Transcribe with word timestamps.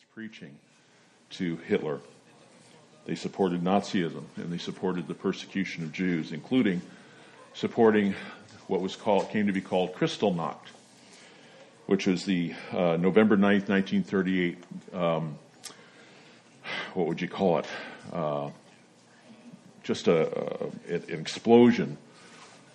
its 0.00 0.06
preaching 0.14 0.56
to 1.28 1.56
Hitler. 1.66 1.98
They 3.04 3.14
supported 3.14 3.62
Nazism 3.62 4.24
and 4.36 4.50
they 4.50 4.58
supported 4.58 5.06
the 5.06 5.14
persecution 5.14 5.84
of 5.84 5.92
Jews, 5.92 6.32
including 6.32 6.80
supporting 7.52 8.14
what 8.66 8.80
was 8.80 8.96
called 8.96 9.28
came 9.30 9.46
to 9.46 9.52
be 9.52 9.60
called 9.60 9.94
Kristallnacht, 9.94 10.68
which 11.86 12.06
was 12.06 12.24
the 12.24 12.54
uh, 12.72 12.96
November 12.96 13.36
9th, 13.36 13.68
1938. 13.68 14.58
Um, 14.94 15.38
what 16.94 17.06
would 17.06 17.20
you 17.20 17.28
call 17.28 17.58
it? 17.58 17.66
Uh, 18.12 18.50
just 19.82 20.08
a, 20.08 20.70
a, 20.88 20.94
an 20.94 21.20
explosion 21.20 21.98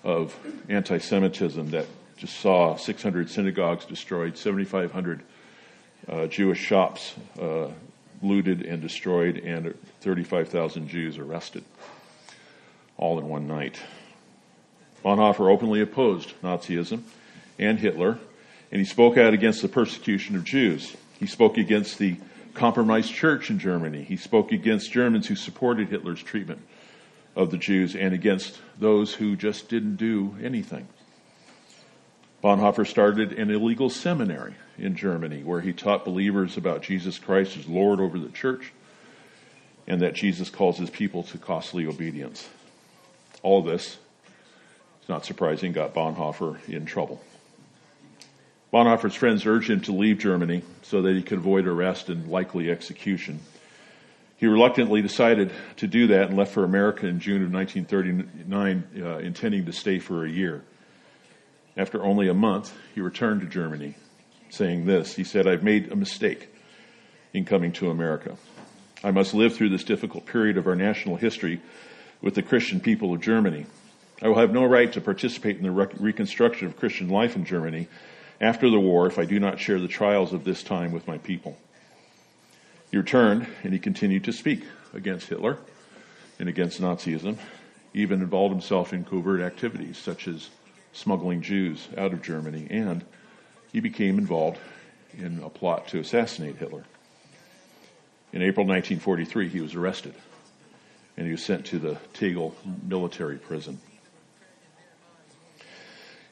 of 0.04 0.38
anti-Semitism 0.70 1.72
that 1.72 1.88
just 2.18 2.40
saw 2.40 2.76
600 2.76 3.30
synagogues 3.30 3.86
destroyed, 3.86 4.38
7,500 4.38 5.24
uh, 6.08 6.28
Jewish 6.28 6.60
shops 6.60 7.16
uh, 7.42 7.68
looted 8.22 8.62
and 8.62 8.82
destroyed, 8.82 9.38
and 9.38 9.76
35,000 10.02 10.88
Jews 10.88 11.18
arrested, 11.18 11.64
all 12.98 13.20
in 13.20 13.28
one 13.28 13.48
night. 13.48 13.80
Bonhoeffer 15.04 15.52
openly 15.52 15.82
opposed 15.82 16.34
Nazism 16.42 17.04
and 17.60 17.80
Hitler, 17.80 18.18
and 18.72 18.80
he 18.80 18.86
spoke 18.86 19.18
out 19.18 19.34
against 19.34 19.62
the 19.62 19.68
persecution 19.68 20.36
of 20.36 20.44
Jews. 20.44 20.96
He 21.20 21.28
spoke 21.28 21.58
against 21.58 22.00
the 22.00 22.18
compromised 22.54 23.14
church 23.14 23.50
in 23.50 23.60
Germany. 23.60 24.04
He 24.04 24.18
spoke 24.18 24.52
against 24.52 24.92
Germans 24.92 25.28
who 25.28 25.36
supported 25.36 25.90
Hitler's 25.90 26.24
treatment 26.24 26.62
of 27.36 27.52
the 27.52 27.58
Jews 27.58 27.96
and 27.96 28.14
against 28.14 28.60
those 28.80 29.14
who 29.14 29.36
just 29.36 29.70
didn't 29.70 29.98
do 29.98 30.36
anything. 30.42 30.88
Bonhoeffer 32.46 32.86
started 32.86 33.32
an 33.40 33.50
illegal 33.50 33.90
seminary 33.90 34.54
in 34.78 34.96
Germany 34.96 35.42
where 35.42 35.62
he 35.62 35.74
taught 35.74 36.06
believers 36.06 36.58
about 36.58 36.84
Jesus 36.84 37.18
Christ 37.18 37.58
as 37.58 37.68
Lord 37.68 38.00
over 38.00 38.20
the 38.20 38.30
church 38.30 38.72
and 39.88 40.02
that 40.02 40.14
Jesus 40.14 40.52
calls 40.52 40.78
his 40.78 40.92
people 40.92 41.24
to 41.24 41.40
costly 41.40 41.88
obedience. 41.88 42.48
All 43.42 43.64
this, 43.64 43.98
it's 45.00 45.10
not 45.10 45.26
surprising, 45.26 45.72
got 45.72 45.96
Bonhoeffer 45.96 46.60
in 46.70 46.86
trouble. 46.86 47.20
Bonhoeffer's 48.72 49.16
friends 49.16 49.44
urged 49.48 49.72
him 49.72 49.82
to 49.82 49.92
leave 49.92 50.20
Germany 50.20 50.62
so 50.84 51.02
that 51.02 51.16
he 51.16 51.24
could 51.24 51.40
avoid 51.40 51.66
arrest 51.66 52.10
and 52.10 52.28
likely 52.28 52.70
execution. 52.70 53.40
He 54.38 54.46
reluctantly 54.46 55.02
decided 55.02 55.52
to 55.78 55.88
do 55.88 56.06
that 56.10 56.28
and 56.28 56.38
left 56.38 56.54
for 56.54 56.64
America 56.64 57.08
in 57.08 57.20
June 57.20 57.44
of 57.44 57.52
1939, 57.52 59.04
uh, 59.04 59.18
intending 59.18 59.66
to 59.66 59.74
stay 59.74 59.98
for 59.98 60.24
a 60.24 60.30
year. 60.30 60.64
After 61.78 62.04
only 62.04 62.30
a 62.30 62.34
month, 62.34 62.74
he 62.94 63.02
returned 63.02 63.42
to 63.42 63.48
Germany, 63.48 63.96
saying 64.50 64.86
this. 64.86 65.16
He 65.16 65.24
said, 65.24 65.48
I've 65.48 65.64
made 65.64 65.92
a 65.92 65.96
mistake 65.96 66.50
in 67.34 67.44
coming 67.44 67.74
to 67.74 67.90
America. 67.90 68.38
I 69.04 69.12
must 69.12 69.34
live 69.34 69.56
through 69.56 69.70
this 69.70 69.84
difficult 69.84 70.26
period 70.26 70.58
of 70.58 70.68
our 70.68 70.76
national 70.76 71.18
history 71.18 71.62
with 72.22 72.36
the 72.36 72.42
Christian 72.42 72.80
people 72.80 73.14
of 73.14 73.22
Germany. 73.22 73.66
I 74.22 74.30
will 74.30 74.40
have 74.40 74.54
no 74.54 74.64
right 74.64 74.92
to 74.94 75.02
participate 75.02 75.58
in 75.58 75.64
the 75.64 75.72
reconstruction 75.72 76.68
of 76.68 76.78
Christian 76.78 77.10
life 77.10 77.36
in 77.36 77.44
Germany 77.44 77.88
after 78.40 78.70
the 78.70 78.80
war 78.80 79.08
if 79.08 79.20
I 79.20 79.26
do 79.26 79.40
not 79.40 79.60
share 79.60 79.80
the 79.80 79.88
trials 79.88 80.32
of 80.32 80.46
this 80.46 80.64
time 80.64 80.92
with 80.92 81.08
my 81.08 81.18
people. 81.18 81.58
He 82.90 82.98
returned 82.98 83.48
and 83.64 83.74
he 83.74 83.80
continued 83.80 84.24
to 84.24 84.34
speak 84.34 84.64
against 84.94 85.28
Hitler 85.28 85.58
and 86.40 86.48
against 86.48 86.80
Nazism, 86.80 87.38
even 87.94 88.22
involved 88.22 88.54
himself 88.54 88.94
in 88.94 89.04
covert 89.04 89.42
activities 89.42 89.98
such 89.98 90.28
as 90.28 90.50
smuggling 90.96 91.42
Jews 91.42 91.88
out 91.98 92.14
of 92.14 92.22
Germany, 92.22 92.68
and 92.70 93.04
he 93.72 93.82
became 93.82 94.18
involved 94.18 94.58
in 95.18 95.44
a 95.44 95.50
plot 95.50 95.90
to 95.90 96.00
assassinate 96.00 96.58
Hitler. 96.58 96.86
In 98.34 98.42
April 98.42 98.66
1943, 98.66 99.50
he 99.50 99.62
was 99.62 99.76
arrested 99.76 100.14
and 101.18 101.26
he 101.26 101.32
was 101.32 101.44
sent 101.44 101.66
to 101.68 101.80
the 101.80 101.98
Tegel 102.14 102.56
military 102.86 103.38
prison. 103.38 103.80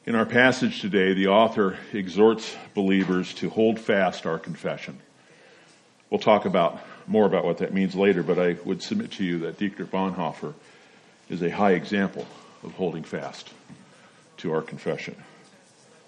In 0.05 0.15
our 0.15 0.25
passage 0.25 0.81
today, 0.81 1.13
the 1.13 1.27
author 1.27 1.77
exhorts 1.93 2.53
believers 2.73 3.33
to 3.35 3.49
hold 3.49 3.79
fast 3.79 4.25
our 4.25 4.37
confession. 4.37 4.99
We'll 6.09 6.19
talk 6.19 6.43
about 6.43 6.81
more 7.07 7.25
about 7.25 7.45
what 7.45 7.59
that 7.59 7.73
means 7.73 7.95
later, 7.95 8.21
but 8.21 8.37
I 8.37 8.57
would 8.65 8.81
submit 8.81 9.11
to 9.13 9.23
you 9.23 9.39
that 9.39 9.57
Dietrich 9.57 9.89
Bonhoeffer 9.89 10.53
is 11.29 11.41
a 11.41 11.49
high 11.49 11.71
example 11.71 12.27
of 12.63 12.73
holding 12.73 13.03
fast 13.03 13.49
to 14.43 14.53
our 14.53 14.61
confession. 14.61 15.15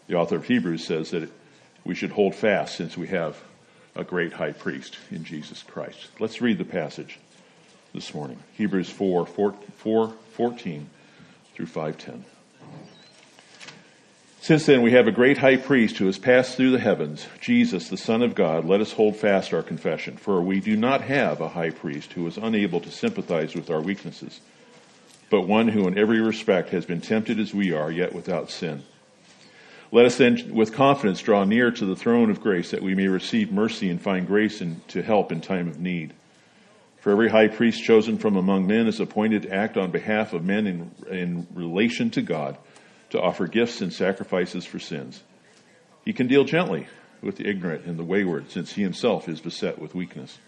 The 0.07 0.15
author 0.15 0.35
of 0.35 0.45
Hebrews 0.45 0.85
says 0.85 1.11
that 1.11 1.31
we 1.85 1.95
should 1.95 2.11
hold 2.11 2.35
fast 2.35 2.75
since 2.75 2.95
we 2.97 3.07
have 3.07 3.41
a 3.95 4.03
great 4.03 4.33
high 4.33 4.51
priest 4.51 4.97
in 5.09 5.23
Jesus 5.23 5.63
Christ. 5.63 6.09
Let's 6.19 6.41
read 6.41 6.57
the 6.57 6.65
passage 6.65 7.17
this 7.93 8.13
morning. 8.13 8.37
Hebrews 8.53 8.89
4, 8.89 9.25
4, 9.25 9.55
4 9.77 10.13
14 10.33 10.89
through 11.53 11.65
510. 11.65 12.25
Since 14.41 14.65
then 14.65 14.81
we 14.81 14.91
have 14.91 15.07
a 15.07 15.13
great 15.13 15.37
high 15.37 15.55
priest 15.55 15.97
who 15.97 16.05
has 16.05 16.19
passed 16.19 16.57
through 16.57 16.71
the 16.71 16.79
heavens, 16.79 17.25
Jesus, 17.39 17.87
the 17.87 17.97
Son 17.97 18.21
of 18.21 18.35
God. 18.35 18.65
Let 18.65 18.81
us 18.81 18.91
hold 18.91 19.15
fast 19.15 19.53
our 19.53 19.63
confession, 19.63 20.17
for 20.17 20.41
we 20.41 20.59
do 20.59 20.75
not 20.75 21.01
have 21.01 21.39
a 21.39 21.49
high 21.49 21.69
priest 21.69 22.11
who 22.13 22.27
is 22.27 22.37
unable 22.37 22.81
to 22.81 22.91
sympathize 22.91 23.55
with 23.55 23.69
our 23.69 23.81
weaknesses, 23.81 24.41
but 25.35 25.49
one 25.49 25.67
who 25.67 25.85
in 25.85 25.97
every 25.97 26.21
respect 26.21 26.69
has 26.69 26.85
been 26.85 27.01
tempted 27.01 27.41
as 27.41 27.53
we 27.53 27.73
are, 27.73 27.91
yet 27.91 28.13
without 28.13 28.49
sin. 28.49 28.81
Let 29.91 30.05
us 30.05 30.17
then 30.17 30.55
with 30.55 30.71
confidence 30.71 31.19
draw 31.19 31.43
near 31.43 31.71
to 31.71 31.85
the 31.85 31.95
throne 31.97 32.29
of 32.29 32.39
grace 32.39 32.71
that 32.71 32.81
we 32.81 32.95
may 32.95 33.09
receive 33.09 33.51
mercy 33.51 33.89
and 33.89 34.01
find 34.01 34.25
grace 34.25 34.63
to 34.87 35.01
help 35.01 35.33
in 35.33 35.41
time 35.41 35.67
of 35.67 35.77
need. 35.77 36.13
For 37.01 37.11
every 37.11 37.27
high 37.27 37.49
priest 37.49 37.83
chosen 37.83 38.17
from 38.17 38.37
among 38.37 38.65
men 38.65 38.87
is 38.87 39.01
appointed 39.01 39.41
to 39.41 39.53
act 39.53 39.75
on 39.75 39.91
behalf 39.91 40.31
of 40.31 40.45
men 40.45 40.67
in, 40.67 40.91
in 41.11 41.47
relation 41.53 42.09
to 42.11 42.21
God 42.21 42.57
to 43.09 43.19
offer 43.19 43.45
gifts 43.45 43.81
and 43.81 43.91
sacrifices 43.91 44.63
for 44.63 44.79
sins. 44.79 45.21
He 46.05 46.13
can 46.13 46.27
deal 46.27 46.45
gently 46.45 46.87
with 47.21 47.35
the 47.35 47.49
ignorant 47.49 47.83
and 47.83 47.99
the 47.99 48.05
wayward, 48.05 48.51
since 48.51 48.71
he 48.71 48.83
himself 48.83 49.27
is 49.27 49.41
beset 49.41 49.79
with 49.79 49.95
weakness. 49.95 50.39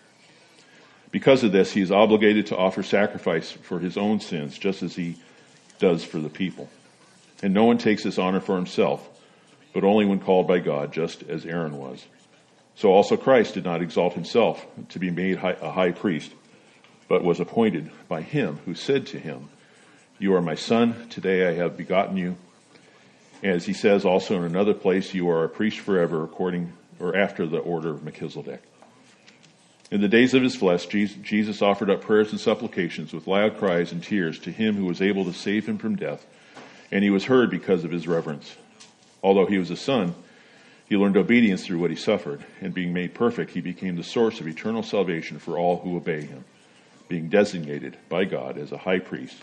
Because 1.11 1.43
of 1.43 1.51
this, 1.51 1.71
he 1.71 1.81
is 1.81 1.91
obligated 1.91 2.47
to 2.47 2.57
offer 2.57 2.83
sacrifice 2.83 3.51
for 3.51 3.79
his 3.79 3.97
own 3.97 4.19
sins, 4.19 4.57
just 4.57 4.83
as 4.83 4.95
he 4.95 5.15
does 5.79 6.03
for 6.03 6.19
the 6.19 6.29
people. 6.29 6.69
And 7.41 7.53
no 7.53 7.65
one 7.65 7.77
takes 7.77 8.03
this 8.03 8.17
honor 8.17 8.39
for 8.39 8.55
himself, 8.55 9.07
but 9.73 9.83
only 9.83 10.05
when 10.05 10.19
called 10.19 10.47
by 10.47 10.59
God, 10.59 10.91
just 10.91 11.23
as 11.23 11.45
Aaron 11.45 11.77
was. 11.77 12.05
So 12.75 12.91
also 12.91 13.17
Christ 13.17 13.53
did 13.53 13.63
not 13.63 13.81
exalt 13.81 14.13
himself 14.13 14.65
to 14.89 14.99
be 14.99 15.09
made 15.09 15.37
a 15.37 15.71
high 15.71 15.91
priest, 15.91 16.31
but 17.07 17.23
was 17.23 17.39
appointed 17.39 17.89
by 18.07 18.21
him 18.21 18.59
who 18.65 18.75
said 18.75 19.07
to 19.07 19.19
him, 19.19 19.49
You 20.19 20.35
are 20.35 20.41
my 20.41 20.55
son, 20.55 21.07
today 21.09 21.47
I 21.47 21.53
have 21.53 21.77
begotten 21.77 22.17
you. 22.17 22.37
As 23.43 23.65
he 23.65 23.73
says 23.73 24.03
also 24.03 24.35
in 24.35 24.43
another 24.43 24.73
place, 24.73 25.13
you 25.13 25.29
are 25.29 25.43
a 25.43 25.49
priest 25.49 25.79
forever 25.79 26.23
according 26.23 26.73
or 26.99 27.15
after 27.15 27.45
the 27.45 27.59
order 27.59 27.91
of 27.91 28.03
Melchizedek. 28.03 28.63
In 29.89 30.01
the 30.01 30.09
days 30.09 30.33
of 30.33 30.43
his 30.43 30.55
flesh, 30.55 30.85
Jesus 30.85 31.61
offered 31.61 31.89
up 31.89 32.01
prayers 32.01 32.31
and 32.31 32.39
supplications 32.39 33.13
with 33.13 33.25
loud 33.25 33.57
cries 33.57 33.93
and 33.93 34.03
tears 34.03 34.37
to 34.39 34.51
him 34.51 34.75
who 34.75 34.83
was 34.83 35.01
able 35.01 35.23
to 35.25 35.33
save 35.33 35.65
him 35.65 35.77
from 35.77 35.95
death, 35.95 36.25
and 36.91 37.05
he 37.05 37.09
was 37.09 37.23
heard 37.23 37.49
because 37.49 37.85
of 37.85 37.91
his 37.91 38.07
reverence. 38.07 38.57
Although 39.23 39.45
he 39.45 39.57
was 39.57 39.71
a 39.71 39.77
son, 39.77 40.13
he 40.89 40.97
learned 40.97 41.15
obedience 41.15 41.65
through 41.65 41.79
what 41.79 41.89
he 41.89 41.95
suffered, 41.95 42.43
and 42.59 42.73
being 42.73 42.91
made 42.91 43.13
perfect, 43.13 43.51
he 43.51 43.61
became 43.61 43.95
the 43.95 44.03
source 44.03 44.41
of 44.41 44.47
eternal 44.47 44.83
salvation 44.83 45.39
for 45.39 45.57
all 45.57 45.77
who 45.79 45.95
obey 45.95 46.21
him, 46.21 46.43
being 47.07 47.29
designated 47.29 47.97
by 48.09 48.25
God 48.25 48.57
as 48.57 48.73
a 48.73 48.77
high 48.77 48.99
priest 48.99 49.37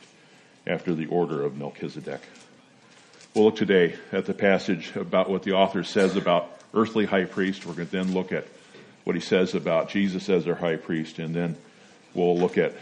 after 0.66 0.94
the 0.94 1.06
order 1.06 1.42
of 1.42 1.56
Melchizedek. 1.56 2.20
We'll 3.34 3.46
look 3.46 3.56
today 3.56 3.96
at 4.12 4.26
the 4.26 4.34
passage 4.34 4.94
about 4.94 5.30
what 5.30 5.42
the 5.42 5.52
author 5.52 5.84
says 5.84 6.16
about 6.16 6.50
earthly 6.74 7.06
high 7.06 7.24
priest. 7.24 7.64
We're 7.64 7.74
going 7.74 7.88
to 7.88 7.92
then 7.92 8.12
look 8.12 8.30
at 8.30 8.46
what 9.04 9.14
he 9.14 9.20
says 9.20 9.54
about 9.54 9.90
Jesus 9.90 10.28
as 10.28 10.48
our 10.48 10.54
high 10.54 10.76
priest, 10.76 11.18
and 11.18 11.34
then 11.34 11.56
we'll 12.14 12.38
look 12.38 12.58
at 12.58 12.74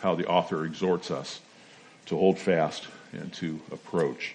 how 0.00 0.14
the 0.14 0.26
author 0.26 0.64
exhorts 0.64 1.10
us 1.10 1.40
to 2.06 2.16
hold 2.16 2.38
fast 2.38 2.86
and 3.12 3.32
to 3.34 3.60
approach. 3.72 4.34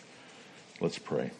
Let's 0.82 1.00
pray. 1.00 1.32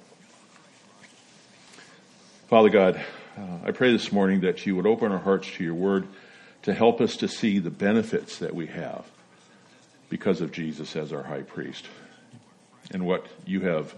Father 2.48 2.70
God, 2.70 3.00
uh, 3.38 3.58
I 3.66 3.72
pray 3.72 3.92
this 3.92 4.12
morning 4.12 4.42
that 4.42 4.66
you 4.66 4.76
would 4.76 4.88
open 4.88 5.12
our 5.12 5.20
hearts 5.20 5.50
to 5.52 5.64
your 5.64 5.76
word 5.76 6.08
to 6.64 6.74
help 6.74 7.00
us 7.00 7.18
to 7.18 7.28
see 7.28 7.60
the 7.60 7.70
benefits 7.70 8.40
that 8.40 8.56
we 8.56 8.68
have 8.68 9.06
because 10.10 10.42
of 10.42 10.52
Jesus 10.52 10.96
as 10.96 11.14
our 11.14 11.24
high 11.24 11.44
priest 11.44 11.86
and 12.92 13.06
what 13.06 13.26
you 13.46 13.62
have 13.62 13.96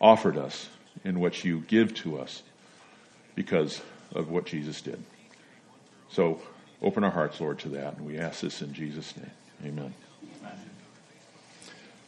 offered 0.00 0.36
us 0.36 0.68
and 1.04 1.20
what 1.20 1.44
you 1.44 1.60
give 1.60 1.94
to 1.94 2.18
us 2.18 2.42
because 3.34 3.80
of 4.14 4.30
what 4.30 4.44
Jesus 4.46 4.80
did. 4.80 5.02
So 6.10 6.40
open 6.82 7.04
our 7.04 7.10
hearts, 7.10 7.40
Lord, 7.40 7.58
to 7.60 7.68
that. 7.70 7.96
And 7.96 8.06
we 8.06 8.18
ask 8.18 8.40
this 8.40 8.62
in 8.62 8.72
Jesus' 8.72 9.14
name. 9.16 9.30
Amen. 9.64 9.94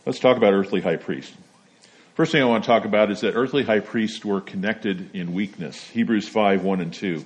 Let's 0.07 0.19
talk 0.19 0.37
about 0.37 0.55
earthly 0.55 0.81
high 0.81 0.97
priests. 0.97 1.37
First 2.15 2.33
thing 2.33 2.43
I 2.43 2.47
want 2.47 2.65
to 2.65 2.69
talk 2.69 2.85
about 2.85 3.11
is 3.11 3.21
that 3.21 3.35
earthly 3.35 3.63
high 3.63 3.81
priests 3.81 4.25
were 4.25 4.41
connected 4.41 5.15
in 5.15 5.35
weakness. 5.35 5.89
Hebrews 5.91 6.29
5, 6.29 6.65
1 6.65 6.81
and 6.81 6.93
2. 6.93 7.25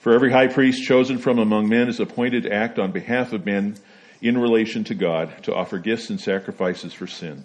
For 0.00 0.12
every 0.12 0.30
high 0.30 0.46
priest 0.46 0.84
chosen 0.84 1.18
from 1.18 1.38
among 1.38 1.68
men 1.68 1.88
is 1.88 1.98
appointed 1.98 2.44
to 2.44 2.52
act 2.52 2.78
on 2.78 2.92
behalf 2.92 3.32
of 3.32 3.44
men 3.44 3.76
in 4.22 4.38
relation 4.38 4.84
to 4.84 4.94
God, 4.94 5.42
to 5.42 5.54
offer 5.54 5.78
gifts 5.78 6.10
and 6.10 6.20
sacrifices 6.20 6.92
for 6.92 7.06
sin. 7.06 7.44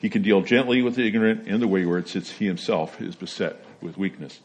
He 0.00 0.10
can 0.10 0.22
deal 0.22 0.42
gently 0.42 0.82
with 0.82 0.96
the 0.96 1.06
ignorant 1.06 1.46
and 1.46 1.62
the 1.62 1.68
wayward, 1.68 2.08
since 2.08 2.30
he 2.30 2.46
himself 2.46 3.00
is 3.00 3.16
beset 3.16 3.56
with 3.80 3.96
weakness. 3.96 4.40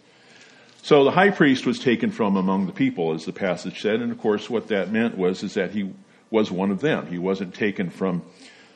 So 0.86 1.04
the 1.04 1.10
high 1.10 1.32
priest 1.32 1.66
was 1.66 1.80
taken 1.80 2.12
from 2.12 2.38
among 2.38 2.68
the 2.68 2.72
people, 2.72 3.16
as 3.16 3.26
the 3.26 3.34
passage 3.34 3.82
said, 3.82 4.02
and 4.02 4.12
of 4.12 4.20
course 4.20 4.52
what 4.52 4.68
that 4.68 4.92
meant 4.92 5.18
was 5.18 5.42
is 5.42 5.56
that 5.56 5.72
he 5.72 5.92
was 6.30 6.52
one 6.52 6.70
of 6.70 6.80
them. 6.80 7.08
He 7.08 7.18
wasn't 7.18 7.56
taken 7.56 7.90
from 7.90 8.22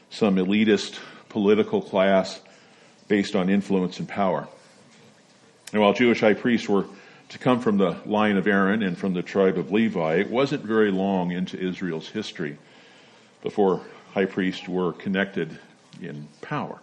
some 0.09 0.37
elitist 0.37 0.97
political 1.29 1.83
class 1.83 2.41
based 3.07 3.35
on 3.35 3.47
influence 3.47 3.99
and 3.99 4.09
power. 4.09 4.47
And 5.71 5.83
while 5.83 5.93
Jewish 5.93 6.21
high 6.21 6.33
priests 6.33 6.67
were 6.67 6.85
to 7.27 7.37
come 7.37 7.59
from 7.59 7.77
the 7.77 7.95
line 8.07 8.37
of 8.37 8.47
Aaron 8.47 8.81
and 8.81 8.97
from 8.97 9.13
the 9.13 9.21
tribe 9.21 9.59
of 9.59 9.71
Levi, 9.71 10.15
it 10.15 10.31
wasn't 10.31 10.63
very 10.63 10.89
long 10.89 11.29
into 11.29 11.59
Israel's 11.59 12.09
history 12.09 12.57
before 13.43 13.83
high 14.15 14.25
priests 14.25 14.67
were 14.67 14.93
connected 14.93 15.59
in 16.01 16.27
power. 16.41 16.79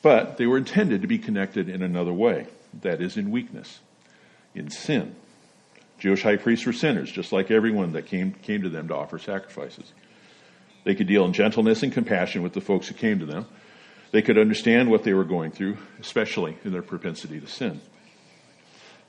But 0.00 0.36
they 0.36 0.46
were 0.46 0.58
intended 0.58 1.02
to 1.02 1.08
be 1.08 1.18
connected 1.18 1.68
in 1.68 1.82
another 1.82 2.12
way, 2.12 2.46
that 2.80 3.00
is, 3.00 3.16
in 3.16 3.30
weakness, 3.30 3.80
in 4.54 4.70
sin. 4.70 5.14
Jewish 5.98 6.22
high 6.22 6.36
priests 6.36 6.66
were 6.66 6.72
sinners, 6.72 7.12
just 7.12 7.32
like 7.32 7.50
everyone 7.50 7.92
that 7.92 8.06
came, 8.06 8.32
came 8.32 8.62
to 8.62 8.68
them 8.68 8.88
to 8.88 8.96
offer 8.96 9.18
sacrifices. 9.18 9.92
They 10.84 10.94
could 10.94 11.06
deal 11.06 11.24
in 11.24 11.32
gentleness 11.32 11.82
and 11.82 11.92
compassion 11.92 12.42
with 12.42 12.54
the 12.54 12.60
folks 12.60 12.88
who 12.88 12.94
came 12.94 13.20
to 13.20 13.26
them. 13.26 13.46
They 14.10 14.22
could 14.22 14.36
understand 14.36 14.90
what 14.90 15.04
they 15.04 15.14
were 15.14 15.24
going 15.24 15.52
through, 15.52 15.78
especially 16.00 16.58
in 16.64 16.72
their 16.72 16.82
propensity 16.82 17.40
to 17.40 17.46
sin. 17.46 17.80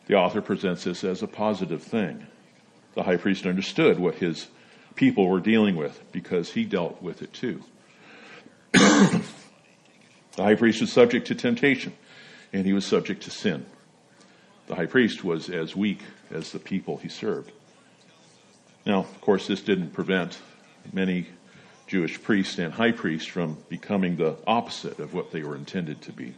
The 0.06 0.16
author 0.16 0.42
presents 0.42 0.84
this 0.84 1.04
as 1.04 1.24
a 1.24 1.28
positive 1.28 1.82
thing. 1.82 2.28
The 2.94 3.04
high 3.04 3.18
priest 3.18 3.46
understood 3.46 4.00
what 4.00 4.16
his 4.16 4.48
people 4.96 5.28
were 5.28 5.40
dealing 5.40 5.76
with 5.76 6.00
because 6.12 6.52
he 6.52 6.64
dealt 6.64 7.02
with 7.02 7.22
it 7.22 7.34
too. 7.34 7.64
the 8.72 9.24
high 10.38 10.56
priest 10.56 10.82
was 10.82 10.92
subject 10.92 11.28
to 11.28 11.36
temptation 11.36 11.94
and 12.54 12.66
he 12.66 12.74
was 12.74 12.86
subject 12.86 13.24
to 13.24 13.32
sin. 13.32 13.66
The 14.68 14.76
high 14.76 14.86
priest 14.86 15.24
was 15.24 15.50
as 15.50 15.76
weak 15.76 16.00
as 16.32 16.52
the 16.52 16.60
people 16.60 16.98
he 16.98 17.10
served. 17.10 17.52
Now, 18.86 19.00
of 19.00 19.22
course, 19.22 19.48
this 19.48 19.62
didn't 19.62 19.92
prevent 19.92 20.40
many 20.94 21.28
Jewish 21.88 22.22
priests 22.22 22.60
and 22.60 22.74
high 22.74 22.92
priests 22.92 23.28
from 23.28 23.58
becoming 23.70 24.16
the 24.16 24.38
opposite 24.48 25.00
of 25.00 25.14
what 25.14 25.32
they 25.32 25.44
were 25.44 25.56
intended 25.56 26.02
to 26.04 26.14
be. 26.14 26.36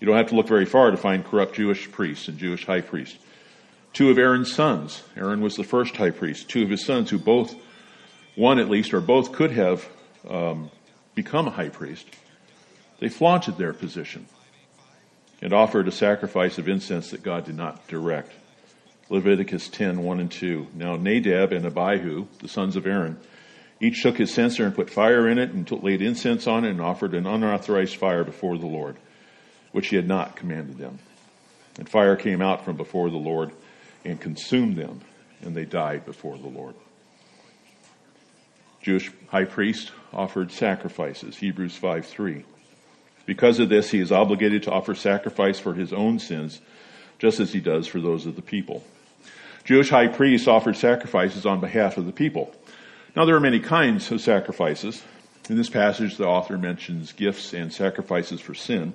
You 0.00 0.06
don't 0.06 0.16
have 0.16 0.28
to 0.28 0.36
look 0.36 0.48
very 0.48 0.66
far 0.66 0.90
to 0.90 0.96
find 0.96 1.24
corrupt 1.24 1.54
Jewish 1.54 1.90
priests 1.90 2.28
and 2.28 2.38
Jewish 2.38 2.66
high 2.66 2.82
priests. 2.82 3.18
Two 3.92 4.10
of 4.10 4.18
Aaron's 4.18 4.52
sons, 4.52 5.02
Aaron 5.16 5.40
was 5.40 5.54
the 5.54 5.64
first 5.64 5.96
high 5.96 6.10
priest, 6.10 6.50
two 6.50 6.62
of 6.62 6.70
his 6.70 6.84
sons 6.84 7.08
who 7.08 7.18
both, 7.18 7.54
one 8.34 8.58
at 8.58 8.68
least, 8.68 8.92
or 8.92 9.00
both 9.00 9.32
could 9.32 9.52
have 9.52 9.88
um, 10.28 10.70
become 11.14 11.46
a 11.46 11.50
high 11.50 11.70
priest, 11.70 12.06
they 13.00 13.08
flaunted 13.08 13.56
their 13.56 13.72
position 13.72 14.26
and 15.40 15.52
offered 15.52 15.88
a 15.88 15.92
sacrifice 15.92 16.58
of 16.58 16.68
incense 16.68 17.10
that 17.10 17.22
God 17.22 17.44
did 17.44 17.56
not 17.56 17.86
direct. 17.88 18.32
Leviticus 19.08 19.68
10, 19.68 20.02
1 20.02 20.20
and 20.20 20.30
2. 20.30 20.68
Now 20.74 20.96
Nadab 20.96 21.52
and 21.52 21.64
Abihu, 21.64 22.26
the 22.40 22.48
sons 22.48 22.76
of 22.76 22.86
Aaron, 22.86 23.18
each 23.80 24.02
took 24.02 24.16
his 24.16 24.32
censer 24.32 24.64
and 24.64 24.74
put 24.74 24.90
fire 24.90 25.28
in 25.28 25.38
it 25.38 25.50
and 25.50 25.70
laid 25.82 26.02
incense 26.02 26.46
on 26.46 26.64
it 26.64 26.70
and 26.70 26.80
offered 26.80 27.14
an 27.14 27.26
unauthorized 27.26 27.96
fire 27.96 28.24
before 28.24 28.58
the 28.58 28.66
Lord 28.66 28.96
which 29.76 29.88
he 29.88 29.96
had 29.96 30.08
not 30.08 30.36
commanded 30.36 30.78
them. 30.78 30.98
And 31.78 31.86
fire 31.86 32.16
came 32.16 32.40
out 32.40 32.64
from 32.64 32.78
before 32.78 33.10
the 33.10 33.18
Lord 33.18 33.50
and 34.06 34.18
consumed 34.18 34.76
them, 34.76 35.02
and 35.42 35.54
they 35.54 35.66
died 35.66 36.06
before 36.06 36.38
the 36.38 36.48
Lord. 36.48 36.74
Jewish 38.80 39.10
high 39.28 39.44
priest 39.44 39.92
offered 40.14 40.50
sacrifices, 40.50 41.36
Hebrews 41.36 41.76
5 41.76 42.06
3. 42.06 42.44
Because 43.26 43.58
of 43.58 43.68
this, 43.68 43.90
he 43.90 43.98
is 43.98 44.12
obligated 44.12 44.62
to 44.62 44.72
offer 44.72 44.94
sacrifice 44.94 45.58
for 45.58 45.74
his 45.74 45.92
own 45.92 46.18
sins, 46.18 46.60
just 47.18 47.40
as 47.40 47.52
he 47.52 47.60
does 47.60 47.86
for 47.86 48.00
those 48.00 48.24
of 48.24 48.36
the 48.36 48.42
people. 48.42 48.84
Jewish 49.64 49.90
high 49.90 50.06
priests 50.06 50.46
offered 50.46 50.76
sacrifices 50.76 51.44
on 51.44 51.60
behalf 51.60 51.96
of 51.96 52.06
the 52.06 52.12
people. 52.12 52.54
Now, 53.16 53.24
there 53.24 53.34
are 53.34 53.40
many 53.40 53.58
kinds 53.58 54.10
of 54.12 54.20
sacrifices. 54.20 55.02
In 55.50 55.56
this 55.56 55.70
passage, 55.70 56.16
the 56.16 56.26
author 56.26 56.56
mentions 56.56 57.12
gifts 57.12 57.52
and 57.52 57.72
sacrifices 57.72 58.40
for 58.40 58.54
sin. 58.54 58.94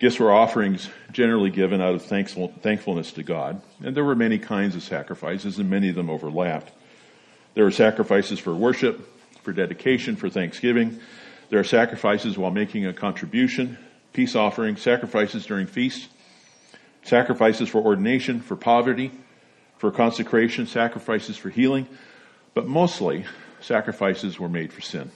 Gifts 0.00 0.18
were 0.18 0.32
offerings 0.32 0.90
generally 1.12 1.50
given 1.50 1.80
out 1.80 1.94
of 1.94 2.02
thankfulness 2.02 3.12
to 3.12 3.22
God, 3.22 3.62
and 3.82 3.96
there 3.96 4.04
were 4.04 4.16
many 4.16 4.38
kinds 4.38 4.74
of 4.74 4.82
sacrifices, 4.82 5.58
and 5.58 5.70
many 5.70 5.88
of 5.88 5.94
them 5.94 6.10
overlapped. 6.10 6.72
There 7.54 7.64
were 7.64 7.70
sacrifices 7.70 8.38
for 8.38 8.54
worship, 8.54 9.08
for 9.42 9.52
dedication, 9.52 10.16
for 10.16 10.28
thanksgiving. 10.28 11.00
There 11.50 11.58
are 11.58 11.64
sacrifices 11.64 12.38
while 12.38 12.50
making 12.50 12.86
a 12.86 12.92
contribution, 12.92 13.78
peace 14.12 14.34
offerings, 14.34 14.82
sacrifices 14.82 15.46
during 15.46 15.66
feasts, 15.66 16.08
sacrifices 17.02 17.68
for 17.68 17.82
ordination, 17.82 18.40
for 18.40 18.56
poverty, 18.56 19.12
for 19.78 19.90
consecration, 19.90 20.66
sacrifices 20.66 21.36
for 21.36 21.50
healing, 21.50 21.86
but 22.54 22.66
mostly 22.66 23.26
sacrifices 23.60 24.38
were 24.38 24.48
made 24.48 24.72
for 24.72 24.80
sin. 24.80 25.10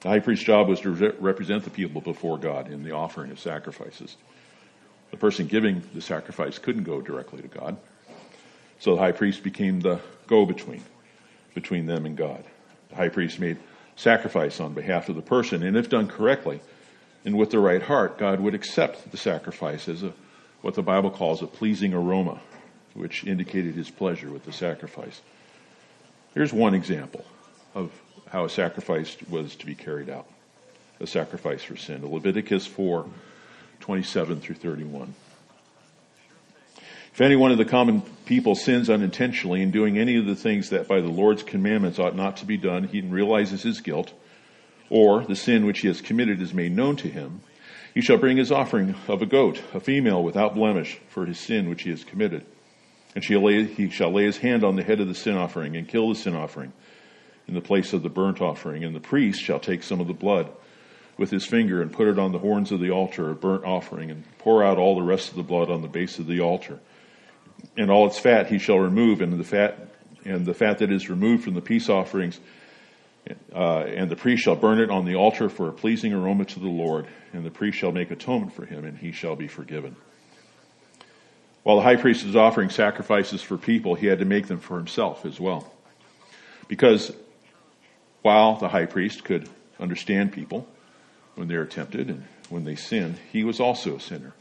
The 0.00 0.08
high 0.08 0.20
priest's 0.20 0.44
job 0.44 0.68
was 0.68 0.80
to 0.80 0.90
represent 0.90 1.64
the 1.64 1.70
people 1.70 2.00
before 2.00 2.36
God 2.36 2.70
in 2.70 2.82
the 2.82 2.92
offering 2.92 3.30
of 3.30 3.40
sacrifices. 3.40 4.16
The 5.10 5.16
person 5.16 5.46
giving 5.46 5.82
the 5.94 6.02
sacrifice 6.02 6.58
couldn't 6.58 6.82
go 6.82 7.00
directly 7.00 7.40
to 7.40 7.48
God. 7.48 7.76
So 8.80 8.96
the 8.96 9.00
high 9.00 9.12
priest 9.12 9.42
became 9.42 9.80
the 9.80 10.00
go 10.26 10.44
between, 10.44 10.82
between 11.54 11.86
them 11.86 12.04
and 12.04 12.16
God. 12.16 12.44
The 12.90 12.96
high 12.96 13.08
priest 13.08 13.38
made 13.38 13.56
sacrifice 13.96 14.60
on 14.60 14.74
behalf 14.74 15.08
of 15.08 15.16
the 15.16 15.22
person, 15.22 15.62
and 15.62 15.76
if 15.76 15.88
done 15.88 16.08
correctly 16.08 16.60
and 17.24 17.36
with 17.36 17.50
the 17.50 17.58
right 17.58 17.82
heart, 17.82 18.18
God 18.18 18.40
would 18.40 18.54
accept 18.54 19.10
the 19.10 19.16
sacrifice 19.16 19.88
as 19.88 20.02
a, 20.02 20.12
what 20.60 20.74
the 20.74 20.82
Bible 20.82 21.10
calls 21.10 21.42
a 21.42 21.46
pleasing 21.46 21.94
aroma, 21.94 22.40
which 22.94 23.24
indicated 23.24 23.74
his 23.74 23.90
pleasure 23.90 24.30
with 24.30 24.44
the 24.44 24.52
sacrifice. 24.52 25.20
Here's 26.34 26.52
one 26.52 26.74
example 26.74 27.24
of 27.74 27.92
how 28.28 28.44
a 28.44 28.50
sacrifice 28.50 29.16
was 29.28 29.54
to 29.56 29.66
be 29.66 29.74
carried 29.74 30.10
out. 30.10 30.26
A 31.00 31.06
sacrifice 31.06 31.62
for 31.62 31.76
sin. 31.76 32.08
Leviticus 32.08 32.66
4, 32.66 33.06
27 33.80 34.40
through 34.40 34.54
31. 34.54 35.14
If 37.14 37.20
any 37.20 37.36
one 37.36 37.52
of 37.52 37.58
the 37.58 37.64
common 37.64 38.02
people 38.26 38.56
sins 38.56 38.90
unintentionally 38.90 39.62
in 39.62 39.70
doing 39.70 39.98
any 39.98 40.16
of 40.16 40.26
the 40.26 40.34
things 40.34 40.70
that 40.70 40.88
by 40.88 41.00
the 41.00 41.06
Lord's 41.06 41.44
commandments 41.44 42.00
ought 42.00 42.16
not 42.16 42.38
to 42.38 42.44
be 42.44 42.56
done, 42.56 42.88
he 42.88 43.02
realizes 43.02 43.62
his 43.62 43.80
guilt, 43.80 44.12
or 44.90 45.24
the 45.24 45.36
sin 45.36 45.64
which 45.64 45.78
he 45.78 45.86
has 45.86 46.00
committed 46.00 46.42
is 46.42 46.52
made 46.52 46.72
known 46.74 46.96
to 46.96 47.08
him, 47.08 47.40
he 47.94 48.00
shall 48.00 48.16
bring 48.16 48.36
his 48.36 48.50
offering 48.50 48.96
of 49.06 49.22
a 49.22 49.26
goat, 49.26 49.62
a 49.72 49.78
female 49.78 50.24
without 50.24 50.56
blemish, 50.56 50.98
for 51.08 51.24
his 51.24 51.38
sin 51.38 51.70
which 51.70 51.82
he 51.82 51.90
has 51.90 52.02
committed. 52.02 52.44
And 53.14 53.24
he 53.24 53.90
shall 53.90 54.12
lay 54.12 54.24
his 54.24 54.38
hand 54.38 54.64
on 54.64 54.74
the 54.74 54.82
head 54.82 54.98
of 54.98 55.06
the 55.06 55.14
sin 55.14 55.36
offering 55.36 55.76
and 55.76 55.86
kill 55.86 56.08
the 56.08 56.16
sin 56.16 56.34
offering 56.34 56.72
in 57.46 57.54
the 57.54 57.60
place 57.60 57.92
of 57.92 58.02
the 58.02 58.08
burnt 58.08 58.40
offering, 58.40 58.82
and 58.82 58.92
the 58.92 58.98
priest 58.98 59.40
shall 59.40 59.60
take 59.60 59.84
some 59.84 60.00
of 60.00 60.08
the 60.08 60.14
blood 60.14 60.50
with 61.16 61.30
his 61.30 61.46
finger 61.46 61.80
and 61.80 61.92
put 61.92 62.08
it 62.08 62.18
on 62.18 62.32
the 62.32 62.40
horns 62.40 62.72
of 62.72 62.80
the 62.80 62.90
altar 62.90 63.30
of 63.30 63.40
burnt 63.40 63.64
offering, 63.64 64.10
and 64.10 64.24
pour 64.38 64.64
out 64.64 64.78
all 64.78 64.96
the 64.96 65.06
rest 65.06 65.30
of 65.30 65.36
the 65.36 65.44
blood 65.44 65.70
on 65.70 65.80
the 65.80 65.86
base 65.86 66.18
of 66.18 66.26
the 66.26 66.40
altar. 66.40 66.80
And 67.76 67.90
all 67.90 68.06
its 68.06 68.18
fat 68.18 68.48
he 68.48 68.58
shall 68.58 68.78
remove, 68.78 69.20
and 69.20 69.32
the 69.32 69.44
fat 69.44 69.88
and 70.24 70.46
the 70.46 70.54
fat 70.54 70.78
that 70.78 70.90
is 70.90 71.10
removed 71.10 71.44
from 71.44 71.54
the 71.54 71.60
peace 71.60 71.88
offerings, 71.88 72.40
uh, 73.54 73.80
and 73.80 74.10
the 74.10 74.16
priest 74.16 74.42
shall 74.42 74.56
burn 74.56 74.80
it 74.80 74.90
on 74.90 75.04
the 75.04 75.16
altar 75.16 75.48
for 75.48 75.68
a 75.68 75.72
pleasing 75.72 76.12
aroma 76.12 76.44
to 76.46 76.60
the 76.60 76.68
Lord, 76.68 77.06
and 77.32 77.44
the 77.44 77.50
priest 77.50 77.78
shall 77.78 77.92
make 77.92 78.10
atonement 78.10 78.54
for 78.54 78.64
him, 78.64 78.84
and 78.84 78.96
he 78.96 79.12
shall 79.12 79.36
be 79.36 79.48
forgiven. 79.48 79.96
While 81.62 81.76
the 81.76 81.82
high 81.82 81.96
priest 81.96 82.26
was 82.26 82.36
offering 82.36 82.68
sacrifices 82.68 83.40
for 83.40 83.56
people, 83.56 83.94
he 83.94 84.06
had 84.06 84.18
to 84.18 84.26
make 84.26 84.46
them 84.46 84.60
for 84.60 84.76
himself 84.76 85.24
as 85.24 85.40
well. 85.40 85.72
Because 86.68 87.12
while 88.22 88.56
the 88.56 88.68
high 88.68 88.86
priest 88.86 89.24
could 89.24 89.48
understand 89.80 90.32
people 90.32 90.66
when 91.34 91.48
they 91.48 91.54
are 91.54 91.66
tempted 91.66 92.08
and 92.08 92.24
when 92.50 92.64
they 92.64 92.76
sin, 92.76 93.16
he 93.32 93.44
was 93.44 93.60
also 93.60 93.96
a 93.96 94.00
sinner. 94.00 94.34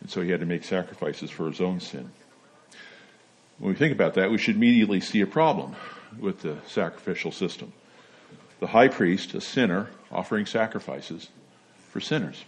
And 0.00 0.10
so 0.10 0.22
he 0.22 0.30
had 0.30 0.40
to 0.40 0.46
make 0.46 0.64
sacrifices 0.64 1.30
for 1.30 1.46
his 1.46 1.60
own 1.60 1.80
sin. 1.80 2.10
When 3.60 3.74
we 3.74 3.78
think 3.78 3.92
about 3.92 4.14
that, 4.14 4.30
we 4.30 4.38
should 4.38 4.56
immediately 4.56 5.00
see 5.00 5.20
a 5.20 5.26
problem 5.26 5.76
with 6.18 6.40
the 6.40 6.56
sacrificial 6.66 7.30
system. 7.30 7.74
The 8.58 8.68
high 8.68 8.88
priest, 8.88 9.34
a 9.34 9.40
sinner, 9.42 9.90
offering 10.10 10.46
sacrifices 10.46 11.28
for 11.90 12.00
sinners. 12.00 12.42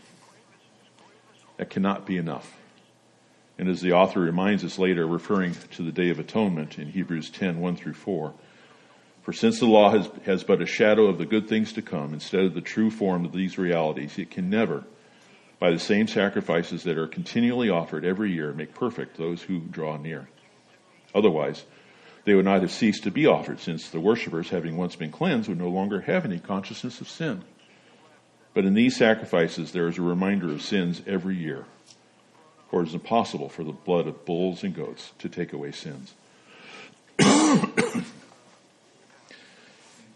That 1.59 1.69
cannot 1.69 2.07
be 2.07 2.17
enough. 2.17 2.57
And 3.59 3.69
as 3.69 3.83
the 3.83 3.93
author 3.93 4.21
reminds 4.21 4.65
us 4.65 4.79
later, 4.79 5.07
referring 5.07 5.55
to 5.73 5.83
the 5.83 5.93
Day 5.93 6.09
of 6.09 6.19
Atonement 6.19 6.79
in 6.79 6.89
Hebrews 6.89 7.29
10 7.29 7.61
1 7.61 7.77
through 7.77 7.93
4, 7.93 8.33
for 9.21 9.33
since 9.35 9.61
the 9.61 9.67
law 9.67 9.91
has, 9.91 10.09
has 10.25 10.45
but 10.45 10.63
a 10.63 10.67
shadow 10.67 11.05
of 11.09 11.19
the 11.19 11.27
good 11.27 11.47
things 11.47 11.75
to 11.75 11.83
come 11.83 12.15
instead 12.15 12.47
of 12.47 12.55
the 12.55 12.63
true 12.63 12.91
form 12.91 13.27
of 13.27 13.33
these 13.33 13.59
realities, 13.59 14.19
it 14.19 14.31
can 14.31 14.49
never, 14.49 14.85
by 15.59 15.71
the 15.71 15.79
same 15.79 16.09
sacrifices 16.09 16.85
that 16.85 16.97
are 16.97 17.07
continually 17.07 17.69
offered 17.69 18.07
every 18.07 18.33
year 18.33 18.55
make 18.55 18.75
perfect 18.75 19.19
those 19.19 19.43
who 19.43 19.61
draw 19.61 19.99
near. 19.99 20.29
Otherwise, 21.15 21.65
they 22.25 22.35
would 22.35 22.45
not 22.45 22.63
have 22.63 22.71
ceased 22.71 23.03
to 23.05 23.11
be 23.11 23.27
offered, 23.27 23.61
since 23.61 23.89
the 23.89 24.01
worshippers, 24.01 24.51
having 24.51 24.77
once 24.77 24.97
been 24.97 25.11
cleansed, 25.11 25.49
would 25.49 25.59
no 25.59 25.69
longer 25.69 26.03
have 26.03 26.25
any 26.25 26.39
consciousness 26.39 27.01
of 27.01 27.09
sin. 27.09 27.43
But 28.55 28.65
in 28.65 28.75
these 28.75 28.97
sacrifices, 28.97 29.73
there 29.73 29.89
is 29.89 29.99
a 29.99 30.03
reminder 30.03 30.53
of 30.53 30.63
sins 30.63 31.03
every 31.07 31.37
year. 31.37 31.65
For 32.71 32.83
it 32.83 32.89
is 32.89 32.95
impossible 32.95 33.49
for 33.49 33.65
the 33.65 33.73
blood 33.73 34.07
of 34.07 34.25
bulls 34.25 34.63
and 34.63 34.75
goats 34.75 35.13
to 35.19 35.29
take 35.29 35.53
away 35.53 35.73
sins. 35.73 36.15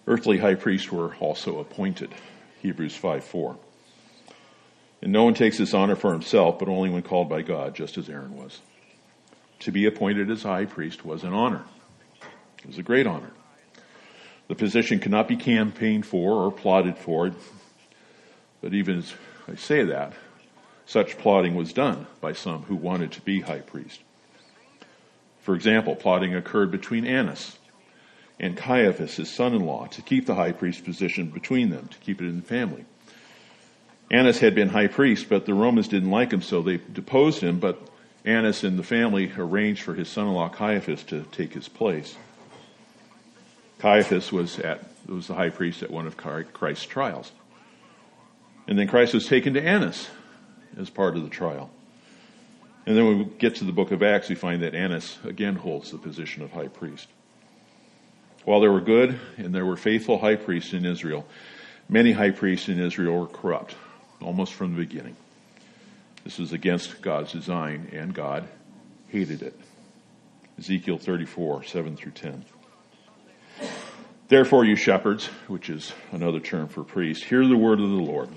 Earthly 0.07 0.39
high 0.39 0.55
priests 0.55 0.91
were 0.91 1.17
also 1.17 1.59
appointed. 1.59 2.15
Hebrews 2.63 2.97
5 2.97 3.25
4. 3.25 3.57
And 5.03 5.13
no 5.13 5.25
one 5.25 5.35
takes 5.35 5.59
this 5.59 5.75
honor 5.75 5.97
for 5.97 6.13
himself, 6.13 6.59
but 6.59 6.69
only 6.69 6.89
when 6.89 7.03
called 7.03 7.29
by 7.29 7.43
God, 7.43 7.75
just 7.75 7.99
as 7.99 8.09
Aaron 8.09 8.35
was. 8.37 8.61
To 9.61 9.73
be 9.73 9.87
appointed 9.87 10.31
as 10.31 10.43
high 10.43 10.67
priest 10.67 11.05
was 11.05 11.25
an 11.25 11.33
honor. 11.33 11.65
It 12.59 12.67
was 12.67 12.79
a 12.79 12.83
great 12.83 13.07
honor. 13.07 13.31
The 14.49 14.55
position 14.55 15.01
cannot 15.01 15.29
be 15.29 15.37
campaigned 15.37 16.07
for 16.07 16.45
or 16.45 16.53
plotted 16.53 16.97
for, 16.99 17.33
but 18.61 18.75
even 18.75 18.99
as 18.99 19.15
I 19.49 19.57
say 19.57 19.85
that, 19.85 20.13
such 20.85 21.19
plotting 21.19 21.57
was 21.57 21.73
done 21.73 22.07
by 22.21 22.33
some 22.33 22.63
who 22.63 22.77
wanted 22.77 23.13
to 23.13 23.21
be 23.23 23.41
high 23.41 23.61
priest. 23.61 24.01
For 25.41 25.55
example, 25.55 25.97
plotting 25.97 26.35
occurred 26.35 26.71
between 26.71 27.07
Annas 27.07 27.59
and 28.39 28.57
Caiaphas, 28.57 29.17
his 29.17 29.31
son-in-law, 29.31 29.87
to 29.87 30.03
keep 30.03 30.27
the 30.27 30.35
high 30.35 30.53
priest 30.53 30.85
position 30.85 31.31
between 31.31 31.71
them, 31.71 31.89
to 31.89 31.99
keep 31.99 32.21
it 32.21 32.27
in 32.27 32.37
the 32.37 32.47
family. 32.47 32.85
Annas 34.11 34.39
had 34.39 34.55
been 34.55 34.69
high 34.69 34.87
priest, 34.87 35.29
but 35.29 35.47
the 35.47 35.55
Romans 35.55 35.89
didn't 35.89 36.11
like 36.11 36.33
him, 36.33 36.43
so 36.43 36.63
they 36.63 36.77
deposed 36.77 37.41
him, 37.41 37.59
but 37.59 37.81
Annas 38.27 38.65
and 38.65 38.77
the 38.77 38.83
family 38.83 39.33
arranged 39.39 39.83
for 39.83 39.95
his 39.95 40.09
son-in-law 40.09 40.49
Caiaphas 40.49 41.05
to 41.05 41.23
take 41.31 41.55
his 41.55 41.69
place. 41.69 42.17
Caiaphas 43.79 44.33
was 44.33 44.59
at 44.59 44.85
was 45.09 45.29
the 45.29 45.35
high 45.35 45.51
priest 45.51 45.85
at 45.85 45.91
one 45.91 46.07
of 46.07 46.17
Christ's 46.17 46.85
trials. 46.85 47.31
And 48.67 48.77
then 48.77 48.89
Christ 48.89 49.15
was 49.15 49.27
taken 49.27 49.55
to 49.55 49.63
Annas 49.63 50.09
as 50.77 50.91
part 50.91 51.17
of 51.17 51.23
the 51.23 51.29
trial. 51.29 51.71
And 52.87 52.97
then 52.97 53.07
when 53.07 53.19
we 53.19 53.25
get 53.25 53.57
to 53.57 53.65
the 53.65 53.73
book 53.73 53.93
of 53.93 54.03
Acts, 54.03 54.29
we 54.29 54.35
find 54.35 54.63
that 54.63 54.75
Annas 54.75 55.19
again 55.25 55.55
holds 55.55 55.93
the 55.93 55.99
position 55.99 56.43
of 56.43 56.51
high 56.51 56.67
priest. 56.67 57.07
While 58.45 58.61
there 58.61 58.73
were 58.73 58.81
good 58.81 59.19
and 59.37 59.55
there 59.55 59.65
were 59.65 59.77
faithful 59.77 60.19
high 60.19 60.37
priests 60.37 60.73
in 60.73 60.85
Israel, 60.85 61.27
many 61.89 62.13
high 62.13 62.31
priests 62.31 62.69
in 62.69 62.81
Israel 62.81 63.21
were 63.21 63.27
corrupt, 63.27 63.77
almost 64.21 64.55
from 64.55 64.75
the 64.75 64.79
beginning. 64.79 65.17
This 66.27 66.39
was 66.39 66.53
against 66.53 67.03
God's 67.03 67.31
design, 67.31 67.89
and 67.93 68.13
God 68.13 68.49
hated 69.11 69.43
it. 69.43 69.57
Ezekiel 70.59 70.99
34, 70.99 71.63
7 71.63 71.97
through 71.97 72.11
10. 72.11 72.45
Therefore, 74.27 74.65
you 74.65 74.75
shepherds, 74.75 75.27
which 75.47 75.71
is 75.71 75.93
another 76.11 76.41
term 76.41 76.67
for 76.67 76.83
priests, 76.83 77.23
hear 77.23 77.47
the 77.47 77.57
word 77.57 77.79
of 77.79 77.91
the 77.91 77.95
Lord. 77.95 78.29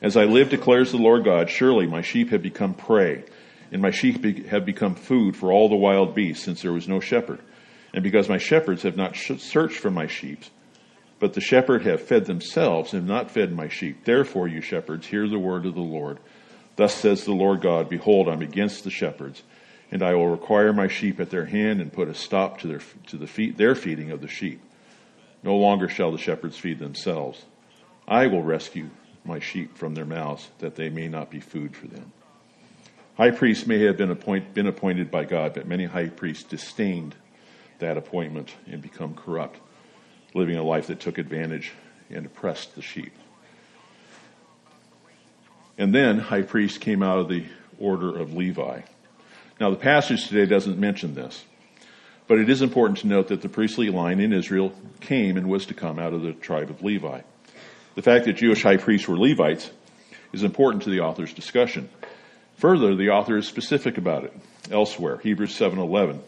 As 0.00 0.16
I 0.16 0.24
live, 0.24 0.48
declares 0.48 0.90
the 0.90 0.96
Lord 0.96 1.22
God, 1.22 1.50
surely 1.50 1.86
my 1.86 2.00
sheep 2.00 2.30
have 2.30 2.40
become 2.40 2.72
prey, 2.72 3.24
and 3.70 3.82
my 3.82 3.90
sheep 3.90 4.46
have 4.46 4.64
become 4.64 4.94
food 4.94 5.36
for 5.36 5.52
all 5.52 5.68
the 5.68 5.76
wild 5.76 6.14
beasts, 6.14 6.46
since 6.46 6.62
there 6.62 6.72
was 6.72 6.88
no 6.88 7.00
shepherd. 7.00 7.40
And 7.92 8.02
because 8.02 8.30
my 8.30 8.38
shepherds 8.38 8.84
have 8.84 8.96
not 8.96 9.16
searched 9.16 9.80
for 9.80 9.90
my 9.90 10.06
sheep, 10.06 10.44
but 11.18 11.34
the 11.34 11.42
shepherd 11.42 11.82
have 11.82 12.00
fed 12.00 12.24
themselves 12.24 12.94
and 12.94 13.06
not 13.06 13.30
fed 13.30 13.52
my 13.52 13.68
sheep. 13.68 14.06
Therefore, 14.06 14.48
you 14.48 14.62
shepherds, 14.62 15.06
hear 15.06 15.28
the 15.28 15.38
word 15.38 15.66
of 15.66 15.74
the 15.74 15.80
Lord. 15.82 16.20
Thus 16.76 16.94
says 16.94 17.24
the 17.24 17.32
Lord 17.32 17.62
God, 17.62 17.88
Behold, 17.88 18.28
I'm 18.28 18.42
against 18.42 18.84
the 18.84 18.90
shepherds, 18.90 19.42
and 19.90 20.02
I 20.02 20.14
will 20.14 20.28
require 20.28 20.72
my 20.72 20.88
sheep 20.88 21.18
at 21.18 21.30
their 21.30 21.46
hand 21.46 21.80
and 21.80 21.92
put 21.92 22.08
a 22.08 22.14
stop 22.14 22.58
to 22.60 22.68
their, 22.68 22.80
to 23.08 23.16
the 23.16 23.26
feet, 23.26 23.56
their 23.56 23.74
feeding 23.74 24.10
of 24.10 24.20
the 24.20 24.28
sheep. 24.28 24.60
No 25.42 25.56
longer 25.56 25.88
shall 25.88 26.12
the 26.12 26.18
shepherds 26.18 26.58
feed 26.58 26.78
themselves. 26.78 27.44
I 28.06 28.26
will 28.26 28.42
rescue 28.42 28.90
my 29.24 29.40
sheep 29.40 29.76
from 29.76 29.94
their 29.94 30.04
mouths, 30.04 30.48
that 30.58 30.76
they 30.76 30.90
may 30.90 31.08
not 31.08 31.30
be 31.30 31.40
food 31.40 31.74
for 31.74 31.86
them. 31.86 32.12
High 33.16 33.30
priests 33.30 33.66
may 33.66 33.80
have 33.84 33.96
been, 33.96 34.10
appoint, 34.10 34.52
been 34.52 34.66
appointed 34.66 35.10
by 35.10 35.24
God, 35.24 35.54
but 35.54 35.66
many 35.66 35.86
high 35.86 36.08
priests 36.08 36.44
disdained 36.44 37.14
that 37.78 37.96
appointment 37.96 38.54
and 38.66 38.82
become 38.82 39.14
corrupt, 39.14 39.58
living 40.34 40.56
a 40.56 40.62
life 40.62 40.86
that 40.88 41.00
took 41.00 41.16
advantage 41.16 41.72
and 42.10 42.26
oppressed 42.26 42.74
the 42.74 42.82
sheep. 42.82 43.12
And 45.78 45.94
then 45.94 46.18
high 46.18 46.42
priest 46.42 46.80
came 46.80 47.02
out 47.02 47.18
of 47.18 47.28
the 47.28 47.44
order 47.78 48.18
of 48.18 48.34
Levi. 48.34 48.80
Now 49.60 49.70
the 49.70 49.76
passage 49.76 50.28
today 50.28 50.46
doesn't 50.46 50.78
mention 50.78 51.14
this, 51.14 51.44
but 52.26 52.38
it 52.38 52.48
is 52.48 52.62
important 52.62 52.98
to 53.00 53.06
note 53.06 53.28
that 53.28 53.42
the 53.42 53.48
priestly 53.48 53.90
line 53.90 54.20
in 54.20 54.32
Israel 54.32 54.72
came 55.00 55.36
and 55.36 55.48
was 55.48 55.66
to 55.66 55.74
come 55.74 55.98
out 55.98 56.12
of 56.12 56.22
the 56.22 56.32
tribe 56.32 56.70
of 56.70 56.82
Levi. 56.82 57.20
The 57.94 58.02
fact 58.02 58.26
that 58.26 58.34
Jewish 58.34 58.62
high 58.62 58.76
priests 58.76 59.08
were 59.08 59.18
Levites 59.18 59.70
is 60.32 60.42
important 60.42 60.82
to 60.84 60.90
the 60.90 61.00
author's 61.00 61.32
discussion. 61.32 61.88
Further, 62.58 62.94
the 62.94 63.10
author 63.10 63.36
is 63.36 63.46
specific 63.46 63.98
about 63.98 64.24
it 64.24 64.34
elsewhere, 64.70 65.18
Hebrews 65.18 65.54
7:11. 65.54 66.20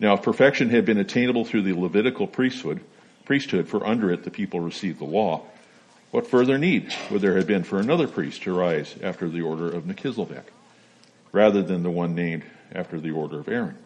Now, 0.00 0.14
if 0.14 0.22
perfection 0.22 0.70
had 0.70 0.84
been 0.84 0.98
attainable 0.98 1.44
through 1.44 1.62
the 1.62 1.72
Levitical 1.72 2.26
priesthood, 2.26 2.80
priesthood, 3.24 3.68
for 3.68 3.86
under 3.86 4.10
it 4.10 4.24
the 4.24 4.30
people 4.30 4.60
received 4.60 4.98
the 4.98 5.04
law, 5.04 5.42
what 6.14 6.28
further 6.28 6.58
need 6.58 6.94
would 7.10 7.20
there 7.20 7.36
have 7.36 7.48
been 7.48 7.64
for 7.64 7.80
another 7.80 8.06
priest 8.06 8.44
to 8.44 8.56
rise 8.56 8.94
after 9.02 9.28
the 9.28 9.40
order 9.40 9.68
of 9.68 9.84
Melchizedek, 9.84 10.52
rather 11.32 11.60
than 11.60 11.82
the 11.82 11.90
one 11.90 12.14
named 12.14 12.44
after 12.70 13.00
the 13.00 13.10
order 13.10 13.40
of 13.40 13.48
Aaron? 13.48 13.76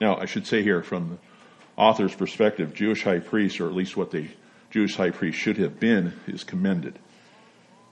Now, 0.00 0.16
I 0.16 0.26
should 0.26 0.46
say 0.46 0.62
here, 0.62 0.84
from 0.84 1.08
the 1.08 1.18
author's 1.76 2.14
perspective, 2.14 2.74
Jewish 2.74 3.02
high 3.02 3.18
priests, 3.18 3.58
or 3.58 3.66
at 3.66 3.74
least 3.74 3.96
what 3.96 4.12
the 4.12 4.28
Jewish 4.70 4.94
high 4.94 5.10
priest 5.10 5.36
should 5.36 5.56
have 5.56 5.80
been, 5.80 6.12
is 6.28 6.44
commended. 6.44 6.96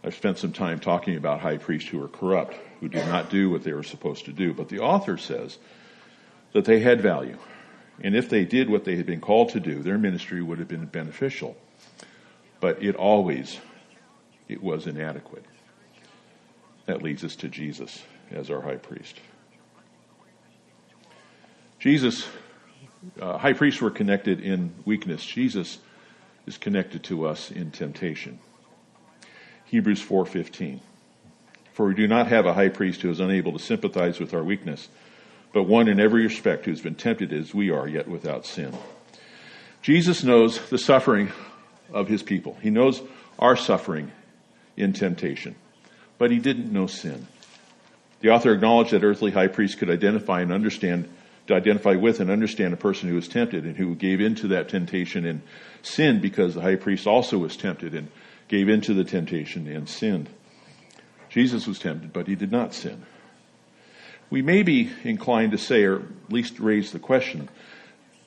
I've 0.04 0.14
spent 0.14 0.38
some 0.38 0.52
time 0.52 0.78
talking 0.78 1.16
about 1.16 1.40
high 1.40 1.58
priests 1.58 1.88
who 1.88 2.00
are 2.04 2.08
corrupt, 2.08 2.54
who 2.78 2.88
did 2.88 3.08
not 3.08 3.30
do 3.30 3.50
what 3.50 3.64
they 3.64 3.72
were 3.72 3.82
supposed 3.82 4.26
to 4.26 4.32
do. 4.32 4.54
But 4.54 4.68
the 4.68 4.78
author 4.78 5.18
says 5.18 5.58
that 6.52 6.66
they 6.66 6.78
had 6.78 7.00
value. 7.00 7.38
And 8.00 8.14
if 8.14 8.28
they 8.28 8.44
did 8.44 8.70
what 8.70 8.84
they 8.84 8.94
had 8.94 9.06
been 9.06 9.20
called 9.20 9.48
to 9.50 9.60
do, 9.60 9.82
their 9.82 9.98
ministry 9.98 10.40
would 10.40 10.60
have 10.60 10.68
been 10.68 10.86
beneficial 10.86 11.56
but 12.62 12.80
it 12.80 12.94
always 12.94 13.58
it 14.48 14.62
was 14.62 14.86
inadequate. 14.86 15.44
That 16.86 17.02
leads 17.02 17.24
us 17.24 17.36
to 17.36 17.48
Jesus 17.48 18.02
as 18.30 18.50
our 18.50 18.60
high 18.60 18.76
priest. 18.76 19.16
Jesus, 21.80 22.26
uh, 23.20 23.36
high 23.36 23.52
priests 23.52 23.80
were 23.80 23.90
connected 23.90 24.40
in 24.40 24.72
weakness. 24.84 25.24
Jesus 25.24 25.78
is 26.46 26.56
connected 26.56 27.02
to 27.04 27.26
us 27.26 27.50
in 27.50 27.72
temptation. 27.72 28.38
Hebrews 29.64 30.00
4:15. 30.00 30.80
For 31.72 31.86
we 31.86 31.94
do 31.94 32.06
not 32.06 32.28
have 32.28 32.46
a 32.46 32.54
high 32.54 32.68
priest 32.68 33.02
who 33.02 33.10
is 33.10 33.18
unable 33.18 33.52
to 33.52 33.58
sympathize 33.58 34.20
with 34.20 34.32
our 34.34 34.44
weakness, 34.44 34.88
but 35.52 35.64
one 35.64 35.88
in 35.88 35.98
every 35.98 36.22
respect 36.22 36.66
who 36.66 36.70
has 36.70 36.80
been 36.80 36.94
tempted 36.94 37.32
as 37.32 37.52
we 37.52 37.70
are, 37.70 37.88
yet 37.88 38.06
without 38.06 38.46
sin. 38.46 38.72
Jesus 39.80 40.22
knows 40.22 40.60
the 40.68 40.78
suffering 40.78 41.32
of 41.92 42.08
his 42.08 42.22
people. 42.22 42.56
He 42.62 42.70
knows 42.70 43.02
our 43.38 43.56
suffering 43.56 44.10
in 44.76 44.92
temptation, 44.92 45.54
but 46.18 46.30
he 46.30 46.38
didn't 46.38 46.72
know 46.72 46.86
sin. 46.86 47.26
The 48.20 48.30
author 48.30 48.52
acknowledged 48.52 48.92
that 48.92 49.02
earthly 49.04 49.32
high 49.32 49.48
priests 49.48 49.76
could 49.76 49.90
identify 49.90 50.40
and 50.42 50.52
understand, 50.52 51.08
to 51.48 51.54
identify 51.54 51.96
with 51.96 52.20
and 52.20 52.30
understand 52.30 52.72
a 52.72 52.76
person 52.76 53.08
who 53.08 53.16
was 53.16 53.28
tempted 53.28 53.64
and 53.64 53.76
who 53.76 53.94
gave 53.94 54.20
into 54.20 54.48
that 54.48 54.68
temptation 54.68 55.26
and 55.26 55.42
sinned 55.82 56.22
because 56.22 56.54
the 56.54 56.60
high 56.60 56.76
priest 56.76 57.06
also 57.06 57.38
was 57.38 57.56
tempted 57.56 57.94
and 57.94 58.08
gave 58.48 58.68
into 58.68 58.94
the 58.94 59.04
temptation 59.04 59.66
and 59.66 59.88
sinned. 59.88 60.28
Jesus 61.28 61.66
was 61.66 61.78
tempted, 61.78 62.12
but 62.12 62.28
he 62.28 62.36
did 62.36 62.52
not 62.52 62.74
sin. 62.74 63.04
We 64.30 64.40
may 64.40 64.62
be 64.62 64.90
inclined 65.04 65.52
to 65.52 65.58
say, 65.58 65.84
or 65.84 65.96
at 65.96 66.32
least 66.32 66.58
raise 66.60 66.92
the 66.92 66.98
question, 66.98 67.48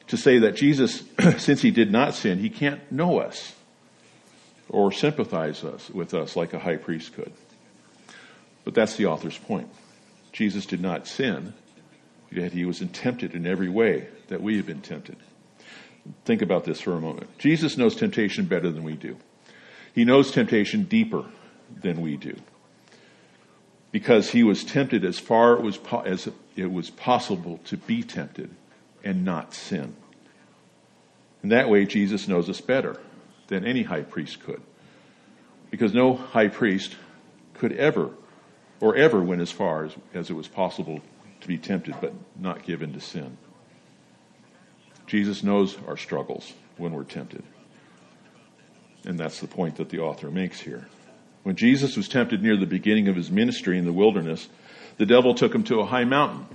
to 0.08 0.18
say 0.18 0.40
that 0.40 0.56
Jesus, 0.56 1.04
since 1.38 1.62
he 1.62 1.72
did 1.72 1.92
not 1.92 2.14
sin, 2.14 2.38
he 2.40 2.50
can't 2.50 2.92
know 2.92 3.20
us 3.20 3.55
or 4.70 4.92
sympathize 4.92 5.64
us, 5.64 5.90
with 5.90 6.14
us 6.14 6.36
like 6.36 6.54
a 6.54 6.60
high 6.60 6.78
priest 6.78 7.14
could. 7.14 7.32
But 8.64 8.74
that's 8.74 8.96
the 8.96 9.06
author's 9.06 9.38
point. 9.38 9.70
Jesus 10.32 10.66
did 10.66 10.82
not 10.82 11.08
sin, 11.08 11.54
yet 12.32 12.52
he 12.52 12.66
was 12.66 12.84
tempted 12.94 13.36
in 13.36 13.46
every 13.46 13.70
way 13.70 14.08
that 14.28 14.42
we 14.42 14.58
have 14.58 14.66
been 14.66 14.82
tempted. 14.82 15.18
Think 16.26 16.42
about 16.42 16.66
this 16.66 16.82
for 16.82 16.94
a 16.94 17.02
moment. 17.02 17.38
Jesus 17.38 17.78
knows 17.78 17.96
temptation 17.96 18.46
better 18.46 18.70
than 18.72 18.84
we 18.84 18.94
do. 18.94 19.18
He 19.94 20.04
knows 20.04 20.32
temptation 20.32 20.84
deeper 20.84 21.26
than 21.82 22.02
we 22.02 22.18
do. 22.18 22.36
Because 23.92 24.32
he 24.32 24.44
was 24.44 24.64
tempted 24.64 25.06
as 25.06 25.20
far 25.20 25.66
as 26.06 26.30
it 26.56 26.72
was 26.72 26.90
possible 26.90 27.60
to 27.66 27.78
be 27.78 28.04
tempted 28.04 28.50
and 29.04 29.24
not 29.24 29.54
sin. 29.54 29.96
In 31.42 31.50
that 31.50 31.70
way, 31.70 31.86
Jesus 31.86 32.28
knows 32.28 32.50
us 32.50 32.60
better 32.60 33.00
than 33.48 33.66
any 33.66 33.84
high 33.84 34.02
priest 34.02 34.42
could. 34.44 34.62
Because 35.72 35.94
no 35.94 36.16
high 36.16 36.48
priest 36.48 36.96
could 37.56 37.72
ever 37.74 38.12
or 38.80 38.96
ever 38.96 39.22
went 39.22 39.42
as 39.42 39.52
far 39.52 39.86
as, 39.86 39.94
as 40.14 40.30
it 40.30 40.34
was 40.34 40.48
possible 40.48 41.02
to 41.42 41.48
be 41.48 41.58
tempted 41.58 41.96
but 42.02 42.14
not 42.40 42.64
given 42.64 42.94
to 42.94 43.00
sin. 43.00 43.38
Jesus 45.08 45.44
knows 45.44 45.78
our 45.88 45.98
struggles 45.98 46.54
when 46.78 46.94
we're 46.94 47.04
tempted. 47.04 47.44
And 49.06 49.20
that's 49.20 49.40
the 49.40 49.48
point 49.48 49.76
that 49.78 49.90
the 49.90 50.00
author 50.00 50.32
makes 50.32 50.60
here. 50.60 50.88
When 51.44 51.56
Jesus 51.56 51.96
was 51.96 52.08
tempted 52.08 52.42
near 52.42 52.58
the 52.58 52.66
beginning 52.66 53.08
of 53.08 53.16
his 53.16 53.30
ministry 53.30 53.78
in 53.78 53.86
the 53.86 53.94
wilderness, 53.94 54.50
the 54.98 55.06
devil 55.06 55.36
took 55.36 55.54
him 55.54 55.64
to 55.66 55.80
a 55.80 55.86
high 55.86 56.06
mountain 56.06 56.48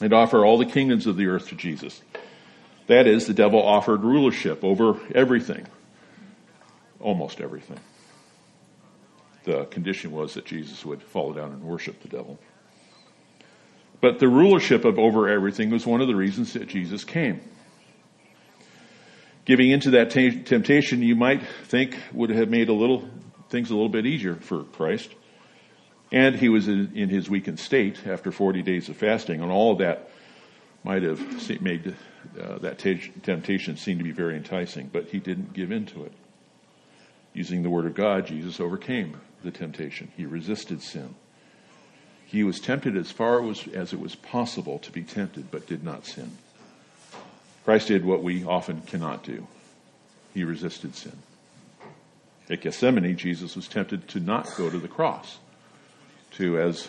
and 0.00 0.12
offered 0.12 0.44
all 0.44 0.58
the 0.58 0.66
kingdoms 0.66 1.06
of 1.06 1.16
the 1.16 1.26
earth 1.26 1.48
to 1.48 1.54
Jesus. 1.54 2.02
That 2.88 3.06
is, 3.06 3.26
the 3.26 3.34
devil 3.34 3.62
offered 3.62 4.02
rulership 4.02 4.64
over 4.64 4.98
everything, 5.14 5.66
almost 7.06 7.40
everything. 7.40 7.78
The 9.44 9.66
condition 9.66 10.10
was 10.10 10.34
that 10.34 10.44
Jesus 10.44 10.84
would 10.84 11.00
fall 11.00 11.32
down 11.32 11.52
and 11.52 11.62
worship 11.62 12.02
the 12.02 12.08
devil. 12.08 12.36
But 14.00 14.18
the 14.18 14.26
rulership 14.26 14.84
of 14.84 14.98
over 14.98 15.28
everything 15.28 15.70
was 15.70 15.86
one 15.86 16.00
of 16.00 16.08
the 16.08 16.16
reasons 16.16 16.54
that 16.54 16.66
Jesus 16.66 17.04
came. 17.04 17.40
Giving 19.44 19.70
into 19.70 19.90
that 19.92 20.10
t- 20.10 20.42
temptation, 20.42 21.00
you 21.00 21.14
might 21.14 21.42
think, 21.66 21.96
would 22.12 22.30
have 22.30 22.50
made 22.50 22.68
a 22.68 22.72
little 22.72 23.08
things 23.50 23.70
a 23.70 23.74
little 23.74 23.88
bit 23.88 24.04
easier 24.04 24.34
for 24.34 24.64
Christ. 24.64 25.08
And 26.10 26.34
he 26.34 26.48
was 26.48 26.66
in, 26.66 26.90
in 26.96 27.08
his 27.08 27.30
weakened 27.30 27.60
state 27.60 28.04
after 28.04 28.32
40 28.32 28.62
days 28.62 28.88
of 28.88 28.96
fasting, 28.96 29.40
and 29.40 29.52
all 29.52 29.70
of 29.72 29.78
that 29.78 30.10
might 30.82 31.04
have 31.04 31.60
made 31.60 31.94
uh, 32.40 32.58
that 32.58 32.80
t- 32.80 33.12
temptation 33.22 33.76
seem 33.76 33.98
to 33.98 34.04
be 34.04 34.10
very 34.10 34.36
enticing, 34.36 34.88
but 34.92 35.06
he 35.10 35.20
didn't 35.20 35.52
give 35.52 35.70
in 35.70 35.86
to 35.86 36.04
it. 36.04 36.12
Using 37.36 37.62
the 37.62 37.68
Word 37.68 37.84
of 37.84 37.94
God, 37.94 38.26
Jesus 38.26 38.60
overcame 38.60 39.20
the 39.44 39.50
temptation. 39.50 40.10
He 40.16 40.24
resisted 40.24 40.80
sin. 40.80 41.14
He 42.24 42.42
was 42.42 42.58
tempted 42.60 42.96
as 42.96 43.10
far 43.10 43.46
as 43.46 43.92
it 43.92 44.00
was 44.00 44.14
possible 44.14 44.78
to 44.78 44.90
be 44.90 45.02
tempted, 45.02 45.50
but 45.50 45.66
did 45.66 45.84
not 45.84 46.06
sin. 46.06 46.38
Christ 47.62 47.88
did 47.88 48.06
what 48.06 48.22
we 48.22 48.42
often 48.42 48.80
cannot 48.80 49.22
do. 49.22 49.46
He 50.32 50.44
resisted 50.44 50.96
sin. 50.96 51.12
At 52.48 52.62
Gethsemane, 52.62 53.18
Jesus 53.18 53.54
was 53.54 53.68
tempted 53.68 54.08
to 54.08 54.20
not 54.20 54.48
go 54.56 54.70
to 54.70 54.78
the 54.78 54.88
cross, 54.88 55.36
to, 56.32 56.58
as 56.58 56.88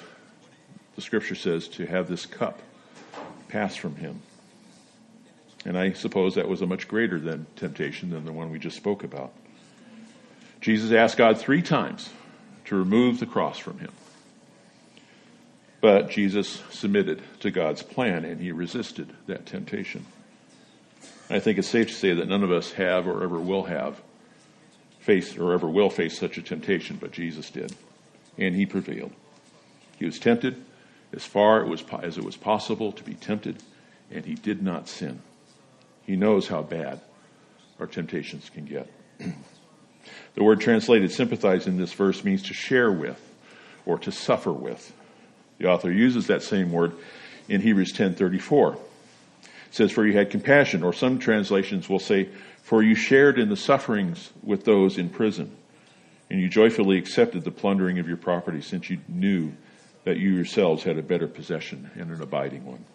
the 0.96 1.02
scripture 1.02 1.36
says, 1.36 1.68
to 1.68 1.86
have 1.88 2.08
this 2.08 2.26
cup 2.26 2.62
pass 3.50 3.76
from 3.76 3.98
him. 3.98 4.22
And 5.66 5.78
I 5.78 5.92
suppose 5.92 6.36
that 6.36 6.48
was 6.48 6.62
a 6.62 6.68
much 6.68 6.88
greater 6.88 7.20
than 7.20 7.48
temptation 7.58 8.12
than 8.12 8.24
the 8.24 8.32
one 8.32 8.50
we 8.50 8.60
just 8.60 8.78
spoke 8.78 9.04
about. 9.04 9.34
Jesus 10.62 10.92
asked 10.92 11.18
God 11.18 11.38
three 11.38 11.62
times 11.62 12.10
to 12.66 12.76
remove 12.76 13.20
the 13.20 13.26
cross 13.26 13.58
from 13.58 13.80
him. 13.80 13.92
But 15.80 16.10
Jesus 16.10 16.62
submitted 16.72 17.22
to 17.42 17.52
God's 17.52 17.84
plan 17.84 18.26
and 18.26 18.42
he 18.42 18.52
resisted 18.52 19.14
that 19.28 19.46
temptation. 19.46 20.06
I 21.30 21.40
think 21.40 21.58
it's 21.58 21.68
safe 21.68 21.88
to 21.88 21.94
say 21.94 22.14
that 22.14 22.28
none 22.28 22.44
of 22.44 22.52
us 22.52 22.74
have 22.74 23.08
or 23.08 23.24
ever 23.24 23.40
will 23.40 23.64
have 23.64 24.02
faced 25.00 25.38
or 25.38 25.54
ever 25.54 25.70
will 25.70 25.90
face 25.90 26.18
such 26.18 26.38
a 26.38 26.42
temptation, 26.42 26.98
but 27.00 27.12
Jesus 27.12 27.50
did. 27.50 27.74
And 28.38 28.56
he 28.56 28.66
prevailed. 28.66 29.14
He 29.98 30.06
was 30.06 30.20
tempted 30.20 30.64
as 31.14 31.26
far 31.26 31.66
as 32.02 32.18
it 32.18 32.24
was 32.24 32.38
possible 32.38 32.92
to 32.92 33.04
be 33.04 33.14
tempted, 33.14 33.64
and 34.12 34.26
he 34.26 34.36
did 34.36 34.62
not 34.62 34.90
sin. 34.90 35.22
He 36.06 36.16
knows 36.16 36.48
how 36.48 36.62
bad 36.62 37.02
our 37.80 37.88
temptations 37.88 38.50
can 38.50 38.66
get. 38.66 38.92
the 40.38 40.44
word 40.44 40.62
translated 40.62 41.12
sympathize 41.12 41.66
in 41.66 41.78
this 41.78 41.94
verse 41.94 42.24
means 42.24 42.44
to 42.44 42.54
share 42.54 42.92
with 42.92 43.20
or 43.88 43.98
to 43.98 44.12
suffer 44.12 44.54
with. 44.54 44.94
The 45.58 45.68
author 45.68 45.92
uses 45.92 46.28
that 46.28 46.44
same 46.44 46.72
word 46.72 46.94
in 47.50 47.62
Hebrews 47.62 47.92
10:34. 47.92 48.76
It 48.76 48.80
says 49.72 49.92
for 49.92 50.06
you 50.06 50.14
had 50.14 50.30
compassion 50.30 50.84
or 50.84 50.94
some 50.94 51.18
translations 51.18 51.90
will 51.90 51.98
say 51.98 52.30
for 52.62 52.84
you 52.84 52.94
shared 52.94 53.40
in 53.40 53.50
the 53.50 53.58
sufferings 53.58 54.32
with 54.44 54.64
those 54.64 55.00
in 55.00 55.10
prison 55.10 55.58
and 56.30 56.40
you 56.40 56.48
joyfully 56.48 57.00
accepted 57.00 57.44
the 57.44 57.50
plundering 57.50 57.98
of 57.98 58.08
your 58.08 58.18
property 58.18 58.62
since 58.62 58.92
you 58.92 59.00
knew 59.08 59.54
that 60.04 60.18
you 60.18 60.30
yourselves 60.30 60.84
had 60.84 61.00
a 61.00 61.02
better 61.02 61.28
possession 61.28 61.90
and 61.96 62.12
an 62.12 62.22
abiding 62.22 62.64
one. 62.64 62.86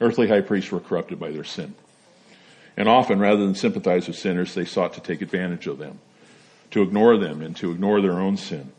Earthly 0.00 0.28
high 0.28 0.40
priests 0.40 0.70
were 0.70 0.78
corrupted 0.78 1.18
by 1.18 1.32
their 1.32 1.42
sin. 1.42 1.74
And 2.76 2.88
often, 2.88 3.18
rather 3.18 3.44
than 3.44 3.56
sympathize 3.56 4.06
with 4.06 4.16
sinners, 4.16 4.54
they 4.54 4.64
sought 4.64 4.92
to 4.94 5.00
take 5.00 5.20
advantage 5.20 5.66
of 5.66 5.78
them, 5.78 5.98
to 6.72 6.82
ignore 6.82 7.16
them 7.16 7.42
and 7.42 7.56
to 7.56 7.70
ignore 7.70 8.00
their 8.00 8.18
own 8.18 8.36
sin, 8.36 8.72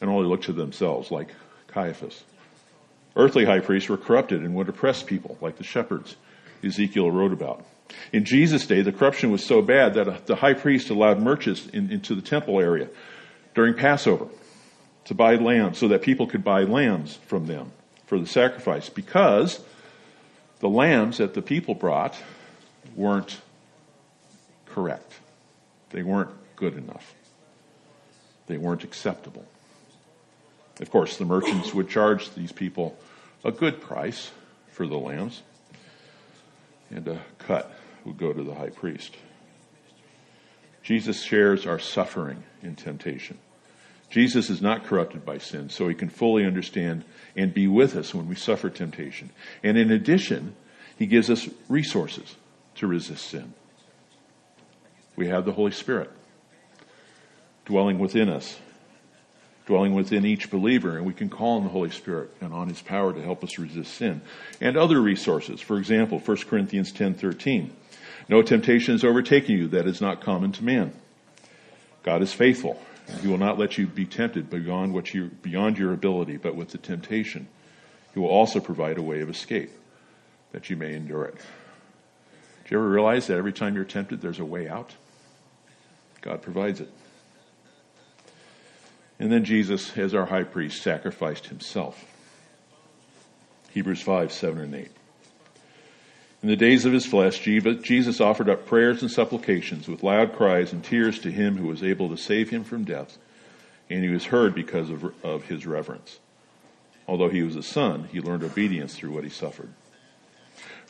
and 0.00 0.08
only 0.08 0.26
look 0.26 0.42
to 0.42 0.52
themselves, 0.52 1.10
like 1.10 1.34
Caiaphas. 1.68 2.22
Earthly 3.16 3.44
high 3.44 3.60
priests 3.60 3.88
were 3.88 3.96
corrupted 3.96 4.42
and 4.42 4.54
would 4.54 4.68
oppress 4.68 5.02
people, 5.02 5.36
like 5.40 5.56
the 5.56 5.64
shepherds 5.64 6.16
Ezekiel 6.62 7.10
wrote 7.10 7.32
about. 7.32 7.64
In 8.12 8.24
Jesus' 8.24 8.66
day, 8.66 8.82
the 8.82 8.92
corruption 8.92 9.30
was 9.30 9.44
so 9.44 9.62
bad 9.62 9.94
that 9.94 10.08
uh, 10.08 10.18
the 10.26 10.36
high 10.36 10.54
priest 10.54 10.90
allowed 10.90 11.20
merchants 11.20 11.66
in, 11.66 11.90
into 11.90 12.14
the 12.14 12.22
temple 12.22 12.60
area 12.60 12.88
during 13.54 13.74
Passover 13.74 14.28
to 15.06 15.14
buy 15.14 15.36
lambs 15.36 15.78
so 15.78 15.88
that 15.88 16.02
people 16.02 16.26
could 16.26 16.44
buy 16.44 16.62
lambs 16.62 17.16
from 17.26 17.46
them 17.46 17.72
for 18.06 18.18
the 18.18 18.26
sacrifice 18.26 18.88
because 18.88 19.60
the 20.60 20.68
lambs 20.68 21.18
that 21.18 21.34
the 21.34 21.42
people 21.42 21.74
brought 21.74 22.16
weren't 22.94 23.40
correct. 24.66 25.14
They 25.90 26.02
weren't 26.02 26.30
good 26.56 26.76
enough. 26.76 27.14
They 28.48 28.56
weren't 28.56 28.82
acceptable. 28.82 29.46
Of 30.80 30.90
course, 30.90 31.16
the 31.16 31.24
merchants 31.24 31.74
would 31.74 31.88
charge 31.88 32.34
these 32.34 32.52
people 32.52 32.98
a 33.44 33.52
good 33.52 33.80
price 33.80 34.30
for 34.70 34.86
the 34.86 34.98
lambs, 34.98 35.42
and 36.90 37.06
a 37.06 37.20
cut 37.38 37.72
would 38.04 38.18
go 38.18 38.32
to 38.32 38.42
the 38.42 38.54
high 38.54 38.70
priest. 38.70 39.14
Jesus 40.82 41.22
shares 41.22 41.66
our 41.66 41.78
suffering 41.78 42.44
in 42.62 42.74
temptation. 42.74 43.38
Jesus 44.10 44.48
is 44.48 44.62
not 44.62 44.86
corrupted 44.86 45.26
by 45.26 45.36
sin, 45.36 45.68
so 45.68 45.86
he 45.86 45.94
can 45.94 46.08
fully 46.08 46.46
understand 46.46 47.04
and 47.36 47.52
be 47.52 47.68
with 47.68 47.94
us 47.94 48.14
when 48.14 48.26
we 48.26 48.34
suffer 48.34 48.70
temptation. 48.70 49.30
And 49.62 49.76
in 49.76 49.90
addition, 49.90 50.56
he 50.96 51.06
gives 51.06 51.28
us 51.28 51.48
resources 51.68 52.36
to 52.76 52.86
resist 52.86 53.26
sin. 53.26 53.52
We 55.14 55.28
have 55.28 55.44
the 55.44 55.52
Holy 55.52 55.72
Spirit 55.72 56.10
dwelling 57.68 58.00
within 58.00 58.28
us, 58.28 58.58
dwelling 59.66 59.94
within 59.94 60.26
each 60.26 60.50
believer, 60.50 60.96
and 60.96 61.06
we 61.06 61.14
can 61.14 61.28
call 61.28 61.58
on 61.58 61.62
the 61.62 61.68
Holy 61.68 61.90
Spirit 61.90 62.30
and 62.40 62.52
on 62.52 62.68
his 62.68 62.82
power 62.82 63.12
to 63.12 63.22
help 63.22 63.44
us 63.44 63.56
resist 63.56 63.94
sin. 63.94 64.20
And 64.60 64.76
other 64.76 65.00
resources. 65.00 65.60
For 65.60 65.78
example, 65.78 66.18
1 66.18 66.48
Corinthians 66.48 66.90
10:13. 66.90 67.70
No 68.28 68.42
temptation 68.42 68.94
has 68.94 69.04
overtaken 69.04 69.56
you 69.56 69.68
that 69.68 69.86
is 69.86 70.00
not 70.00 70.20
common 70.20 70.50
to 70.52 70.64
man. 70.64 70.92
God 72.02 72.22
is 72.22 72.32
faithful 72.32 72.80
he 73.22 73.28
will 73.28 73.38
not 73.38 73.58
let 73.58 73.78
you 73.78 73.86
be 73.86 74.04
tempted 74.04 74.50
beyond 74.50 74.92
what 74.92 75.14
you 75.14 75.30
beyond 75.42 75.78
your 75.78 75.92
ability, 75.92 76.36
but 76.36 76.54
with 76.54 76.70
the 76.70 76.78
temptation, 76.78 77.48
he 78.12 78.20
will 78.20 78.28
also 78.28 78.60
provide 78.60 78.98
a 78.98 79.02
way 79.02 79.20
of 79.20 79.30
escape 79.30 79.70
that 80.52 80.68
you 80.68 80.76
may 80.76 80.94
endure 80.94 81.24
it. 81.24 81.36
Do 81.36 82.74
you 82.74 82.78
ever 82.78 82.88
realize 82.88 83.26
that 83.28 83.38
every 83.38 83.52
time 83.52 83.74
you're 83.74 83.84
tempted, 83.84 84.20
there's 84.20 84.40
a 84.40 84.44
way 84.44 84.68
out? 84.68 84.94
God 86.20 86.42
provides 86.42 86.80
it. 86.80 86.90
And 89.18 89.32
then 89.32 89.44
Jesus, 89.44 89.96
as 89.96 90.14
our 90.14 90.26
high 90.26 90.44
priest, 90.44 90.82
sacrificed 90.82 91.46
himself. 91.46 92.04
Hebrews 93.70 94.02
5, 94.02 94.32
7, 94.32 94.58
and 94.60 94.74
8. 94.74 94.90
In 96.42 96.48
the 96.48 96.56
days 96.56 96.84
of 96.84 96.92
his 96.92 97.04
flesh, 97.04 97.40
Jesus 97.40 98.20
offered 98.20 98.48
up 98.48 98.66
prayers 98.66 99.02
and 99.02 99.10
supplications 99.10 99.88
with 99.88 100.04
loud 100.04 100.34
cries 100.36 100.72
and 100.72 100.84
tears 100.84 101.18
to 101.20 101.32
him 101.32 101.56
who 101.56 101.66
was 101.66 101.82
able 101.82 102.08
to 102.10 102.16
save 102.16 102.50
him 102.50 102.62
from 102.62 102.84
death, 102.84 103.18
and 103.90 104.04
he 104.04 104.10
was 104.10 104.26
heard 104.26 104.54
because 104.54 104.88
of, 104.88 105.12
of 105.24 105.44
his 105.44 105.66
reverence. 105.66 106.20
Although 107.08 107.28
he 107.28 107.42
was 107.42 107.56
a 107.56 107.62
son, 107.62 108.08
he 108.12 108.20
learned 108.20 108.44
obedience 108.44 108.94
through 108.94 109.10
what 109.10 109.24
he 109.24 109.30
suffered. 109.30 109.72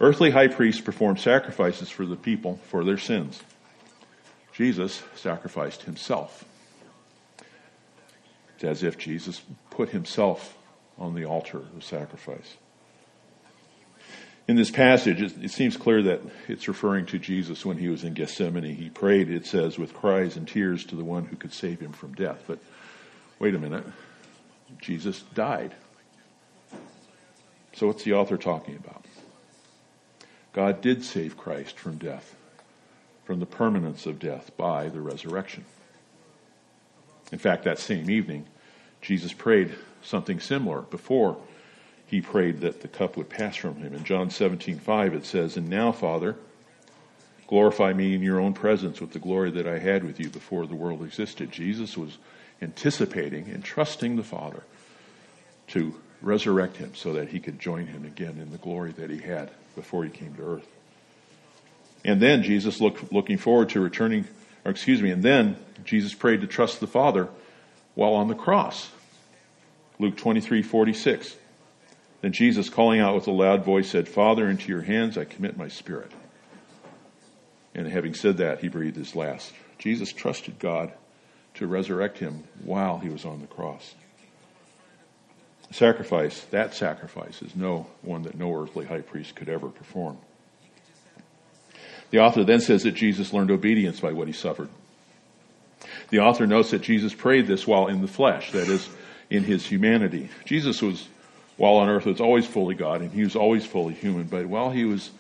Earthly 0.01 0.31
high 0.31 0.49
priests 0.49 0.83
performed 0.83 1.19
sacrifices 1.21 1.89
for 1.89 2.05
the 2.05 2.17
people 2.17 2.61
for 2.69 2.85
their 2.85 2.99
sins. 2.99 3.43
Jesus 4.53 5.03
sacrificed 5.15 5.85
himself. 5.85 6.45
It's 8.59 8.65
as 8.65 8.83
if 8.83 8.99
Jesus 8.99 9.41
put 9.71 9.91
himself 9.91 10.59
on 10.99 11.15
the 11.15 11.25
altar 11.25 11.59
of 11.59 11.85
sacrifice. 11.85 12.57
In 14.49 14.57
this 14.57 14.73
passage, 14.73 15.23
it, 15.23 15.51
seems 15.53 15.77
clear 15.77 16.03
that 16.03 16.23
it's 16.49 16.67
referring 16.67 17.07
to 17.07 17.21
Jesus 17.21 17.65
when 17.65 17.79
he 17.79 17.87
was 17.87 18.03
in 18.03 18.15
Gethsemane. 18.15 18.75
He 18.75 18.91
prayed, 18.91 19.31
it 19.31 19.47
says, 19.47 19.79
with 19.79 19.95
cries 19.95 20.37
and 20.37 20.49
tears 20.49 20.85
to 20.87 20.97
the 20.97 21.05
one 21.05 21.27
who 21.27 21.37
could 21.37 21.53
save 21.53 21.79
him 21.79 21.93
from 21.93 22.15
death. 22.15 22.43
But 22.49 22.59
wait 23.39 23.55
a 23.55 23.61
minute. 23.61 23.85
Jesus 24.81 25.23
died. 25.35 25.77
So 27.75 27.87
what's 27.87 28.03
the 28.03 28.15
author 28.15 28.37
talking 28.37 28.75
about? 28.75 29.05
God 30.53 30.81
did 30.81 31.05
save 31.05 31.37
Christ 31.37 31.79
from 31.79 31.97
death, 31.97 32.35
from 33.23 33.39
the 33.39 33.47
permanence 33.47 34.05
of 34.05 34.19
death 34.19 34.51
by 34.57 34.89
the 34.89 35.01
resurrection. 35.01 35.65
In 37.33 37.39
fact, 37.39 37.65
that 37.65 37.79
same 37.79 38.11
evening, 38.11 38.47
Jesus 39.01 39.33
prayed 39.33 39.75
something 40.03 40.41
similar 40.41 40.83
before 40.83 41.37
he 42.07 42.21
prayed 42.21 42.61
that 42.61 42.81
the 42.81 42.89
cup 42.89 43.17
would 43.17 43.29
pass 43.29 43.57
from 43.57 43.77
him. 43.77 43.95
In 43.95 44.05
John 44.05 44.31
17, 44.31 44.79
5, 44.79 45.15
it 45.15 45.27
says, 45.27 45.57
And 45.57 45.69
now, 45.69 45.93
Father, 45.93 46.37
glorify 47.47 47.93
me 47.93 48.15
in 48.15 48.23
your 48.23 48.41
own 48.41 48.55
presence 48.55 49.01
with 49.01 49.13
the 49.13 49.19
glory 49.19 49.51
that 49.51 49.67
I 49.67 49.79
had 49.79 50.05
with 50.05 50.19
you 50.19 50.31
before 50.31 50.67
the 50.67 50.75
world 50.75 51.03
existed. 51.03 51.53
Jesus 51.53 51.99
was 51.99 52.17
anticipating 52.63 53.51
and 53.51 53.63
trusting 53.63 54.17
the 54.17 54.23
Father 54.23 54.65
to 55.69 55.95
resurrect 56.23 56.79
him 56.79 56.95
so 56.95 57.13
that 57.13 57.29
he 57.29 57.41
could 57.41 57.59
join 57.59 57.87
him 57.87 58.05
again 58.05 58.39
in 58.41 58.51
the 58.51 58.59
glory 58.59 58.93
that 58.93 59.11
he 59.11 59.19
had 59.19 59.51
before 59.77 60.03
he 60.03 60.11
came 60.11 60.35
to 60.35 60.43
earth. 60.43 60.67
And 62.05 62.21
then 62.21 62.43
Jesus 62.43 62.81
looked, 62.81 63.13
looking 63.13 63.39
forward 63.39 63.69
to 63.71 63.81
returning, 63.81 64.27
or 64.65 64.71
excuse 64.71 65.03
me, 65.03 65.11
and 65.11 65.23
then 65.23 65.57
Jesus 65.85 66.15
prayed 66.15 66.41
to 66.43 66.47
trust 66.47 66.81
the 66.81 66.87
Father 66.87 67.29
while 67.95 68.15
on 68.15 68.29
the 68.29 68.35
cross. 68.35 68.91
Luke 69.99 70.17
23, 70.17 70.63
46. 70.63 71.37
Then 72.21 72.33
Jesus, 72.33 72.69
calling 72.69 73.01
out 73.01 73.15
with 73.15 73.27
a 73.27 73.33
loud 73.33 73.65
voice, 73.65 73.91
said, 73.91 74.09
Father, 74.09 74.49
into 74.49 74.69
your 74.69 74.83
hands 74.83 75.17
I 75.17 75.25
commit 75.25 75.57
my 75.57 75.69
spirit. 75.69 76.11
And 77.75 77.87
having 77.87 78.15
said 78.15 78.39
that, 78.39 78.61
he 78.61 78.69
breathed 78.69 78.97
his 78.97 79.15
last. 79.15 79.53
Jesus 79.79 80.13
trusted 80.13 80.59
God 80.59 80.93
to 81.55 81.67
resurrect 81.67 82.19
him 82.19 82.45
while 82.63 82.99
he 82.99 83.09
was 83.09 83.25
on 83.25 83.41
the 83.41 83.47
cross. 83.47 83.95
Sacrifice, 85.71 86.41
that 86.51 86.75
sacrifice 86.75 87.43
is 87.43 87.55
no 87.55 87.87
one 88.03 88.23
that 88.23 88.37
no 88.37 88.55
earthly 88.55 88.87
high 88.87 89.03
priest 89.03 89.35
could 89.35 89.49
ever 89.49 89.69
perform. 89.69 90.19
The 92.11 92.21
author 92.21 92.45
then 92.45 92.61
says 92.61 92.85
that 92.85 92.93
Jesus 92.93 93.33
learned 93.33 93.51
obedience 93.51 94.01
by 94.01 94.13
what 94.13 94.29
he 94.29 94.33
suffered. 94.33 94.69
The 96.11 96.21
author 96.21 96.47
notes 96.47 96.71
that 96.71 96.83
Jesus 96.83 97.15
prayed 97.15 97.47
this 97.47 97.67
while 97.67 97.89
in 97.89 98.01
the 98.01 98.09
flesh, 98.09 98.53
that 98.53 98.69
is, 98.69 98.89
in 99.31 99.45
his 99.45 99.67
humanity. 99.67 100.31
Jesus 100.45 100.81
was, 100.81 101.07
while 101.57 101.75
on 101.75 101.89
earth, 101.89 102.07
was 102.07 102.21
always 102.21 102.47
fully 102.47 102.75
God 102.75 103.03
and 103.03 103.13
he 103.13 103.23
was 103.23 103.37
always 103.37 103.67
fully 103.67 103.95
human, 103.95 104.25
but 104.25 104.47
while 104.47 104.71
he 104.71 104.85
was 104.85 105.11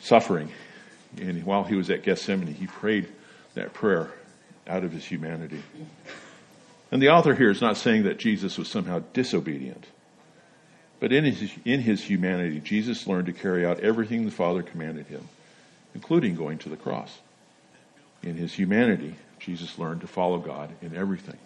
suffering 0.00 0.52
and 1.20 1.44
while 1.44 1.64
he 1.64 1.76
was 1.76 1.88
at 1.88 2.02
Gethsemane, 2.02 2.52
he 2.54 2.66
prayed 2.66 3.08
that 3.54 3.72
prayer 3.72 4.10
out 4.66 4.84
of 4.84 4.92
his 4.92 5.04
humanity. 5.04 5.62
And 6.90 7.00
the 7.00 7.10
author 7.10 7.34
here 7.34 7.50
is 7.50 7.60
not 7.60 7.76
saying 7.76 8.04
that 8.04 8.18
Jesus 8.18 8.58
was 8.58 8.68
somehow 8.68 9.02
disobedient. 9.12 9.86
But 10.98 11.12
in 11.12 11.24
his, 11.24 11.50
in 11.64 11.80
his 11.80 12.02
humanity, 12.02 12.60
Jesus 12.60 13.06
learned 13.06 13.26
to 13.26 13.32
carry 13.32 13.66
out 13.66 13.80
everything 13.80 14.24
the 14.24 14.30
Father 14.30 14.62
commanded 14.62 15.06
him, 15.06 15.28
including 15.96 16.34
going 16.34 16.58
to 16.58 16.68
the 16.68 16.76
cross. 16.76 17.20
In 18.22 18.36
his 18.36 18.52
humanity, 18.52 19.14
Jesus 19.38 19.78
learned 19.78 20.02
to 20.02 20.06
follow 20.06 20.36
God 20.36 20.70
in 20.82 20.94
everything. 20.94 21.38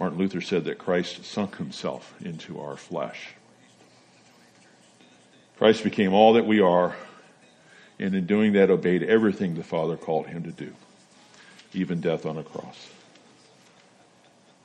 Martin 0.00 0.18
Luther 0.18 0.40
said 0.40 0.64
that 0.64 0.76
Christ 0.76 1.24
sunk 1.24 1.58
himself 1.58 2.12
into 2.20 2.58
our 2.60 2.76
flesh. 2.76 3.28
Christ 5.56 5.84
became 5.84 6.12
all 6.12 6.32
that 6.32 6.44
we 6.44 6.60
are, 6.60 6.96
and 8.00 8.16
in 8.16 8.26
doing 8.26 8.54
that 8.54 8.68
obeyed 8.68 9.04
everything 9.04 9.54
the 9.54 9.62
Father 9.62 9.96
called 9.96 10.26
him 10.26 10.42
to 10.42 10.50
do, 10.50 10.72
even 11.72 12.00
death 12.00 12.26
on 12.26 12.36
a 12.36 12.42
cross. 12.42 12.88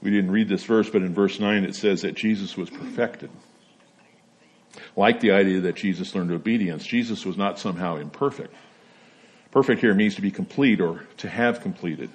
We 0.02 0.10
didn't 0.10 0.32
read 0.32 0.50
this 0.50 0.64
verse, 0.64 0.90
but 0.90 1.04
in 1.04 1.14
verse 1.14 1.40
9 1.40 1.66
it 1.66 1.76
says 1.76 2.02
that 2.02 2.16
Jesus 2.16 2.58
was 2.58 2.72
perfected. 2.72 3.30
Like 4.96 5.20
the 5.20 5.32
idea 5.32 5.62
that 5.62 5.76
Jesus 5.76 6.16
learned 6.16 6.32
obedience, 6.32 6.86
Jesus 6.86 7.26
was 7.26 7.38
not 7.38 7.60
somehow 7.60 7.98
imperfect. 7.98 8.54
Perfect 9.52 9.82
here 9.82 9.94
means 9.94 10.16
to 10.16 10.22
be 10.22 10.32
complete 10.32 10.80
or 10.80 11.06
to 11.18 11.30
have 11.30 11.62
completed. 11.62 12.10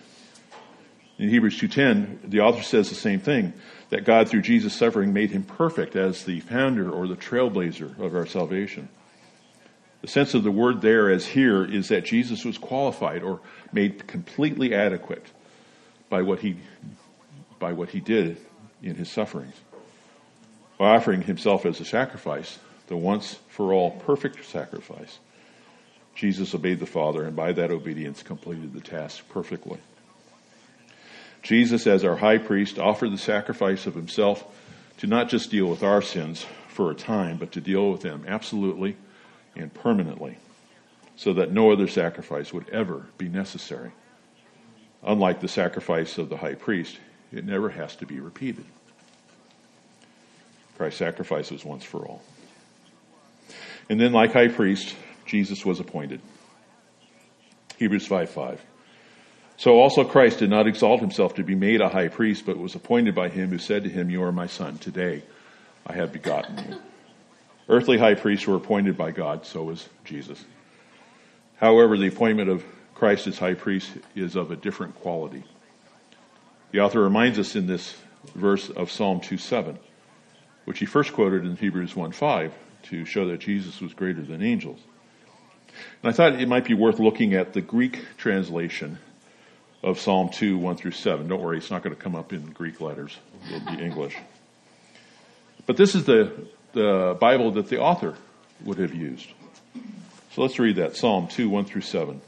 In 1.19 1.29
Hebrews 1.29 1.59
2.10, 1.61 2.31
the 2.31 2.41
author 2.41 2.63
says 2.63 2.89
the 2.89 2.95
same 2.95 3.21
thing, 3.21 3.55
that 3.91 4.05
God 4.05 4.29
through 4.29 4.43
Jesus' 4.43 4.75
suffering 4.75 5.13
made 5.13 5.31
him 5.31 5.43
perfect 5.43 5.97
as 5.97 6.25
the 6.25 6.41
founder 6.41 6.91
or 6.91 7.07
the 7.07 7.17
trailblazer 7.17 7.99
of 7.99 8.15
our 8.15 8.27
salvation. 8.27 8.89
The 10.03 10.09
sense 10.09 10.35
of 10.35 10.45
the 10.45 10.51
word 10.51 10.83
there 10.83 11.11
as 11.11 11.27
here 11.27 11.65
is 11.65 11.89
that 11.89 12.05
Jesus 12.05 12.45
was 12.45 12.59
qualified 12.59 13.23
or 13.23 13.41
made 13.73 14.07
completely 14.07 14.75
adequate 14.75 15.27
by 16.09 16.23
what 16.23 16.41
he 16.41 16.57
by 17.59 17.73
what 17.73 17.89
he 17.89 18.01
did 18.01 18.37
in 18.83 18.95
his 18.95 19.11
sufferings. 19.11 19.55
By 20.79 20.97
offering 20.97 21.23
himself 21.23 21.65
as 21.65 21.81
a 21.81 21.85
sacrifice, 21.85 22.59
the 22.89 22.97
once 22.97 23.39
for 23.49 23.73
all 23.73 23.93
perfect 23.93 24.45
sacrifice, 24.45 25.19
Jesus 26.15 26.55
obeyed 26.55 26.81
the 26.81 26.87
Father 26.87 27.25
and 27.25 27.35
by 27.35 27.53
that 27.53 27.71
obedience 27.71 28.23
completed 28.23 28.73
the 28.73 28.81
task 28.81 29.29
perfectly. 29.29 29.79
Jesus, 31.43 31.87
as 31.87 32.05
our 32.05 32.17
high 32.17 32.39
priest, 32.39 32.79
offered 32.79 33.13
the 33.13 33.19
sacrifice 33.19 33.87
of 33.87 33.95
himself 33.95 34.45
to 34.99 35.07
not 35.07 35.29
just 35.29 35.51
deal 35.51 35.67
with 35.67 35.83
our 35.83 36.03
sins 36.03 36.45
for 36.69 36.91
a 36.91 36.95
time, 36.95 37.37
but 37.37 37.53
to 37.53 37.61
deal 37.61 37.91
with 37.91 38.01
them 38.01 38.25
absolutely 38.27 38.97
and 39.55 39.73
permanently, 39.73 40.39
so 41.17 41.33
that 41.35 41.53
no 41.53 41.71
other 41.71 41.87
sacrifice 41.87 42.53
would 42.53 42.69
ever 42.71 43.07
be 43.17 43.29
necessary. 43.29 43.93
Unlike 45.03 45.41
the 45.41 45.49
sacrifice 45.49 46.19
of 46.19 46.29
the 46.29 46.39
high 46.39 46.55
priest, 46.55 46.99
it 47.33 47.45
never 47.45 47.71
has 47.71 47.95
to 47.97 48.07
be 48.07 48.19
repeated. 48.19 48.65
Christ's 50.77 50.99
sacrifice 50.99 51.51
was 51.51 51.65
once 51.65 51.85
for 51.85 52.07
all. 52.07 52.23
And 53.89 54.01
then, 54.01 54.13
like 54.13 54.33
high 54.33 54.49
priest, 54.49 54.95
Jesus 55.25 55.65
was 55.65 55.81
appointed. 55.81 56.21
Hebrews 57.79 58.07
5 58.07 58.31
5. 58.31 58.65
So 59.59 59.79
also 59.81 60.05
Christ 60.05 60.41
did 60.41 60.51
not 60.51 60.67
exalt 60.67 61.01
himself 61.01 61.35
to 61.35 61.45
be 61.45 61.55
made 61.55 61.81
a 61.81 61.89
high 61.89 62.09
priest, 62.09 62.45
but 62.45 62.59
was 62.59 62.75
appointed 62.75 63.15
by 63.15 63.29
him 63.29 63.51
who 63.51 63.59
said 63.59 63.85
to 63.85 63.91
him, 63.91 64.11
You 64.11 64.23
are 64.23 64.33
my 64.33 64.47
son. 64.47 64.79
Today 64.79 65.23
I 65.87 65.95
have 65.95 66.13
begotten 66.13 66.59
you. 66.59 66.79
Earthly 67.69 67.99
high 67.99 68.15
priests 68.15 68.47
were 68.47 68.57
appointed 68.57 68.97
by 68.97 69.11
God, 69.11 69.47
so 69.47 69.65
was 69.65 69.89
Jesus. 70.05 70.45
However, 71.57 71.97
the 71.97 72.09
appointment 72.09 72.51
of 72.51 72.65
Christ 72.95 73.27
as 73.27 73.39
high 73.39 73.55
priest 73.55 73.91
is 74.15 74.37
of 74.37 74.51
a 74.51 74.57
different 74.57 74.95
quality. 74.97 75.43
The 76.71 76.81
author 76.81 77.01
reminds 77.01 77.39
us 77.39 77.57
in 77.57 77.67
this 77.67 77.97
verse 78.35 78.69
of 78.69 78.91
Psalm 78.91 79.21
2:7, 79.21 79.79
which 80.67 80.79
he 80.79 80.85
first 80.85 81.15
quoted 81.15 81.47
in 81.47 81.57
Hebrews 81.57 81.95
1:5 81.95 82.53
to 82.91 83.05
show 83.07 83.27
that 83.29 83.41
Jesus 83.41 83.81
was 83.81 83.95
greater 83.95 84.23
than 84.23 84.43
angels. 84.43 84.79
And 86.03 86.11
I 86.11 86.13
thought 86.13 86.41
it 86.41 86.49
might 86.49 86.65
be 86.65 86.75
worth 86.75 86.99
looking 86.99 87.35
at 87.35 87.55
the 87.55 87.61
Greek 87.61 88.05
translation 88.19 88.99
of 89.83 89.99
Psalm 89.99 90.29
2, 90.31 90.59
1 90.59 90.77
through 90.77 90.93
7. 90.93 91.29
Don't 91.29 91.43
worry, 91.43 91.59
it's 91.59 91.71
not 91.71 91.83
going 91.83 91.95
to 91.95 92.01
come 92.01 92.15
up 92.15 92.33
in 92.33 92.51
Greek 92.51 92.81
letters. 92.81 93.17
It'll 93.47 93.77
be 93.77 93.83
English. 93.83 94.17
But 95.67 95.77
this 95.77 95.95
is 95.95 96.05
the, 96.05 96.47
the 96.73 97.17
Bible 97.21 97.53
that 97.53 97.69
the 97.69 97.79
author 97.79 98.15
would 98.65 98.79
have 98.79 98.95
used. 98.95 99.29
So 100.33 100.43
let's 100.43 100.59
read 100.59 100.77
that. 100.77 100.97
Psalm 100.97 101.29
2, 101.29 101.49
1 101.49 101.65
through 101.65 101.83
7. 101.83 102.21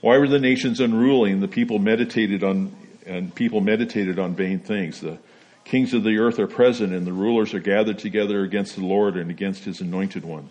Why 0.00 0.18
were 0.18 0.28
the 0.28 0.40
nations 0.40 0.80
unruly 0.80 1.30
and 1.30 1.42
the 1.42 1.48
people 1.48 1.78
meditated 1.78 2.42
on 2.42 2.74
and 3.06 3.34
people 3.34 3.60
meditated 3.60 4.18
on 4.18 4.34
vain 4.34 4.58
things. 4.58 5.00
The 5.00 5.18
kings 5.64 5.94
of 5.94 6.02
the 6.02 6.18
earth 6.18 6.38
are 6.38 6.46
present 6.46 6.92
and 6.92 7.06
the 7.06 7.12
rulers 7.12 7.54
are 7.54 7.60
gathered 7.60 7.98
together 7.98 8.42
against 8.42 8.76
the 8.76 8.84
Lord 8.84 9.16
and 9.16 9.30
against 9.30 9.64
his 9.64 9.80
anointed 9.80 10.24
one. 10.24 10.50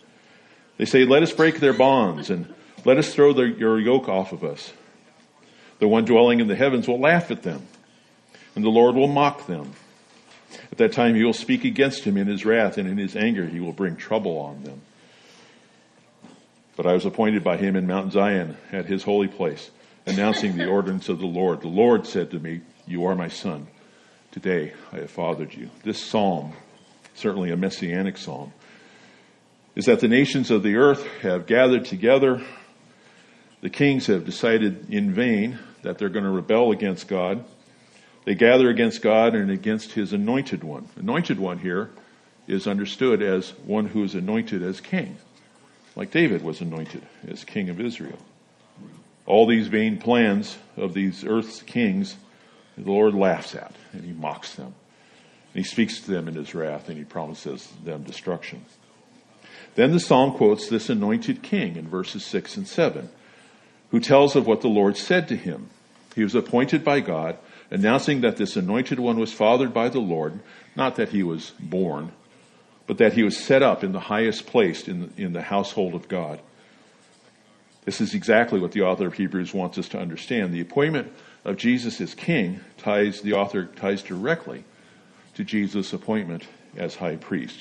They 0.77 0.85
say, 0.85 1.05
let 1.05 1.23
us 1.23 1.31
break 1.31 1.59
their 1.59 1.73
bonds 1.73 2.29
and 2.29 2.53
let 2.85 2.97
us 2.97 3.13
throw 3.13 3.33
their, 3.33 3.47
your 3.47 3.79
yoke 3.79 4.09
off 4.09 4.31
of 4.31 4.43
us. 4.43 4.73
The 5.79 5.87
one 5.87 6.05
dwelling 6.05 6.39
in 6.39 6.47
the 6.47 6.55
heavens 6.55 6.87
will 6.87 6.99
laugh 6.99 7.31
at 7.31 7.43
them 7.43 7.67
and 8.55 8.63
the 8.63 8.69
Lord 8.69 8.95
will 8.95 9.07
mock 9.07 9.47
them. 9.47 9.73
At 10.71 10.77
that 10.77 10.93
time 10.93 11.15
he 11.15 11.23
will 11.23 11.33
speak 11.33 11.65
against 11.65 12.03
him 12.03 12.17
in 12.17 12.27
his 12.27 12.45
wrath 12.45 12.77
and 12.77 12.87
in 12.87 12.97
his 12.97 13.15
anger 13.15 13.45
he 13.45 13.59
will 13.59 13.73
bring 13.73 13.95
trouble 13.95 14.37
on 14.37 14.63
them. 14.63 14.81
But 16.75 16.85
I 16.85 16.93
was 16.93 17.05
appointed 17.05 17.43
by 17.43 17.57
him 17.57 17.75
in 17.75 17.85
Mount 17.85 18.13
Zion 18.13 18.57
at 18.71 18.85
his 18.85 19.03
holy 19.03 19.27
place 19.27 19.69
announcing 20.05 20.57
the 20.57 20.67
ordinance 20.67 21.09
of 21.09 21.19
the 21.19 21.27
Lord. 21.27 21.61
The 21.61 21.67
Lord 21.67 22.07
said 22.07 22.31
to 22.31 22.39
me, 22.39 22.61
You 22.87 23.05
are 23.05 23.15
my 23.15 23.27
son. 23.27 23.67
Today 24.31 24.73
I 24.93 24.97
have 24.97 25.11
fathered 25.11 25.53
you. 25.53 25.69
This 25.83 26.01
psalm, 26.01 26.53
certainly 27.13 27.51
a 27.51 27.57
messianic 27.57 28.17
psalm, 28.17 28.53
is 29.75 29.85
that 29.85 29.99
the 29.99 30.07
nations 30.07 30.49
of 30.49 30.63
the 30.63 30.75
earth 30.75 31.05
have 31.21 31.45
gathered 31.45 31.85
together. 31.85 32.41
The 33.61 33.69
kings 33.69 34.07
have 34.07 34.25
decided 34.25 34.89
in 34.89 35.13
vain 35.13 35.59
that 35.83 35.97
they're 35.97 36.09
going 36.09 36.25
to 36.25 36.31
rebel 36.31 36.71
against 36.71 37.07
God. 37.07 37.43
They 38.25 38.35
gather 38.35 38.69
against 38.69 39.01
God 39.01 39.35
and 39.35 39.51
against 39.51 39.93
his 39.93 40.13
anointed 40.13 40.63
one. 40.63 40.87
Anointed 40.95 41.39
one 41.39 41.59
here 41.59 41.89
is 42.47 42.67
understood 42.67 43.21
as 43.21 43.49
one 43.65 43.87
who 43.87 44.03
is 44.03 44.15
anointed 44.15 44.63
as 44.63 44.79
king, 44.79 45.17
like 45.95 46.11
David 46.11 46.41
was 46.41 46.61
anointed 46.61 47.03
as 47.27 47.43
king 47.43 47.69
of 47.69 47.81
Israel 47.81 48.19
all 49.25 49.47
these 49.47 49.67
vain 49.67 49.97
plans 49.97 50.57
of 50.75 50.93
these 50.93 51.23
earth's 51.23 51.61
kings, 51.61 52.17
the 52.81 52.91
Lord 52.91 53.13
laughs 53.13 53.55
at 53.55 53.73
and 53.93 54.03
he 54.03 54.11
mocks 54.11 54.55
them. 54.55 54.73
And 55.53 55.63
he 55.65 55.69
speaks 55.69 55.99
to 56.01 56.11
them 56.11 56.27
in 56.27 56.35
his 56.35 56.55
wrath 56.55 56.89
and 56.89 56.97
he 56.97 57.03
promises 57.03 57.71
them 57.83 58.03
destruction. 58.03 58.65
Then 59.75 59.91
the 59.91 59.99
psalm 59.99 60.33
quotes 60.33 60.67
this 60.67 60.89
anointed 60.89 61.41
king 61.41 61.75
in 61.75 61.87
verses 61.87 62.25
6 62.25 62.57
and 62.57 62.67
7, 62.67 63.09
who 63.91 63.99
tells 63.99 64.35
of 64.35 64.47
what 64.47 64.61
the 64.61 64.67
Lord 64.67 64.97
said 64.97 65.27
to 65.29 65.35
him. 65.35 65.69
He 66.15 66.23
was 66.23 66.35
appointed 66.35 66.83
by 66.83 66.99
God 66.99 67.37
announcing 67.69 68.21
that 68.21 68.35
this 68.35 68.57
anointed 68.57 68.99
one 68.99 69.17
was 69.17 69.31
fathered 69.31 69.73
by 69.73 69.87
the 69.89 69.99
Lord, 69.99 70.39
not 70.75 70.97
that 70.97 71.09
he 71.09 71.23
was 71.23 71.51
born, 71.57 72.11
but 72.85 72.97
that 72.97 73.13
he 73.13 73.23
was 73.23 73.37
set 73.37 73.63
up 73.63 73.83
in 73.83 73.93
the 73.93 73.99
highest 73.99 74.45
place 74.45 74.87
in 74.87 75.13
in 75.17 75.33
the 75.33 75.41
household 75.41 75.95
of 75.95 76.09
God. 76.09 76.41
This 77.85 78.01
is 78.01 78.13
exactly 78.13 78.59
what 78.59 78.73
the 78.73 78.81
author 78.81 79.07
of 79.07 79.13
Hebrews 79.13 79.53
wants 79.53 79.77
us 79.77 79.87
to 79.89 79.99
understand. 79.99 80.53
The 80.53 80.61
appointment 80.61 81.11
of 81.43 81.57
Jesus 81.57 81.99
as 82.01 82.13
king 82.13 82.59
ties, 82.77 83.21
the 83.21 83.33
author 83.33 83.65
ties 83.65 84.03
directly 84.03 84.63
to 85.35 85.43
Jesus' 85.43 85.93
appointment 85.93 86.47
as 86.75 86.95
high 86.95 87.15
priest. 87.15 87.59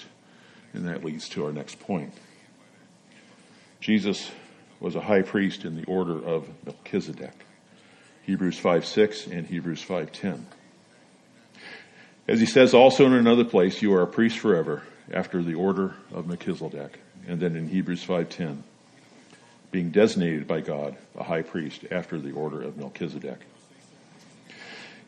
And 0.72 0.86
that 0.86 1.04
leads 1.04 1.28
to 1.30 1.44
our 1.44 1.52
next 1.52 1.80
point. 1.80 2.12
Jesus 3.80 4.30
was 4.78 4.94
a 4.94 5.00
high 5.00 5.22
priest 5.22 5.64
in 5.64 5.76
the 5.76 5.84
order 5.84 6.24
of 6.24 6.48
Melchizedek. 6.64 7.44
Hebrews 8.22 8.58
5 8.58 8.86
6 8.86 9.26
and 9.26 9.46
Hebrews 9.46 9.82
5 9.82 10.12
10. 10.12 10.46
As 12.28 12.38
he 12.38 12.46
says 12.46 12.74
also 12.74 13.06
in 13.06 13.14
another 13.14 13.44
place, 13.44 13.82
you 13.82 13.92
are 13.94 14.02
a 14.02 14.06
priest 14.06 14.38
forever 14.38 14.82
after 15.12 15.42
the 15.42 15.54
order 15.54 15.94
of 16.12 16.26
Melchizedek. 16.26 17.00
And 17.26 17.40
then 17.40 17.56
in 17.56 17.68
Hebrews 17.68 18.04
5:10, 18.04 18.62
being 19.70 19.90
designated 19.90 20.46
by 20.46 20.60
God 20.60 20.96
a 21.16 21.24
high 21.24 21.42
priest 21.42 21.84
after 21.90 22.18
the 22.18 22.32
order 22.32 22.62
of 22.62 22.76
Melchizedek. 22.76 23.40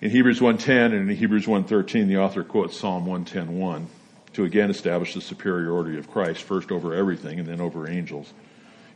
In 0.02 0.10
Hebrews 0.10 0.40
1:10 0.40 0.86
and 0.86 1.08
in 1.08 1.16
Hebrews 1.16 1.46
1:13, 1.46 2.08
the 2.08 2.16
author 2.16 2.42
quotes 2.42 2.76
Psalm 2.76 3.06
110:1 3.06 3.86
to 4.32 4.42
again 4.42 4.68
establish 4.68 5.14
the 5.14 5.20
superiority 5.20 5.96
of 5.96 6.10
Christ 6.10 6.42
first 6.42 6.72
over 6.72 6.92
everything 6.92 7.38
and 7.38 7.46
then 7.46 7.60
over 7.60 7.88
angels. 7.88 8.32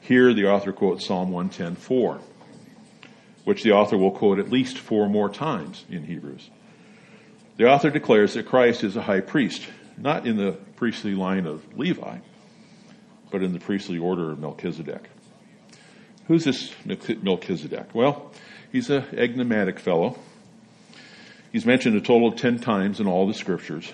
Here 0.01 0.35
the 0.35 0.47
author 0.47 0.73
quotes 0.73 1.07
Psalm 1.07 1.31
110:4, 1.31 2.19
which 3.45 3.63
the 3.63 3.71
author 3.71 3.97
will 3.97 4.11
quote 4.11 4.41
at 4.41 4.51
least 4.51 4.79
four 4.79 5.09
more 5.09 5.29
times 5.29 5.85
in 5.89 6.07
Hebrews. 6.07 6.51
The 7.57 7.71
author 7.71 7.91
declares 7.91 8.35
that 8.35 8.47
Christ 8.47 8.83
is 8.83 8.97
a 8.97 9.03
high 9.03 9.21
priest, 9.21 9.63
not 9.97 10.27
in 10.27 10.37
the 10.37 10.59
priestly 10.75 11.15
line 11.15 11.47
of 11.47 11.79
Levi, 11.79 12.19
but 13.31 13.45
in 13.45 13.53
the 13.53 13.61
priestly 13.61 13.99
order 13.99 14.33
of 14.33 14.41
Melchizedek. 14.41 15.09
Who's 16.27 16.43
this 16.43 16.75
Melchizedek? 17.23 17.95
Well, 17.95 18.33
he's 18.73 18.91
an 18.91 19.05
enigmatic 19.13 19.79
fellow. 19.79 20.19
He's 21.57 21.65
mentioned 21.65 21.97
a 21.97 22.03
total 22.03 22.29
of 22.29 22.37
ten 22.37 22.59
times 22.59 23.01
in 23.01 23.07
all 23.07 23.27
the 23.27 23.33
scriptures. 23.33 23.91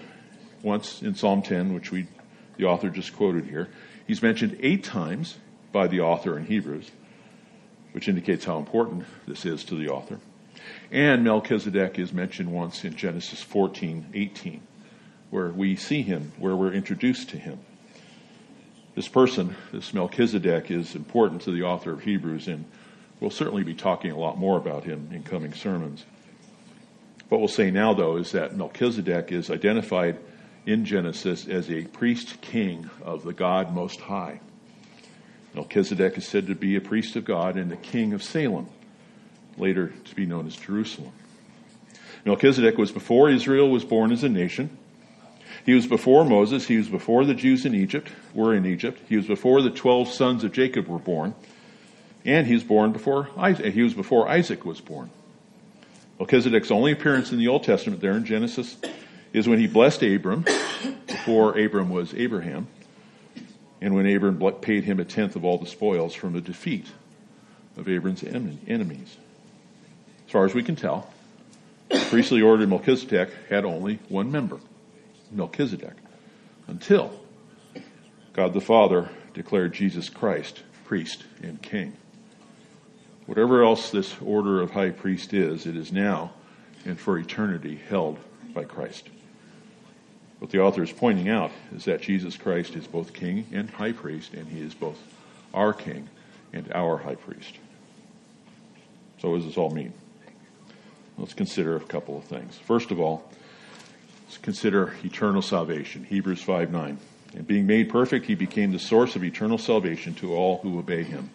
Once 0.65 1.01
in 1.01 1.15
Psalm 1.15 1.43
10, 1.43 1.73
which 1.75 1.93
we, 1.93 2.09
the 2.57 2.65
author 2.65 2.91
just 2.91 3.15
quoted 3.15 3.45
here. 3.45 3.69
He's 4.05 4.21
mentioned 4.21 4.59
eight 4.59 4.83
times 4.83 5.37
by 5.71 5.87
the 5.87 6.01
author 6.01 6.37
in 6.37 6.47
Hebrews, 6.47 6.91
which 7.93 8.09
indicates 8.09 8.45
how 8.45 8.59
important 8.59 9.05
this 9.29 9.45
is 9.45 9.63
to 9.67 9.77
the 9.77 9.91
author. 9.91 10.19
And 10.91 11.23
Melchizedek 11.23 12.01
is 12.01 12.13
mentioned 12.13 12.51
once 12.51 12.85
in 12.85 12.97
Genesis 12.97 13.41
14, 13.43 14.07
18, 14.13 14.61
where 15.31 15.51
we 15.51 15.77
see 15.77 16.03
him, 16.03 16.33
where 16.39 16.57
we're 16.57 16.73
introduced 16.73 17.29
to 17.29 17.39
him. 17.39 17.61
This 18.97 19.07
person, 19.07 19.55
this 19.71 19.95
Melchizedek, 19.95 20.69
is 20.73 20.97
important 20.97 21.43
to 21.43 21.53
the 21.53 21.63
author 21.63 21.93
of 21.93 22.03
Hebrews, 22.03 22.49
and 22.49 22.65
we'll 23.21 23.31
certainly 23.31 23.63
be 23.63 23.75
talking 23.75 24.11
a 24.11 24.19
lot 24.19 24.37
more 24.37 24.59
about 24.59 24.83
him 24.83 25.11
in 25.13 25.23
coming 25.23 25.55
sermons. 25.55 26.05
What 27.33 27.41
we'll 27.41 27.49
say 27.49 27.71
now, 27.71 27.95
though, 27.95 28.19
is 28.19 28.33
that 28.33 28.59
Melchizedek 28.59 29.33
is 29.33 29.51
identified 29.51 30.19
in 30.67 30.85
Genesis 30.85 31.49
as 31.49 31.71
a 31.71 31.85
priest 31.85 32.43
king 32.43 32.91
of 33.03 33.25
the 33.25 33.33
God 33.33 33.75
Most 33.75 34.01
High. 34.01 34.41
Melchizedek 35.55 36.19
is 36.19 36.27
said 36.27 36.49
to 36.49 36.55
be 36.55 36.77
a 36.77 36.81
priest 36.83 37.17
of 37.17 37.25
God 37.25 37.57
and 37.57 37.71
the 37.71 37.77
king 37.79 38.13
of 38.13 38.23
Salem 38.23 38.69
later 39.57 39.95
to 40.05 40.15
be 40.15 40.27
known 40.27 40.47
as 40.47 40.57
Jerusalem. 40.57 41.13
Melchizedek 42.27 42.77
was 42.77 42.93
before 42.93 43.31
Israel 43.31 43.71
was 43.71 43.83
born 43.83 44.13
as 44.13 44.23
a 44.23 44.29
nation. 44.29 44.77
He 45.65 45.73
was 45.73 45.87
before 45.87 46.27
Moses. 46.27 46.67
He 46.67 46.77
was 46.77 46.91
before 46.91 47.25
the 47.25 47.33
Jews 47.33 47.65
in 47.65 47.75
Egypt 47.75 48.11
were 48.35 48.55
in 48.55 48.67
Egypt. 48.67 49.01
He 49.09 49.17
was 49.17 49.27
before 49.27 49.63
the 49.63 49.71
twelve 49.71 50.09
sons 50.09 50.45
of 50.45 50.53
Jacob 50.53 50.87
were 50.87 50.99
born. 50.99 51.35
And 52.27 52.47
he 52.47 52.53
was 52.53 52.63
born 52.63 52.93
before 52.93 53.31
Isaac. 53.39 53.73
He 53.73 53.83
was 53.83 53.95
before 53.95 54.29
Isaac 54.29 54.67
was 54.67 54.83
born. 54.83 55.09
Melchizedek's 56.19 56.71
only 56.71 56.93
appearance 56.93 57.33
in 57.33 57.39
the 57.39 57.49
Old 57.49 57.65
Testament 57.65 58.01
there 58.01 58.13
in 58.13 58.25
Genesis 58.25 58.77
is 59.33 59.49
when 59.49 59.59
he 59.59 59.67
blessed 59.67 60.03
Abram 60.03 60.45
before 61.07 61.59
Abram 61.59 61.91
was 61.91 62.15
Abraham 62.15 62.69
and 63.81 63.95
when 63.95 64.07
Abram 64.07 64.39
paid 64.61 64.85
him 64.85 65.01
a 65.01 65.05
tenth 65.05 65.35
of 65.35 65.45
all 65.45 65.59
the 65.59 65.67
spoils 65.67 66.15
from 66.15 66.33
the 66.33 66.41
defeat 66.41 66.87
of 67.77 67.89
Abram's 67.89 68.23
enemies. 68.23 69.17
As 70.27 70.33
far 70.33 70.45
as 70.45 70.55
we 70.55 70.63
can 70.63 70.77
tell, 70.77 71.13
the 71.89 71.99
priestly 72.09 72.41
order 72.41 72.63
of 72.63 72.69
Melchizedek 72.69 73.31
had 73.49 73.65
only 73.65 73.99
one 74.09 74.31
member, 74.31 74.61
Melchizedek, 75.33 75.95
until 76.69 77.21
God 78.33 78.55
the 78.55 78.61
Father 78.61 79.11
declared 79.35 79.73
Jesus 79.73 80.09
Christ 80.09 80.63
priest 80.85 81.25
and 81.43 81.61
king. 81.61 81.97
Whatever 83.33 83.65
else 83.65 83.89
this 83.89 84.15
order 84.21 84.61
of 84.61 84.73
high 84.73 84.91
priest 84.91 85.33
is, 85.33 85.65
it 85.65 85.75
is 85.75 85.91
now 85.91 86.35
and 86.85 87.01
for 87.01 87.17
eternity 87.17 87.81
held 87.89 88.19
by 88.53 88.65
Christ. 88.65 89.09
What 90.39 90.51
the 90.51 90.61
author 90.61 90.83
is 90.83 90.93
pointing 90.93 91.31
out 91.31 91.51
is 91.75 91.87
that 91.87 92.03
Jesus 92.03 92.37
Christ 92.37 92.77
is 92.77 92.87
both 92.87 93.15
king 93.15 93.47
and 93.51 93.71
high 93.71 93.93
priest, 93.93 94.35
and 94.35 94.49
he 94.49 94.61
is 94.61 94.75
both 94.75 94.99
our 95.55 95.73
king 95.73 96.11
and 96.53 96.71
our 96.75 96.99
high 96.99 97.15
priest. 97.15 97.55
So, 99.23 99.31
what 99.31 99.39
does 99.39 99.47
this 99.47 99.57
all 99.57 99.71
mean? 99.71 99.95
Let's 101.17 101.33
consider 101.33 101.77
a 101.77 101.81
couple 101.81 102.19
of 102.19 102.25
things. 102.25 102.59
First 102.59 102.91
of 102.91 103.01
all, 103.01 103.33
let's 104.27 104.37
consider 104.37 104.93
eternal 105.03 105.41
salvation. 105.41 106.05
Hebrews 106.05 106.43
5 106.43 106.71
9. 106.71 106.99
And 107.35 107.47
being 107.47 107.67
made 107.67 107.89
perfect, 107.89 108.27
he 108.27 108.35
became 108.35 108.73
the 108.73 108.79
source 108.79 109.17
of 109.17 109.25
eternal 109.25 109.57
salvation 109.57 110.13
to 110.17 110.35
all 110.35 110.59
who 110.59 110.79
obey 110.79 111.03
him. 111.03 111.31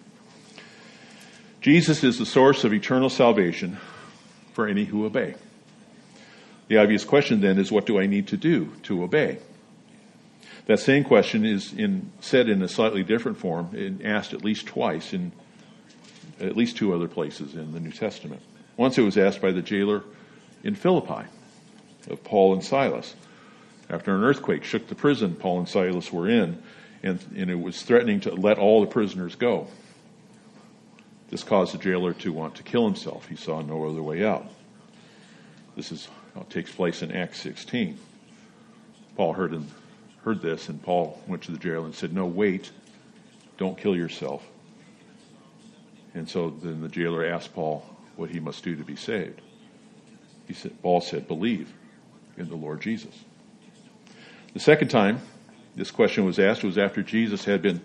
Jesus 1.61 2.03
is 2.03 2.19
the 2.19 2.25
source 2.25 2.63
of 2.63 2.73
eternal 2.73 3.09
salvation 3.09 3.77
for 4.53 4.67
any 4.67 4.85
who 4.85 5.05
obey. 5.05 5.35
The 6.67 6.77
obvious 6.77 7.03
question 7.03 7.41
then 7.41 7.57
is 7.57 7.71
what 7.71 7.85
do 7.85 7.99
I 7.99 8.05
need 8.05 8.27
to 8.27 8.37
do 8.37 8.73
to 8.83 9.03
obey? 9.03 9.39
That 10.65 10.79
same 10.79 11.03
question 11.03 11.45
is 11.45 11.73
in, 11.73 12.11
said 12.19 12.49
in 12.49 12.61
a 12.61 12.67
slightly 12.67 13.03
different 13.03 13.37
form 13.37 13.69
and 13.73 14.05
asked 14.05 14.33
at 14.33 14.43
least 14.43 14.67
twice 14.67 15.13
in 15.13 15.31
at 16.39 16.55
least 16.55 16.77
two 16.77 16.93
other 16.93 17.07
places 17.07 17.55
in 17.55 17.71
the 17.71 17.79
New 17.79 17.91
Testament. 17.91 18.41
Once 18.75 18.97
it 18.97 19.01
was 19.01 19.17
asked 19.17 19.41
by 19.41 19.51
the 19.51 19.61
jailer 19.61 20.03
in 20.63 20.75
Philippi 20.75 21.25
of 22.09 22.23
Paul 22.23 22.53
and 22.53 22.63
Silas. 22.63 23.15
After 23.89 24.15
an 24.15 24.23
earthquake 24.23 24.63
shook 24.63 24.87
the 24.87 24.95
prison 24.95 25.35
Paul 25.35 25.59
and 25.59 25.69
Silas 25.69 26.11
were 26.11 26.27
in, 26.27 26.61
and, 27.01 27.19
and 27.35 27.49
it 27.49 27.59
was 27.59 27.81
threatening 27.81 28.19
to 28.21 28.33
let 28.33 28.59
all 28.59 28.81
the 28.81 28.87
prisoners 28.87 29.35
go. 29.35 29.67
This 31.29 31.43
caused 31.43 31.73
the 31.73 31.77
jailer 31.77 32.13
to 32.13 32.31
want 32.31 32.55
to 32.55 32.63
kill 32.63 32.85
himself. 32.85 33.27
He 33.27 33.35
saw 33.35 33.61
no 33.61 33.89
other 33.89 34.01
way 34.01 34.25
out. 34.25 34.45
This 35.75 35.91
is 35.91 36.07
it 36.35 36.49
takes 36.49 36.71
place 36.71 37.01
in 37.01 37.11
Acts 37.11 37.41
16. 37.41 37.97
Paul 39.15 39.33
heard, 39.33 39.59
heard 40.23 40.41
this, 40.41 40.69
and 40.69 40.81
Paul 40.81 41.21
went 41.27 41.43
to 41.43 41.51
the 41.51 41.57
jailer 41.57 41.85
and 41.85 41.95
said, 41.95 42.13
No, 42.13 42.25
wait, 42.25 42.71
don't 43.57 43.77
kill 43.77 43.95
yourself. 43.95 44.43
And 46.13 46.29
so 46.29 46.49
then 46.49 46.81
the 46.81 46.89
jailer 46.89 47.25
asked 47.25 47.53
Paul, 47.53 47.83
what 48.17 48.31
he 48.31 48.39
must 48.39 48.63
do 48.63 48.75
to 48.75 48.83
be 48.83 48.95
saved. 48.95 49.41
He 50.47 50.53
said, 50.53 50.81
Paul 50.81 51.01
said, 51.01 51.27
believe 51.27 51.71
in 52.37 52.49
the 52.49 52.55
Lord 52.55 52.81
Jesus. 52.81 53.13
The 54.53 54.59
second 54.59 54.89
time 54.89 55.21
this 55.75 55.91
question 55.91 56.25
was 56.25 56.39
asked 56.39 56.63
was 56.63 56.77
after 56.77 57.03
Jesus 57.03 57.45
had 57.45 57.61
been 57.61 57.81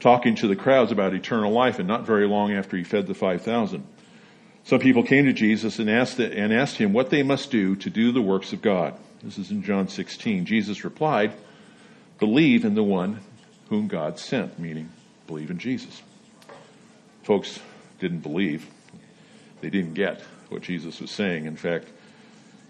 talking 0.00 0.34
to 0.36 0.48
the 0.48 0.56
crowds 0.56 0.92
about 0.92 1.14
eternal 1.14 1.52
life 1.52 1.78
and 1.78 1.88
not 1.88 2.06
very 2.06 2.26
long 2.26 2.52
after 2.52 2.76
he 2.76 2.84
fed 2.84 3.06
the 3.06 3.14
5,000. 3.14 3.86
Some 4.64 4.78
people 4.80 5.02
came 5.02 5.26
to 5.26 5.32
Jesus 5.32 5.78
and 5.78 5.90
asked, 5.90 6.18
and 6.18 6.52
asked 6.52 6.76
him 6.76 6.92
what 6.92 7.10
they 7.10 7.22
must 7.22 7.50
do 7.50 7.76
to 7.76 7.90
do 7.90 8.12
the 8.12 8.22
works 8.22 8.52
of 8.52 8.62
God. 8.62 8.94
This 9.22 9.38
is 9.38 9.50
in 9.50 9.62
John 9.62 9.88
16. 9.88 10.46
Jesus 10.46 10.84
replied, 10.84 11.32
believe 12.18 12.64
in 12.64 12.74
the 12.74 12.82
one 12.82 13.20
whom 13.68 13.88
God 13.88 14.18
sent, 14.18 14.58
meaning 14.58 14.90
believe 15.26 15.50
in 15.50 15.58
Jesus. 15.58 16.02
Folks 17.22 17.58
didn't 18.00 18.20
believe 18.20 18.66
they 19.60 19.70
didn't 19.70 19.94
get 19.94 20.20
what 20.48 20.62
Jesus 20.62 21.00
was 21.00 21.10
saying. 21.10 21.46
In 21.46 21.56
fact, 21.56 21.88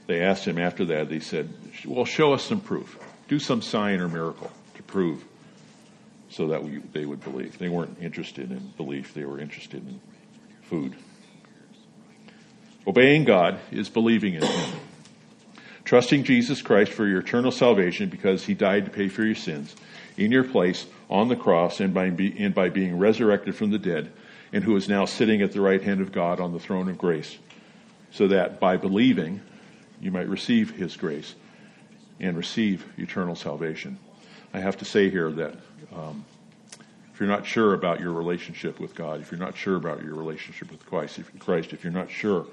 they 0.07 0.23
asked 0.23 0.45
him 0.45 0.59
after 0.59 0.85
that, 0.87 1.09
they 1.09 1.21
said, 1.21 1.53
Well, 1.87 2.05
show 2.05 2.33
us 2.33 2.45
some 2.45 2.61
proof. 2.61 2.99
Do 3.29 3.39
some 3.39 3.63
sign 3.63 4.01
or 4.01 4.09
miracle 4.09 4.51
to 4.75 4.83
prove 4.83 5.25
so 6.35 6.49
that 6.49 6.65
we, 6.65 6.79
they 6.93 7.07
would 7.07 7.23
believe. 7.23 7.59
They 7.59 7.69
weren't 7.69 7.97
interested 8.01 8.51
in 8.51 8.73
belief, 8.77 9.15
they 9.15 9.25
were 9.25 9.39
interested 9.39 9.87
in 9.87 10.01
food. 10.63 10.95
Obeying 12.87 13.25
God 13.25 13.61
is 13.71 13.89
believing 13.89 14.35
in 14.35 14.43
Him. 14.43 14.81
Trusting 15.85 16.25
Jesus 16.25 16.61
Christ 16.61 16.93
for 16.93 17.07
your 17.07 17.21
eternal 17.21 17.53
salvation 17.53 18.09
because 18.09 18.45
He 18.45 18.55
died 18.55 18.85
to 18.87 18.91
pay 18.91 19.09
for 19.09 19.23
your 19.23 19.35
sins 19.35 19.77
in 20.17 20.33
your 20.33 20.45
place 20.45 20.87
on 21.09 21.29
the 21.29 21.37
cross 21.37 21.81
and 21.81 21.95
by, 21.95 22.11
be, 22.11 22.37
and 22.39 22.55
by 22.55 22.69
being 22.69 22.99
resurrected 22.99 23.55
from 23.55 23.71
the 23.71 23.79
dead 23.79 24.13
and 24.53 24.65
who 24.65 24.77
is 24.77 24.89
now 24.89 25.05
sitting 25.05 25.41
at 25.41 25.53
the 25.53 25.61
right 25.61 25.83
hand 25.83 26.01
of 26.01 26.13
God 26.13 26.41
on 26.41 26.53
the 26.53 26.61
throne 26.61 26.89
of 26.89 26.99
grace, 26.99 27.39
so 28.11 28.29
that 28.29 28.61
by 28.61 28.77
believing 28.77 29.41
you 30.01 30.11
might 30.11 30.29
receive 30.29 30.73
His 30.73 30.97
grace 30.97 31.35
and 32.19 32.37
receive 32.37 32.87
eternal 32.99 33.35
salvation. 33.35 33.99
I 34.55 34.61
have 34.61 34.79
to 34.79 34.85
say 34.85 35.11
here 35.11 35.33
that 35.33 35.55
um, 35.93 36.25
if 37.13 37.19
you're 37.19 37.29
not 37.29 37.45
sure 37.45 37.75
about 37.75 37.99
your 37.99 38.13
relationship 38.13 38.79
with 38.79 38.95
God, 38.95 39.21
if 39.21 39.33
you're 39.33 39.41
not 39.41 39.57
sure 39.57 39.75
about 39.75 40.05
your 40.05 40.15
relationship 40.15 40.71
with 40.71 40.87
Christ, 40.87 41.19
if, 41.19 41.39
Christ, 41.41 41.73
if 41.73 41.83
you're 41.83 41.93
not 41.93 42.09
sure 42.09 42.47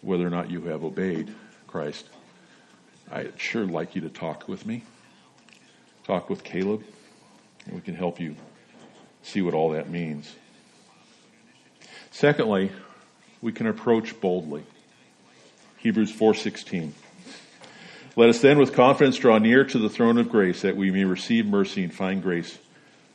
whether 0.00 0.26
or 0.26 0.30
not 0.30 0.50
you 0.50 0.62
have 0.62 0.84
obeyed 0.84 1.34
Christ, 1.66 2.06
I'd 3.12 3.38
sure 3.38 3.66
like 3.66 3.94
you 3.94 4.00
to 4.00 4.08
talk 4.08 4.48
with 4.48 4.64
me. 4.64 4.84
Talk 6.04 6.30
with 6.30 6.42
Caleb, 6.42 6.82
and 7.66 7.74
we 7.74 7.82
can 7.82 7.94
help 7.94 8.18
you 8.18 8.34
see 9.22 9.42
what 9.42 9.52
all 9.52 9.72
that 9.72 9.90
means. 9.90 10.34
Secondly, 12.10 12.72
we 13.42 13.52
can 13.52 13.66
approach 13.66 14.18
boldly. 14.18 14.64
Hebrews 15.76 16.10
4:16. 16.10 16.92
Let 18.18 18.30
us 18.30 18.40
then 18.40 18.58
with 18.58 18.72
confidence 18.72 19.16
draw 19.16 19.38
near 19.38 19.62
to 19.62 19.78
the 19.78 19.88
throne 19.88 20.18
of 20.18 20.28
grace 20.28 20.62
that 20.62 20.76
we 20.76 20.90
may 20.90 21.04
receive 21.04 21.46
mercy 21.46 21.84
and 21.84 21.94
find 21.94 22.20
grace 22.20 22.58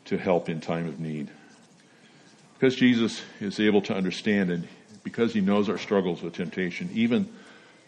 to 0.06 0.18
help 0.18 0.48
in 0.48 0.62
time 0.62 0.88
of 0.88 0.98
need. 0.98 1.30
Because 2.54 2.78
Jesus 2.78 3.22
is 3.42 3.60
able 3.60 3.82
to 3.82 3.94
understand 3.94 4.50
and 4.50 4.66
because 5.04 5.34
he 5.34 5.42
knows 5.42 5.68
our 5.68 5.78
struggles 5.78 6.22
with 6.22 6.36
temptation, 6.36 6.90
even 6.94 7.28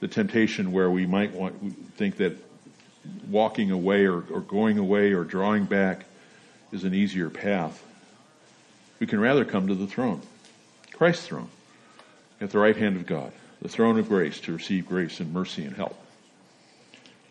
the 0.01 0.09
temptation 0.09 0.73
where 0.73 0.91
we 0.91 1.05
might 1.05 1.31
want, 1.31 1.95
think 1.95 2.17
that 2.17 2.35
walking 3.29 3.71
away 3.71 4.05
or, 4.07 4.21
or 4.29 4.41
going 4.41 4.77
away 4.77 5.13
or 5.13 5.23
drawing 5.23 5.63
back 5.63 6.03
is 6.73 6.83
an 6.83 6.93
easier 6.93 7.29
path, 7.29 7.81
we 8.99 9.07
can 9.07 9.21
rather 9.21 9.45
come 9.45 9.69
to 9.69 9.75
the 9.75 9.87
throne, 9.87 10.21
Christ's 10.91 11.27
throne, 11.27 11.47
at 12.41 12.49
the 12.49 12.59
right 12.59 12.75
hand 12.75 12.97
of 12.97 13.05
God, 13.05 13.31
the 13.61 13.69
throne 13.69 13.97
of 13.97 14.09
grace 14.09 14.41
to 14.41 14.51
receive 14.51 14.85
grace 14.85 15.21
and 15.21 15.31
mercy 15.31 15.63
and 15.63 15.77
help. 15.77 15.97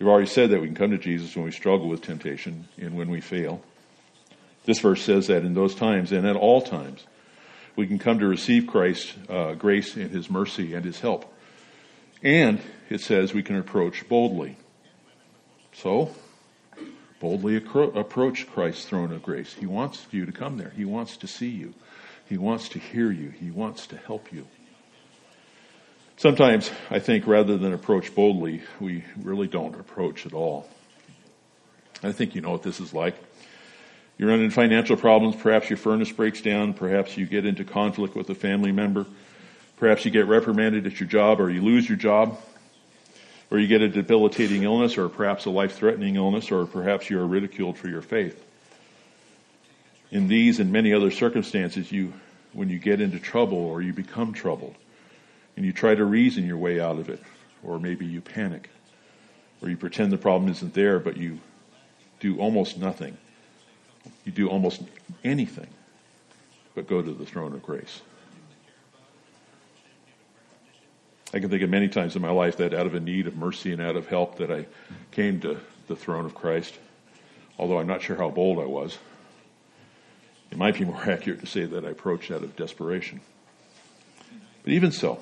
We've 0.04 0.10
already 0.10 0.28
said 0.28 0.50
that 0.50 0.60
we 0.60 0.66
can 0.66 0.76
come 0.76 0.90
to 0.90 0.98
Jesus 0.98 1.34
when 1.34 1.46
we 1.46 1.50
struggle 1.50 1.88
with 1.88 2.02
temptation 2.02 2.68
and 2.76 2.94
when 2.94 3.08
we 3.08 3.22
fail. 3.22 3.62
This 4.66 4.78
verse 4.80 5.00
says 5.00 5.28
that 5.28 5.46
in 5.46 5.54
those 5.54 5.74
times 5.74 6.12
and 6.12 6.26
at 6.26 6.36
all 6.36 6.60
times, 6.60 7.06
we 7.74 7.86
can 7.86 7.98
come 7.98 8.18
to 8.18 8.26
receive 8.26 8.66
Christ's 8.66 9.14
uh, 9.30 9.54
grace 9.54 9.96
and 9.96 10.10
His 10.10 10.28
mercy 10.28 10.74
and 10.74 10.84
His 10.84 11.00
help. 11.00 11.32
And 12.22 12.60
it 12.90 13.00
says 13.00 13.32
we 13.32 13.42
can 13.42 13.56
approach 13.56 14.06
boldly. 14.06 14.58
So, 15.72 16.14
boldly 17.18 17.56
approach 17.56 18.46
Christ's 18.46 18.84
throne 18.84 19.10
of 19.10 19.22
grace. 19.22 19.54
He 19.54 19.64
wants 19.64 20.06
you 20.10 20.26
to 20.26 20.32
come 20.32 20.58
there. 20.58 20.74
He 20.76 20.84
wants 20.84 21.16
to 21.16 21.26
see 21.26 21.48
you. 21.48 21.72
He 22.28 22.36
wants 22.36 22.68
to 22.68 22.78
hear 22.78 23.10
you. 23.10 23.30
He 23.30 23.50
wants 23.50 23.86
to 23.86 23.96
help 23.96 24.30
you. 24.30 24.46
Sometimes 26.16 26.70
I 26.90 27.00
think 27.00 27.26
rather 27.26 27.58
than 27.58 27.72
approach 27.72 28.14
boldly, 28.14 28.62
we 28.80 29.04
really 29.20 29.48
don't 29.48 29.74
approach 29.78 30.26
at 30.26 30.32
all. 30.32 30.68
I 32.02 32.12
think 32.12 32.34
you 32.34 32.40
know 32.40 32.52
what 32.52 32.62
this 32.62 32.80
is 32.80 32.94
like. 32.94 33.16
You 34.16 34.28
run 34.28 34.40
into 34.40 34.54
financial 34.54 34.96
problems, 34.96 35.34
perhaps 35.34 35.68
your 35.68 35.76
furnace 35.76 36.12
breaks 36.12 36.40
down, 36.40 36.74
perhaps 36.74 37.16
you 37.16 37.26
get 37.26 37.44
into 37.44 37.64
conflict 37.64 38.14
with 38.14 38.30
a 38.30 38.34
family 38.34 38.70
member, 38.70 39.06
perhaps 39.76 40.04
you 40.04 40.12
get 40.12 40.26
reprimanded 40.26 40.86
at 40.86 41.00
your 41.00 41.08
job 41.08 41.40
or 41.40 41.50
you 41.50 41.62
lose 41.62 41.88
your 41.88 41.98
job, 41.98 42.38
or 43.50 43.58
you 43.58 43.66
get 43.66 43.82
a 43.82 43.88
debilitating 43.88 44.62
illness 44.62 44.96
or 44.96 45.08
perhaps 45.08 45.46
a 45.46 45.50
life-threatening 45.50 46.14
illness, 46.14 46.52
or 46.52 46.64
perhaps 46.64 47.10
you 47.10 47.18
are 47.18 47.26
ridiculed 47.26 47.76
for 47.76 47.88
your 47.88 48.02
faith. 48.02 48.42
In 50.12 50.28
these 50.28 50.60
and 50.60 50.70
many 50.70 50.94
other 50.94 51.10
circumstances, 51.10 51.90
you, 51.90 52.12
when 52.52 52.68
you 52.68 52.78
get 52.78 53.00
into 53.00 53.18
trouble 53.18 53.58
or 53.58 53.82
you 53.82 53.92
become 53.92 54.32
troubled, 54.32 54.76
and 55.56 55.64
you 55.64 55.72
try 55.72 55.94
to 55.94 56.04
reason 56.04 56.46
your 56.46 56.56
way 56.56 56.80
out 56.80 56.98
of 56.98 57.08
it, 57.08 57.22
or 57.62 57.78
maybe 57.78 58.06
you 58.06 58.20
panic, 58.20 58.70
or 59.62 59.68
you 59.68 59.76
pretend 59.76 60.12
the 60.12 60.18
problem 60.18 60.50
isn't 60.50 60.74
there, 60.74 60.98
but 60.98 61.16
you 61.16 61.38
do 62.20 62.38
almost 62.38 62.78
nothing. 62.78 63.16
You 64.24 64.32
do 64.32 64.48
almost 64.48 64.82
anything 65.22 65.68
but 66.74 66.88
go 66.88 67.00
to 67.00 67.12
the 67.12 67.24
throne 67.24 67.52
of 67.52 67.62
grace. 67.62 68.00
I 71.32 71.40
can 71.40 71.50
think 71.50 71.62
of 71.62 71.70
many 71.70 71.88
times 71.88 72.14
in 72.14 72.22
my 72.22 72.30
life 72.30 72.58
that 72.58 72.74
out 72.74 72.86
of 72.86 72.94
a 72.94 73.00
need 73.00 73.26
of 73.26 73.36
mercy 73.36 73.72
and 73.72 73.82
out 73.82 73.96
of 73.96 74.06
help 74.06 74.38
that 74.38 74.50
I 74.52 74.66
came 75.10 75.40
to 75.40 75.58
the 75.88 75.96
throne 75.96 76.26
of 76.26 76.34
Christ, 76.34 76.74
although 77.58 77.78
I'm 77.78 77.86
not 77.86 78.02
sure 78.02 78.16
how 78.16 78.30
bold 78.30 78.58
I 78.58 78.66
was. 78.66 78.98
It 80.50 80.58
might 80.58 80.78
be 80.78 80.84
more 80.84 81.02
accurate 81.10 81.40
to 81.40 81.46
say 81.46 81.64
that 81.64 81.84
I 81.84 81.90
approached 81.90 82.30
out 82.30 82.42
of 82.42 82.54
desperation. 82.54 83.20
But 84.62 84.72
even 84.72 84.92
so, 84.92 85.20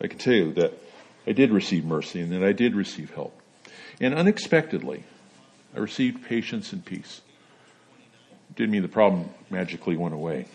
I 0.00 0.06
can 0.06 0.18
tell 0.18 0.34
you 0.34 0.52
that 0.54 0.72
I 1.26 1.32
did 1.32 1.50
receive 1.50 1.84
mercy 1.84 2.20
and 2.20 2.32
that 2.32 2.44
I 2.44 2.52
did 2.52 2.74
receive 2.74 3.12
help. 3.14 3.38
And 4.00 4.14
unexpectedly, 4.14 5.04
I 5.74 5.78
received 5.80 6.24
patience 6.24 6.72
and 6.72 6.84
peace. 6.84 7.20
It 8.50 8.56
didn't 8.56 8.70
mean 8.70 8.82
the 8.82 8.88
problem 8.88 9.28
magically 9.50 9.96
went 9.96 10.14
away. 10.14 10.46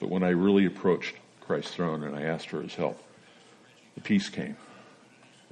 But 0.00 0.08
when 0.08 0.22
I 0.22 0.30
really 0.30 0.66
approached 0.66 1.14
Christ's 1.40 1.74
throne 1.74 2.02
and 2.02 2.16
I 2.16 2.22
asked 2.22 2.48
for 2.48 2.62
his 2.62 2.74
help, 2.74 3.02
the 3.94 4.00
peace 4.00 4.28
came. 4.28 4.56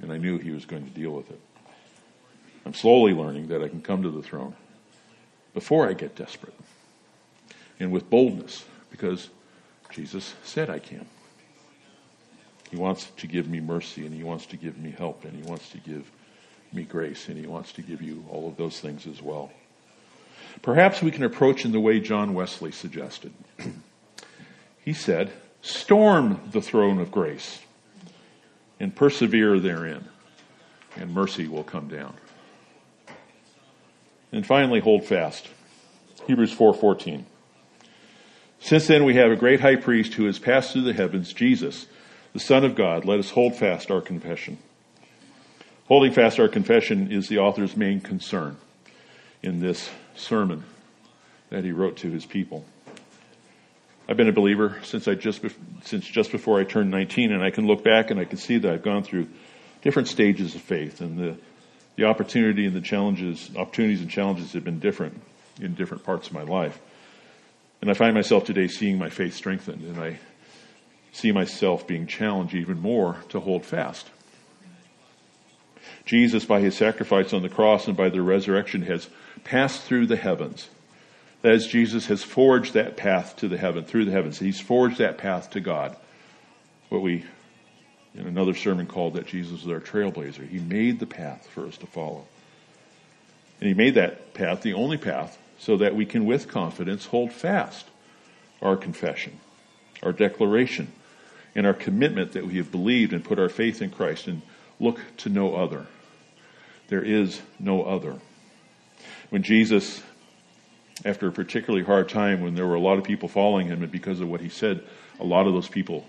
And 0.01 0.11
I 0.11 0.17
knew 0.17 0.37
he 0.37 0.51
was 0.51 0.65
going 0.65 0.85
to 0.85 0.91
deal 0.91 1.11
with 1.11 1.29
it. 1.29 1.39
I'm 2.65 2.73
slowly 2.73 3.13
learning 3.13 3.47
that 3.47 3.61
I 3.61 3.67
can 3.67 3.81
come 3.81 4.03
to 4.03 4.11
the 4.11 4.21
throne 4.21 4.55
before 5.53 5.87
I 5.87 5.93
get 5.93 6.15
desperate 6.15 6.53
and 7.79 7.91
with 7.91 8.09
boldness 8.09 8.65
because 8.91 9.29
Jesus 9.91 10.35
said 10.43 10.69
I 10.69 10.79
can. 10.79 11.05
He 12.69 12.77
wants 12.77 13.09
to 13.17 13.27
give 13.27 13.47
me 13.47 13.59
mercy 13.59 14.05
and 14.05 14.13
he 14.13 14.23
wants 14.23 14.45
to 14.47 14.57
give 14.57 14.77
me 14.77 14.91
help 14.91 15.25
and 15.25 15.35
he 15.35 15.49
wants 15.49 15.69
to 15.69 15.77
give 15.77 16.09
me 16.71 16.83
grace 16.83 17.27
and 17.27 17.37
he 17.37 17.47
wants 17.47 17.71
to 17.73 17.81
give 17.81 18.01
you 18.01 18.23
all 18.29 18.47
of 18.47 18.57
those 18.57 18.79
things 18.79 19.07
as 19.07 19.21
well. 19.21 19.51
Perhaps 20.61 21.01
we 21.01 21.11
can 21.11 21.23
approach 21.23 21.65
in 21.65 21.71
the 21.71 21.79
way 21.79 21.99
John 21.99 22.33
Wesley 22.33 22.71
suggested. 22.71 23.33
he 24.85 24.93
said, 24.93 25.31
storm 25.61 26.41
the 26.51 26.61
throne 26.61 26.99
of 26.99 27.11
grace 27.11 27.59
and 28.79 28.95
persevere 28.95 29.59
therein 29.59 30.05
and 30.95 31.13
mercy 31.13 31.47
will 31.47 31.63
come 31.63 31.87
down. 31.87 32.13
And 34.31 34.45
finally, 34.45 34.79
hold 34.79 35.05
fast. 35.05 35.47
Hebrews 36.27 36.53
4:14. 36.53 37.23
Since 38.59 38.87
then 38.87 39.05
we 39.05 39.15
have 39.15 39.31
a 39.31 39.35
great 39.35 39.61
high 39.61 39.77
priest 39.77 40.13
who 40.13 40.25
has 40.25 40.37
passed 40.37 40.73
through 40.73 40.83
the 40.83 40.93
heavens, 40.93 41.33
Jesus, 41.33 41.87
the 42.39 42.45
Son 42.45 42.63
of 42.63 42.73
God, 42.73 43.03
let 43.03 43.19
us 43.19 43.31
hold 43.31 43.57
fast 43.57 43.91
our 43.91 43.99
confession. 43.99 44.57
Holding 45.89 46.13
fast 46.13 46.39
our 46.39 46.47
confession 46.47 47.11
is 47.11 47.27
the 47.27 47.39
author's 47.39 47.75
main 47.75 47.99
concern 47.99 48.55
in 49.43 49.59
this 49.59 49.89
sermon 50.15 50.63
that 51.49 51.65
he 51.65 51.73
wrote 51.73 51.97
to 51.97 52.09
his 52.09 52.25
people. 52.25 52.63
I've 54.07 54.15
been 54.15 54.29
a 54.29 54.33
believer 54.33 54.79
since 54.83 55.05
I 55.05 55.15
just 55.15 55.41
since 55.83 56.05
just 56.05 56.31
before 56.31 56.61
I 56.61 56.63
turned 56.63 56.91
19, 56.91 57.33
and 57.33 57.43
I 57.43 57.49
can 57.49 57.67
look 57.67 57.83
back 57.83 58.09
and 58.09 58.17
I 58.17 58.23
can 58.23 58.37
see 58.37 58.57
that 58.57 58.71
I've 58.71 58.83
gone 58.83 59.03
through 59.03 59.27
different 59.81 60.07
stages 60.07 60.55
of 60.55 60.61
faith, 60.61 61.01
and 61.01 61.17
the 61.17 61.37
the 61.97 62.05
opportunity 62.05 62.65
and 62.65 62.73
the 62.73 62.79
challenges, 62.79 63.51
opportunities 63.57 63.99
and 63.99 64.09
challenges 64.09 64.53
have 64.53 64.63
been 64.63 64.79
different 64.79 65.21
in 65.59 65.73
different 65.75 66.05
parts 66.05 66.27
of 66.27 66.33
my 66.33 66.43
life. 66.43 66.79
And 67.81 67.91
I 67.91 67.95
find 67.95 68.13
myself 68.13 68.45
today 68.45 68.69
seeing 68.69 68.97
my 68.97 69.09
faith 69.09 69.35
strengthened, 69.35 69.81
and 69.81 69.99
I 69.99 70.19
see 71.11 71.31
myself 71.31 71.87
being 71.87 72.07
challenged 72.07 72.53
even 72.53 72.81
more 72.81 73.17
to 73.29 73.39
hold 73.39 73.65
fast. 73.65 74.09
Jesus, 76.05 76.45
by 76.45 76.59
his 76.59 76.75
sacrifice 76.75 77.33
on 77.33 77.41
the 77.41 77.49
cross 77.49 77.87
and 77.87 77.95
by 77.95 78.09
the 78.09 78.21
resurrection, 78.21 78.81
has 78.83 79.09
passed 79.43 79.83
through 79.83 80.07
the 80.07 80.15
heavens. 80.15 80.69
That 81.41 81.53
is, 81.53 81.67
Jesus 81.67 82.07
has 82.07 82.23
forged 82.23 82.73
that 82.73 82.97
path 82.97 83.35
to 83.37 83.47
the 83.47 83.57
heaven, 83.57 83.83
through 83.85 84.05
the 84.05 84.11
heavens. 84.11 84.39
He's 84.39 84.59
forged 84.59 84.97
that 84.97 85.17
path 85.17 85.51
to 85.51 85.59
God. 85.59 85.95
What 86.89 87.01
we, 87.01 87.25
in 88.15 88.27
another 88.27 88.55
sermon, 88.55 88.87
called 88.87 89.13
that 89.13 89.27
Jesus 89.27 89.61
is 89.61 89.67
our 89.67 89.79
trailblazer. 89.79 90.47
He 90.47 90.59
made 90.59 90.99
the 90.99 91.05
path 91.05 91.47
for 91.47 91.65
us 91.65 91.77
to 91.77 91.85
follow. 91.85 92.25
And 93.61 93.67
he 93.67 93.73
made 93.73 93.95
that 93.95 94.33
path 94.33 94.61
the 94.61 94.73
only 94.73 94.97
path 94.97 95.37
so 95.57 95.77
that 95.77 95.95
we 95.95 96.05
can, 96.05 96.25
with 96.25 96.47
confidence, 96.47 97.05
hold 97.05 97.31
fast 97.31 97.85
our 98.61 98.75
confession, 98.75 99.39
our 100.01 100.11
declaration, 100.11 100.91
and 101.59 101.67
our 101.67 101.73
commitment 101.73 102.31
that 102.31 102.47
we 102.47 102.55
have 102.55 102.71
believed 102.71 103.11
and 103.11 103.21
put 103.21 103.37
our 103.37 103.49
faith 103.49 103.81
in 103.81 103.89
Christ 103.89 104.27
and 104.27 104.41
look 104.79 104.97
to 105.17 105.27
no 105.27 105.55
other. 105.55 105.87
There 106.87 107.03
is 107.03 107.41
no 107.59 107.83
other. 107.83 108.15
When 109.29 109.43
Jesus, 109.43 110.01
after 111.03 111.27
a 111.27 111.33
particularly 111.33 111.83
hard 111.83 112.07
time, 112.07 112.39
when 112.39 112.55
there 112.55 112.65
were 112.65 112.75
a 112.75 112.79
lot 112.79 112.97
of 112.97 113.03
people 113.03 113.27
following 113.27 113.67
him, 113.67 113.83
and 113.83 113.91
because 113.91 114.21
of 114.21 114.29
what 114.29 114.39
he 114.39 114.47
said, 114.47 114.81
a 115.19 115.25
lot 115.25 115.47
of 115.47 115.53
those 115.53 115.67
people 115.67 116.05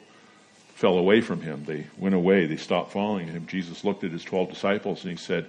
fell 0.76 0.96
away 0.96 1.20
from 1.20 1.40
him. 1.40 1.64
They 1.64 1.88
went 1.98 2.14
away. 2.14 2.46
They 2.46 2.56
stopped 2.56 2.92
following 2.92 3.26
him. 3.26 3.48
Jesus 3.48 3.82
looked 3.82 4.04
at 4.04 4.12
his 4.12 4.22
12 4.22 4.50
disciples 4.50 5.02
and 5.02 5.10
he 5.10 5.16
said, 5.16 5.46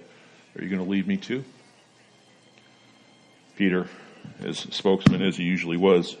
Are 0.58 0.64
you 0.64 0.68
going 0.68 0.84
to 0.84 0.90
leave 0.90 1.06
me 1.06 1.16
too? 1.16 1.44
Peter, 3.54 3.86
as 4.40 4.58
spokesman 4.58 5.22
as 5.22 5.36
he 5.36 5.44
usually 5.44 5.76
was, 5.76 6.16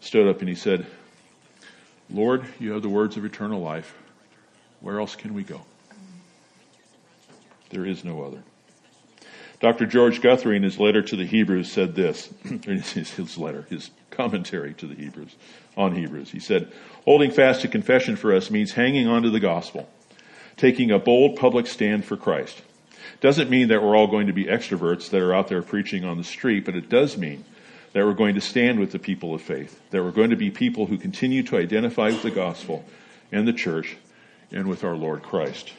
stood 0.00 0.26
up 0.26 0.40
and 0.40 0.48
he 0.48 0.54
said, 0.54 0.86
Lord, 2.10 2.46
you 2.58 2.72
have 2.72 2.82
the 2.82 2.88
words 2.88 3.16
of 3.16 3.24
eternal 3.24 3.60
life. 3.60 3.94
Where 4.80 4.98
else 4.98 5.16
can 5.16 5.34
we 5.34 5.42
go? 5.42 5.62
There 7.70 7.84
is 7.84 8.04
no 8.04 8.22
other. 8.22 8.42
Dr. 9.60 9.86
George 9.86 10.22
Guthrie, 10.22 10.56
in 10.56 10.62
his 10.62 10.78
letter 10.78 11.02
to 11.02 11.16
the 11.16 11.26
Hebrews, 11.26 11.70
said 11.70 11.94
this 11.94 12.32
his 12.64 13.36
letter, 13.36 13.66
his 13.68 13.90
commentary 14.10 14.72
to 14.74 14.86
the 14.86 14.94
Hebrews, 14.94 15.34
on 15.76 15.94
Hebrews. 15.94 16.30
He 16.30 16.38
said, 16.38 16.72
Holding 17.04 17.30
fast 17.30 17.62
to 17.62 17.68
confession 17.68 18.16
for 18.16 18.32
us 18.34 18.50
means 18.50 18.72
hanging 18.72 19.08
on 19.08 19.22
to 19.22 19.30
the 19.30 19.40
gospel, 19.40 19.88
taking 20.56 20.90
a 20.90 20.98
bold 20.98 21.36
public 21.36 21.66
stand 21.66 22.04
for 22.04 22.16
Christ. 22.16 22.62
Doesn't 23.20 23.50
mean 23.50 23.68
that 23.68 23.82
we're 23.82 23.96
all 23.96 24.06
going 24.06 24.28
to 24.28 24.32
be 24.32 24.44
extroverts 24.44 25.10
that 25.10 25.20
are 25.20 25.34
out 25.34 25.48
there 25.48 25.62
preaching 25.62 26.04
on 26.04 26.18
the 26.18 26.24
street, 26.24 26.64
but 26.64 26.76
it 26.76 26.88
does 26.88 27.16
mean 27.16 27.44
that 27.98 28.06
we're 28.06 28.14
going 28.14 28.36
to 28.36 28.40
stand 28.40 28.78
with 28.78 28.92
the 28.92 28.98
people 29.00 29.34
of 29.34 29.42
faith, 29.42 29.80
that 29.90 30.04
we're 30.04 30.12
going 30.12 30.30
to 30.30 30.36
be 30.36 30.52
people 30.52 30.86
who 30.86 30.96
continue 30.96 31.42
to 31.42 31.56
identify 31.56 32.06
with 32.06 32.22
the 32.22 32.30
gospel 32.30 32.84
and 33.32 33.48
the 33.48 33.52
church 33.52 33.96
and 34.52 34.68
with 34.68 34.84
our 34.84 34.94
Lord 34.94 35.20
Christ. 35.20 35.72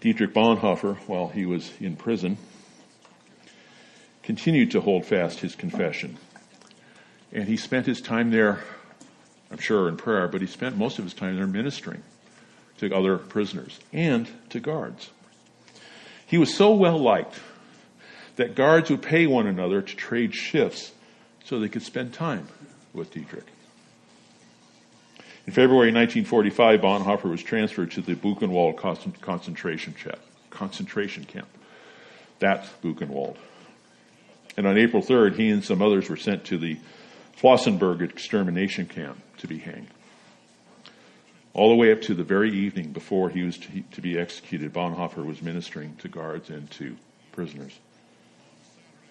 Dietrich 0.00 0.34
Bonhoeffer, 0.34 0.96
while 1.06 1.28
he 1.28 1.46
was 1.46 1.70
in 1.78 1.94
prison, 1.94 2.38
continued 4.24 4.72
to 4.72 4.80
hold 4.80 5.06
fast 5.06 5.38
his 5.38 5.54
confession. 5.54 6.18
And 7.30 7.46
he 7.46 7.56
spent 7.56 7.86
his 7.86 8.00
time 8.00 8.32
there, 8.32 8.64
I'm 9.48 9.58
sure, 9.58 9.88
in 9.88 9.96
prayer, 9.96 10.26
but 10.26 10.40
he 10.40 10.48
spent 10.48 10.76
most 10.76 10.98
of 10.98 11.04
his 11.04 11.14
time 11.14 11.36
there 11.36 11.46
ministering 11.46 12.02
to 12.78 12.92
other 12.92 13.16
prisoners 13.16 13.78
and 13.92 14.28
to 14.48 14.58
guards. 14.58 15.10
He 16.26 16.36
was 16.36 16.52
so 16.52 16.72
well 16.72 16.98
liked 16.98 17.38
that 18.36 18.54
guards 18.54 18.90
would 18.90 19.02
pay 19.02 19.26
one 19.26 19.46
another 19.46 19.82
to 19.82 19.96
trade 19.96 20.34
shifts 20.34 20.92
so 21.44 21.58
they 21.58 21.68
could 21.68 21.82
spend 21.82 22.12
time 22.12 22.48
with 22.92 23.12
Dietrich. 23.12 23.46
In 25.46 25.52
February 25.52 25.92
1945, 25.92 26.80
Bonhoeffer 26.80 27.30
was 27.30 27.42
transferred 27.42 27.90
to 27.92 28.02
the 28.02 28.14
Buchenwald 28.14 28.76
concentration 29.20 29.94
camp. 31.24 31.48
That's 32.38 32.68
Buchenwald. 32.82 33.36
And 34.56 34.66
on 34.66 34.78
April 34.78 35.02
3rd, 35.02 35.36
he 35.36 35.48
and 35.48 35.64
some 35.64 35.82
others 35.82 36.08
were 36.08 36.16
sent 36.16 36.44
to 36.46 36.58
the 36.58 36.78
Flossenburg 37.36 38.02
extermination 38.02 38.86
camp 38.86 39.18
to 39.38 39.48
be 39.48 39.58
hanged. 39.58 39.88
All 41.52 41.70
the 41.70 41.76
way 41.76 41.90
up 41.90 42.02
to 42.02 42.14
the 42.14 42.22
very 42.22 42.52
evening 42.52 42.92
before 42.92 43.30
he 43.30 43.42
was 43.42 43.58
to 43.58 44.00
be 44.00 44.18
executed, 44.18 44.72
Bonhoeffer 44.72 45.24
was 45.24 45.42
ministering 45.42 45.96
to 45.96 46.08
guards 46.08 46.48
and 46.50 46.70
to 46.72 46.96
prisoners. 47.32 47.72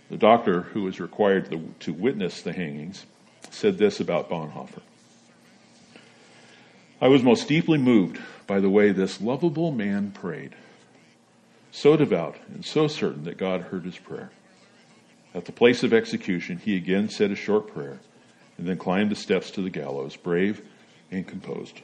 The 0.09 0.17
doctor 0.17 0.61
who 0.61 0.83
was 0.83 0.99
required 0.99 1.55
to 1.81 1.93
witness 1.93 2.41
the 2.41 2.53
hangings 2.53 3.05
said 3.51 3.77
this 3.77 3.99
about 3.99 4.29
Bonhoeffer. 4.29 4.81
I 6.99 7.07
was 7.07 7.23
most 7.23 7.47
deeply 7.47 7.77
moved 7.77 8.19
by 8.47 8.59
the 8.59 8.69
way 8.69 8.91
this 8.91 9.21
lovable 9.21 9.71
man 9.71 10.11
prayed. 10.11 10.55
So 11.71 11.95
devout 11.95 12.37
and 12.53 12.65
so 12.65 12.87
certain 12.87 13.23
that 13.25 13.37
God 13.37 13.61
heard 13.61 13.85
his 13.85 13.97
prayer. 13.97 14.31
At 15.35 15.45
the 15.45 15.51
place 15.51 15.83
of 15.83 15.93
execution, 15.93 16.57
he 16.57 16.75
again 16.75 17.09
said 17.09 17.31
a 17.31 17.35
short 17.35 17.67
prayer 17.67 17.99
and 18.57 18.67
then 18.67 18.77
climbed 18.77 19.11
the 19.11 19.15
steps 19.15 19.51
to 19.51 19.61
the 19.61 19.69
gallows, 19.69 20.15
brave 20.15 20.61
and 21.11 21.27
composed. 21.27 21.79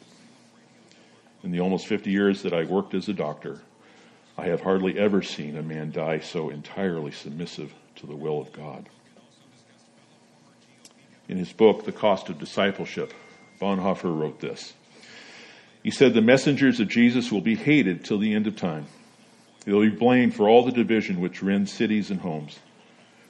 In 1.43 1.51
the 1.51 1.59
almost 1.59 1.85
50 1.85 2.09
years 2.09 2.41
that 2.41 2.53
I 2.53 2.63
worked 2.63 2.95
as 2.95 3.07
a 3.07 3.13
doctor, 3.13 3.61
I 4.35 4.47
have 4.47 4.61
hardly 4.61 4.97
ever 4.97 5.21
seen 5.21 5.55
a 5.55 5.63
man 5.63 5.91
die 5.91 6.19
so 6.19 6.49
entirely 6.49 7.11
submissive 7.11 7.71
to 7.97 8.07
the 8.07 8.15
will 8.15 8.41
of 8.41 8.51
God. 8.51 8.89
In 11.27 11.37
his 11.37 11.51
book, 11.51 11.85
The 11.85 11.91
Cost 11.91 12.29
of 12.29 12.39
Discipleship, 12.39 13.13
Bonhoeffer 13.59 14.15
wrote 14.15 14.39
this. 14.39 14.73
He 15.81 15.91
said, 15.91 16.13
The 16.13 16.21
messengers 16.21 16.79
of 16.79 16.87
Jesus 16.87 17.31
will 17.31 17.41
be 17.41 17.55
hated 17.55 18.03
till 18.03 18.19
the 18.19 18.33
end 18.33 18.47
of 18.47 18.55
time. 18.55 18.85
They'll 19.65 19.81
be 19.81 19.89
blamed 19.89 20.35
for 20.35 20.47
all 20.47 20.63
the 20.63 20.71
division 20.71 21.19
which 21.19 21.41
rends 21.41 21.71
cities 21.71 22.11
and 22.11 22.19
homes. 22.19 22.59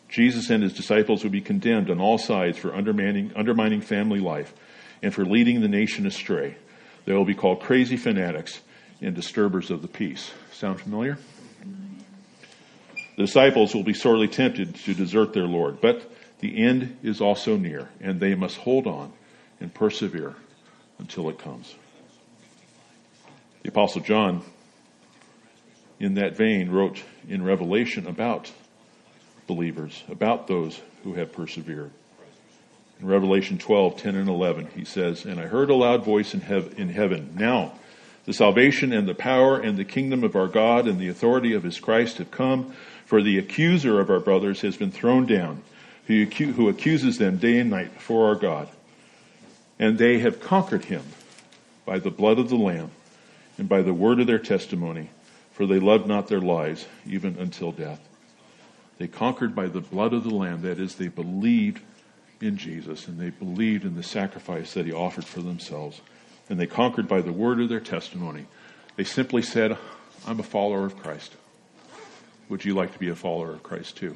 Jesus 0.09 0.49
and 0.49 0.61
his 0.61 0.73
disciples 0.73 1.23
will 1.23 1.31
be 1.31 1.41
condemned 1.41 1.89
on 1.89 1.99
all 1.99 2.17
sides 2.17 2.57
for 2.57 2.75
undermining, 2.75 3.31
undermining 3.35 3.81
family 3.81 4.19
life 4.19 4.53
and 5.01 5.13
for 5.13 5.25
leading 5.25 5.61
the 5.61 5.67
nation 5.67 6.05
astray. 6.05 6.55
They 7.05 7.13
will 7.13 7.25
be 7.25 7.35
called 7.35 7.61
crazy 7.61 7.97
fanatics 7.97 8.61
and 9.01 9.15
disturbers 9.15 9.71
of 9.71 9.81
the 9.81 9.87
peace. 9.87 10.31
Sound 10.51 10.81
familiar? 10.81 11.17
The 13.15 13.23
disciples 13.23 13.73
will 13.73 13.83
be 13.83 13.93
sorely 13.93 14.27
tempted 14.27 14.75
to 14.75 14.93
desert 14.93 15.33
their 15.33 15.47
Lord, 15.47 15.79
but 15.79 16.11
the 16.39 16.57
end 16.57 16.97
is 17.01 17.21
also 17.21 17.55
near, 17.55 17.89
and 18.01 18.19
they 18.19 18.35
must 18.35 18.57
hold 18.57 18.87
on 18.87 19.13
and 19.59 19.73
persevere 19.73 20.35
until 20.99 21.29
it 21.29 21.39
comes. 21.39 21.75
The 23.63 23.69
Apostle 23.69 24.01
John, 24.01 24.43
in 25.99 26.15
that 26.15 26.35
vein, 26.35 26.69
wrote 26.69 27.01
in 27.27 27.43
Revelation 27.43 28.05
about 28.05 28.51
believers, 29.47 30.03
about 30.09 30.47
those 30.47 30.81
who 31.03 31.13
have 31.13 31.31
persevered. 31.31 31.91
In 32.99 33.07
Revelation 33.07 33.57
12, 33.57 33.97
10 33.97 34.15
and 34.15 34.29
11, 34.29 34.67
he 34.75 34.85
says, 34.85 35.25
And 35.25 35.39
I 35.39 35.47
heard 35.47 35.69
a 35.69 35.75
loud 35.75 36.03
voice 36.03 36.33
in, 36.33 36.41
hev- 36.41 36.77
in 36.77 36.89
heaven. 36.89 37.33
Now, 37.37 37.73
the 38.25 38.33
salvation 38.33 38.91
and 38.91 39.07
the 39.07 39.15
power 39.15 39.59
and 39.59 39.77
the 39.77 39.85
kingdom 39.85 40.23
of 40.23 40.35
our 40.35 40.47
God 40.47 40.87
and 40.87 40.99
the 40.99 41.09
authority 41.09 41.53
of 41.53 41.63
his 41.63 41.79
Christ 41.79 42.17
have 42.17 42.31
come, 42.31 42.73
for 43.05 43.21
the 43.21 43.37
accuser 43.37 43.99
of 43.99 44.09
our 44.09 44.19
brothers 44.19 44.61
has 44.61 44.77
been 44.77 44.91
thrown 44.91 45.25
down, 45.25 45.61
who, 46.07 46.67
accuses 46.69 47.17
them 47.17 47.37
day 47.37 47.59
and 47.59 47.69
night 47.69 47.93
before 47.93 48.27
our 48.27 48.35
God. 48.35 48.67
And 49.79 49.97
they 49.97 50.19
have 50.19 50.39
conquered 50.39 50.85
him 50.85 51.03
by 51.85 51.99
the 51.99 52.11
blood 52.11 52.39
of 52.39 52.49
the 52.49 52.55
Lamb 52.55 52.91
and 53.57 53.69
by 53.69 53.81
the 53.81 53.93
word 53.93 54.19
of 54.19 54.27
their 54.27 54.39
testimony, 54.39 55.09
for 55.51 55.65
they 55.65 55.79
loved 55.79 56.07
not 56.07 56.27
their 56.27 56.41
lives 56.41 56.85
even 57.07 57.37
until 57.37 57.71
death. 57.71 57.99
They 58.97 59.07
conquered 59.07 59.55
by 59.55 59.67
the 59.67 59.81
blood 59.81 60.13
of 60.13 60.23
the 60.23 60.33
Lamb, 60.33 60.61
that 60.61 60.79
is, 60.79 60.95
they 60.95 61.09
believed 61.09 61.81
in 62.41 62.57
Jesus 62.57 63.07
and 63.07 63.19
they 63.19 63.29
believed 63.29 63.85
in 63.85 63.95
the 63.95 64.03
sacrifice 64.03 64.73
that 64.73 64.85
he 64.85 64.93
offered 64.93 65.25
for 65.25 65.41
themselves. 65.41 66.01
And 66.49 66.59
they 66.59 66.67
conquered 66.67 67.07
by 67.07 67.21
the 67.21 67.33
word 67.33 67.59
of 67.59 67.69
their 67.69 67.79
testimony. 67.79 68.45
They 68.95 69.03
simply 69.03 69.41
said, 69.41 69.77
I'm 70.25 70.39
a 70.39 70.43
follower 70.43 70.85
of 70.85 70.97
Christ. 70.97 71.35
Would 72.49 72.63
you 72.63 72.73
like 72.75 72.93
to 72.93 72.99
be 72.99 73.09
a 73.09 73.15
follower 73.15 73.51
of 73.53 73.63
Christ 73.63 73.97
too? 73.97 74.15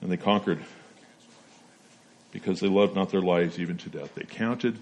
And 0.00 0.10
they 0.10 0.16
conquered 0.16 0.64
because 2.32 2.60
they 2.60 2.68
loved 2.68 2.94
not 2.94 3.10
their 3.10 3.20
lives 3.20 3.58
even 3.58 3.76
to 3.78 3.88
death. 3.88 4.14
They 4.14 4.24
counted 4.24 4.78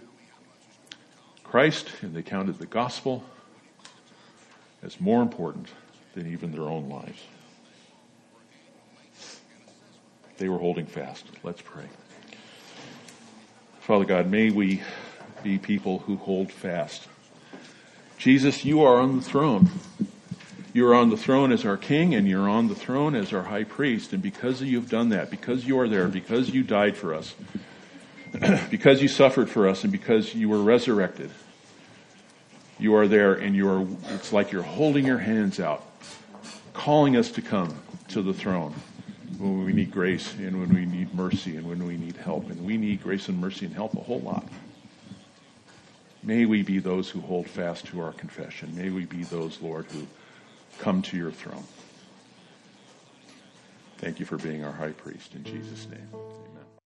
Christ 1.45 1.91
and 2.03 2.15
they 2.15 2.23
counted 2.23 2.59
the 2.59 2.67
gospel 2.67 3.25
as 4.83 5.01
more 5.01 5.23
important 5.23 5.69
than 6.15 6.31
even 6.33 6.53
their 6.53 6.63
own 6.63 6.89
lives. 6.89 7.23
They 10.39 10.49
were 10.49 10.59
holding 10.59 10.87
fast. 10.87 11.25
Let's 11.43 11.63
pray. 11.63 11.87
Father 13.81 14.05
God, 14.05 14.31
may 14.31 14.51
we 14.51 14.83
be 15.43 15.59
people 15.59 16.01
who 16.01 16.17
hold 16.17 16.51
fast. 16.51 17.07
Jesus, 18.19 18.65
you 18.65 18.83
are 18.83 19.01
on 19.01 19.17
the 19.17 19.23
throne. 19.23 19.71
You 20.77 20.87
are 20.89 20.95
on 20.95 21.09
the 21.09 21.17
throne 21.17 21.53
as 21.53 21.65
our 21.65 21.79
king 21.79 22.15
and 22.15 22.29
you're 22.29 22.51
on 22.51 22.69
the 22.69 22.75
throne 22.75 23.15
as 23.15 23.33
our 23.33 23.45
high 23.45 23.65
priest. 23.65 24.13
And 24.13 24.23
because 24.23 24.61
you've 24.61 24.91
done 24.91 25.09
that, 25.09 25.31
because 25.31 25.65
you 25.65 25.81
are 25.81 25.89
there, 25.89 26.07
because 26.07 26.51
you 26.51 26.63
died 26.63 26.99
for 26.99 27.15
us, 27.15 27.35
because 28.71 29.01
you 29.01 29.09
suffered 29.09 29.49
for 29.49 29.67
us 29.67 29.85
and 29.85 29.91
because 29.91 30.35
you 30.35 30.51
were 30.51 30.61
resurrected, 30.61 31.31
you 32.79 32.95
are 32.95 33.09
there 33.09 33.33
and 33.33 33.57
you 33.57 33.67
are, 33.71 33.87
it's 34.11 34.35
like 34.35 34.53
you're 34.53 34.61
holding 34.61 35.07
your 35.07 35.17
hands 35.17 35.59
out, 35.61 35.83
calling 36.75 37.17
us 37.17 37.31
to 37.31 37.41
come 37.41 37.75
to 38.09 38.21
the 38.21 38.35
throne 38.35 38.75
when 39.39 39.65
we 39.65 39.73
need 39.73 39.91
grace 39.91 40.35
and 40.35 40.61
when 40.61 40.75
we 40.75 40.85
need 40.85 41.15
mercy 41.15 41.57
and 41.57 41.67
when 41.67 41.87
we 41.87 41.97
need 41.97 42.17
help. 42.17 42.51
And 42.51 42.63
we 42.67 42.77
need 42.77 43.03
grace 43.03 43.29
and 43.29 43.41
mercy 43.41 43.65
and 43.65 43.75
help 43.75 43.95
a 43.95 44.03
whole 44.03 44.21
lot. 44.21 44.47
May 46.23 46.45
we 46.45 46.63
be 46.63 46.81
those 46.81 47.09
who 47.09 47.23
hold 47.23 47.49
fast 47.49 47.87
to 47.87 48.03
our 48.03 48.13
confession. 48.13 48.77
May 48.77 48.91
we 48.91 49.07
be 49.07 49.25
those, 49.25 49.63
Lord, 49.63 49.87
who 49.87 50.07
come 50.79 51.03
to 51.03 51.17
your 51.17 51.31
throne. 51.31 51.65
Thank 53.99 54.21
you 54.21 54.27
for 54.27 54.37
being 54.37 54.65
our 54.65 54.73
high 54.73 54.93
priest. 54.93 55.35
In 55.35 55.45
Jesus' 55.45 55.89
name. 55.91 56.09